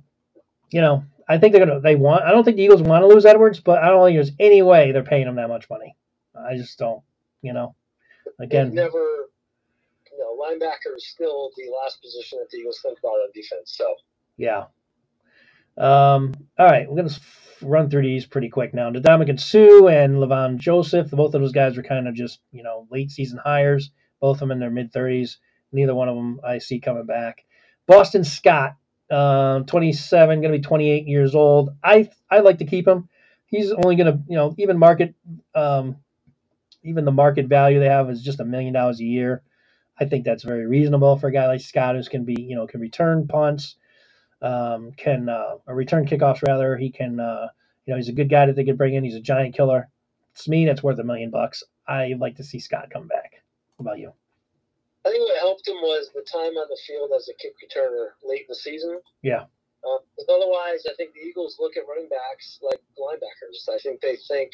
you 0.72 0.82
know, 0.82 1.04
I 1.28 1.38
think 1.38 1.54
they're 1.54 1.64
gonna. 1.64 1.80
They 1.80 1.94
want. 1.94 2.24
I 2.24 2.32
don't 2.32 2.44
think 2.44 2.58
the 2.58 2.64
Eagles 2.64 2.82
want 2.82 3.04
to 3.04 3.08
lose 3.08 3.24
Edwards, 3.24 3.60
but 3.60 3.84
I 3.84 3.90
don't 3.90 4.04
think 4.04 4.18
there's 4.18 4.32
any 4.40 4.64
way 4.64 4.92
they're 4.92 5.04
paying 5.04 5.28
him 5.28 5.36
that 5.36 5.48
much 5.48 5.70
money. 5.70 5.96
I 6.36 6.58
just 6.58 6.80
don't. 6.80 7.04
You 7.44 7.54
know, 7.54 7.76
again, 8.40 8.70
They've 8.70 8.86
never, 8.86 9.28
you 10.12 10.18
know, 10.18 10.44
linebacker 10.44 10.98
is 10.98 11.06
still 11.06 11.52
the 11.56 11.72
last 11.84 12.02
position 12.02 12.40
that 12.40 12.50
the 12.50 12.58
Eagles 12.58 12.80
think 12.82 12.98
about 12.98 13.10
on 13.10 13.30
defense. 13.32 13.76
So 13.78 13.94
yeah. 14.38 14.64
Um. 15.80 16.34
All 16.60 16.68
right, 16.68 16.90
we're 16.90 16.98
gonna 16.98 17.16
run 17.62 17.90
through 17.90 18.04
these 18.04 18.26
pretty 18.26 18.50
quick 18.50 18.74
now. 18.74 18.92
Ndamukong 18.92 19.40
Suh 19.40 19.88
and 19.88 20.16
Linval 20.18 20.58
Joseph. 20.58 21.12
Both 21.12 21.36
of 21.36 21.42
those 21.42 21.52
guys 21.54 21.78
were 21.78 21.84
kind 21.84 22.08
of 22.08 22.16
just 22.16 22.40
you 22.52 22.64
know 22.64 22.88
late 22.92 23.12
season 23.12 23.40
hires. 23.44 23.92
Both 24.22 24.38
of 24.38 24.40
them 24.42 24.52
in 24.52 24.60
their 24.60 24.72
mid 24.72 24.92
thirties. 24.94 25.40
Neither 25.72 25.96
one 25.96 26.10
of 26.10 26.16
them 26.16 26.40
I 26.46 26.58
see 26.60 26.80
coming 26.80 27.06
back. 27.06 27.46
Boston 27.88 28.24
Scott, 28.24 28.76
uh, 29.12 29.62
27, 29.62 30.42
going 30.42 30.52
to 30.52 30.58
be 30.60 30.64
28 30.64 31.08
years 31.08 31.36
old. 31.36 31.72
I 31.84 32.10
I 32.30 32.40
like 32.40 32.60
to 32.60 32.66
keep 32.66 32.88
him. 32.88 33.10
He's 33.48 33.72
only 33.72 33.96
going 33.96 34.14
to 34.14 34.20
you 34.28 34.38
know 34.38 34.56
even 34.58 34.78
market 34.78 35.16
um, 35.56 35.98
even 36.84 37.06
the 37.06 37.12
market 37.12 37.48
value 37.48 37.80
they 37.80 37.88
have 37.88 38.10
is 38.10 38.22
just 38.24 38.40
a 38.40 38.46
million 38.46 38.74
dollars 38.74 39.00
a 39.00 39.06
year. 39.06 39.44
I 40.00 40.06
think 40.06 40.26
that's 40.26 40.44
very 40.44 40.66
reasonable 40.66 41.18
for 41.18 41.28
a 41.28 41.32
guy 41.34 41.48
like 41.48 41.62
Scott 41.62 41.96
who 41.96 42.04
can 42.04 42.26
be 42.26 42.36
you 42.42 42.56
know 42.56 42.68
can 42.68 42.82
return 42.82 43.28
punts, 43.28 43.76
um, 44.42 44.92
can 44.94 45.30
uh, 45.30 45.56
return 45.68 46.06
kickoffs 46.06 46.46
rather. 46.48 46.78
He 46.78 46.90
can 46.90 47.20
uh, 47.20 47.48
you 47.86 47.94
know 47.94 47.98
he's 47.98 48.10
a 48.10 48.14
good 48.14 48.30
guy 48.30 48.46
that 48.46 48.56
they 48.56 48.64
could 48.66 48.78
bring 48.78 48.96
in. 48.96 49.04
He's 49.04 49.16
a 49.16 49.22
giant 49.22 49.56
killer. 49.56 49.90
It's 50.34 50.48
me, 50.48 50.66
that's 50.66 50.84
worth 50.84 51.00
a 51.00 51.04
million 51.04 51.32
bucks. 51.32 51.64
I 51.88 52.14
like 52.20 52.36
to 52.38 52.44
see 52.44 52.60
Scott 52.60 52.90
come 52.92 53.08
back. 53.08 53.34
What 53.78 53.84
about 53.86 54.00
you? 54.00 54.14
I 55.06 55.10
think 55.10 55.22
what 55.28 55.40
helped 55.40 55.68
him 55.68 55.76
was 55.82 56.12
the 56.14 56.22
time 56.22 56.56
on 56.58 56.68
the 56.70 56.78
field 56.86 57.12
as 57.16 57.30
a 57.30 57.34
kick 57.36 57.54
returner 57.64 58.10
late 58.24 58.42
in 58.42 58.46
the 58.50 58.56
season. 58.56 59.00
Yeah. 59.24 59.46
'cause 59.82 60.28
otherwise, 60.30 60.86
I 60.90 60.94
think 60.96 61.14
the 61.14 61.22
Eagles 61.22 61.58
look 61.60 61.78
at 61.78 61.88
running 61.88 62.10
backs 62.10 62.60
like 62.62 62.82
linebackers. 62.98 63.68
I 63.70 63.78
think 63.80 64.02
they 64.02 64.18
think 64.28 64.52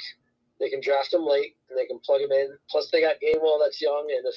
they 0.59 0.69
can 0.69 0.81
draft 0.81 1.11
them 1.11 1.25
late 1.25 1.55
and 1.69 1.77
they 1.77 1.85
can 1.85 1.99
plug 1.99 2.21
them 2.21 2.31
in. 2.31 2.57
Plus, 2.69 2.89
they 2.91 3.01
got 3.01 3.19
Gainwell 3.19 3.59
that's 3.59 3.81
young, 3.81 4.09
and 4.11 4.25
if 4.25 4.35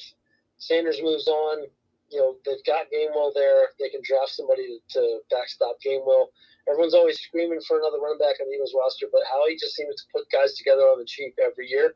Sanders 0.58 1.00
moves 1.02 1.28
on, 1.28 1.66
you 2.10 2.18
know 2.20 2.36
they've 2.46 2.64
got 2.66 2.88
Gainwell 2.92 3.32
there. 3.34 3.70
They 3.80 3.90
can 3.90 4.00
draft 4.04 4.30
somebody 4.32 4.80
to, 4.94 5.00
to 5.00 5.20
backstop 5.30 5.76
Gainwell. 5.84 6.32
Everyone's 6.68 6.94
always 6.94 7.20
screaming 7.20 7.60
for 7.66 7.78
another 7.78 7.98
running 8.02 8.18
back 8.18 8.40
on 8.40 8.48
the 8.48 8.54
Eagles 8.54 8.74
roster, 8.76 9.06
but 9.12 9.22
Howie 9.30 9.56
just 9.58 9.76
seems 9.76 9.96
to 9.96 10.04
put 10.14 10.30
guys 10.32 10.54
together 10.54 10.82
on 10.88 10.98
the 11.00 11.06
cheap 11.06 11.34
every 11.42 11.68
year. 11.68 11.94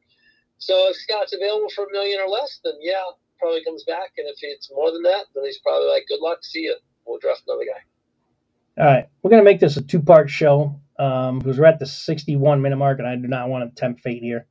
So 0.59 0.89
if 0.91 0.97
Scott's 0.97 1.35
available 1.35 1.71
for 1.75 1.87
a 1.87 1.93
million 1.93 2.21
or 2.21 2.29
less, 2.29 2.61
then 2.65 2.75
yeah, 2.81 3.03
probably 3.41 3.65
comes 3.65 3.85
back. 3.85 4.13
And 4.19 4.29
if 4.29 4.37
it's 4.43 4.71
more 4.73 4.93
than 4.93 5.03
that, 5.05 5.27
then 5.35 5.45
he's 5.45 5.59
probably 5.61 5.89
like, 5.89 6.07
"Good 6.09 6.21
luck, 6.21 6.45
see 6.45 6.63
you. 6.63 6.77
We'll 7.07 7.19
draft 7.21 7.43
another 7.49 7.65
guy." 7.67 7.83
All 8.79 8.87
right, 8.87 9.09
we're 9.23 9.31
gonna 9.31 9.45
make 9.45 9.61
this 9.61 9.77
a 9.77 9.83
two-part 9.83 10.31
show 10.31 10.81
um, 10.99 11.39
because 11.41 11.59
we're 11.59 11.67
at 11.67 11.79
the 11.79 11.85
61-minute 11.87 12.77
mark, 12.77 12.99
and 13.01 13.09
I 13.09 13.17
do 13.17 13.29
not 13.29 13.49
want 13.49 13.69
to 13.75 13.81
tempt 13.81 14.01
fate 14.01 14.23
here. 14.23 14.47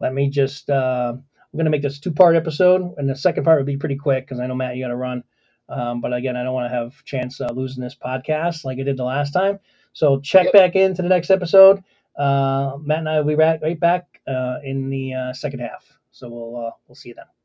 Let 0.00 0.14
me 0.14 0.30
just. 0.30 0.70
Uh, 0.70 1.14
I'm 1.52 1.58
gonna 1.58 1.70
make 1.70 1.82
this 1.82 1.98
two-part 2.00 2.36
episode, 2.36 2.94
and 2.96 3.08
the 3.08 3.16
second 3.16 3.44
part 3.44 3.58
would 3.58 3.66
be 3.66 3.76
pretty 3.76 3.96
quick 3.96 4.26
because 4.26 4.40
I 4.40 4.46
know 4.46 4.54
Matt, 4.54 4.76
you 4.76 4.84
got 4.84 4.88
to 4.88 4.96
run. 4.96 5.24
Um, 5.68 6.00
but 6.00 6.12
again, 6.12 6.36
I 6.36 6.42
don't 6.42 6.54
want 6.54 6.70
to 6.70 6.76
have 6.76 7.04
chance 7.04 7.40
uh, 7.40 7.48
losing 7.54 7.82
this 7.82 7.94
podcast 7.96 8.64
like 8.64 8.78
I 8.78 8.82
did 8.82 8.96
the 8.96 9.04
last 9.04 9.32
time. 9.32 9.58
So 9.92 10.20
check 10.20 10.44
Yep. 10.46 10.52
back 10.52 10.76
into 10.76 11.02
the 11.02 11.08
next 11.08 11.30
episode. 11.30 11.82
Uh, 12.16 12.76
Matt 12.82 12.98
and 12.98 13.08
I 13.08 13.18
will 13.18 13.26
be 13.26 13.34
right, 13.36 13.60
right 13.62 13.78
back 13.78 14.20
uh, 14.28 14.58
in 14.64 14.90
the 14.90 15.14
uh, 15.14 15.32
second 15.32 15.60
half. 15.60 15.86
So 16.12 16.28
we'll 16.28 16.66
uh, 16.66 16.70
we'll 16.88 16.96
see 16.96 17.10
you 17.10 17.14
then. 17.14 17.39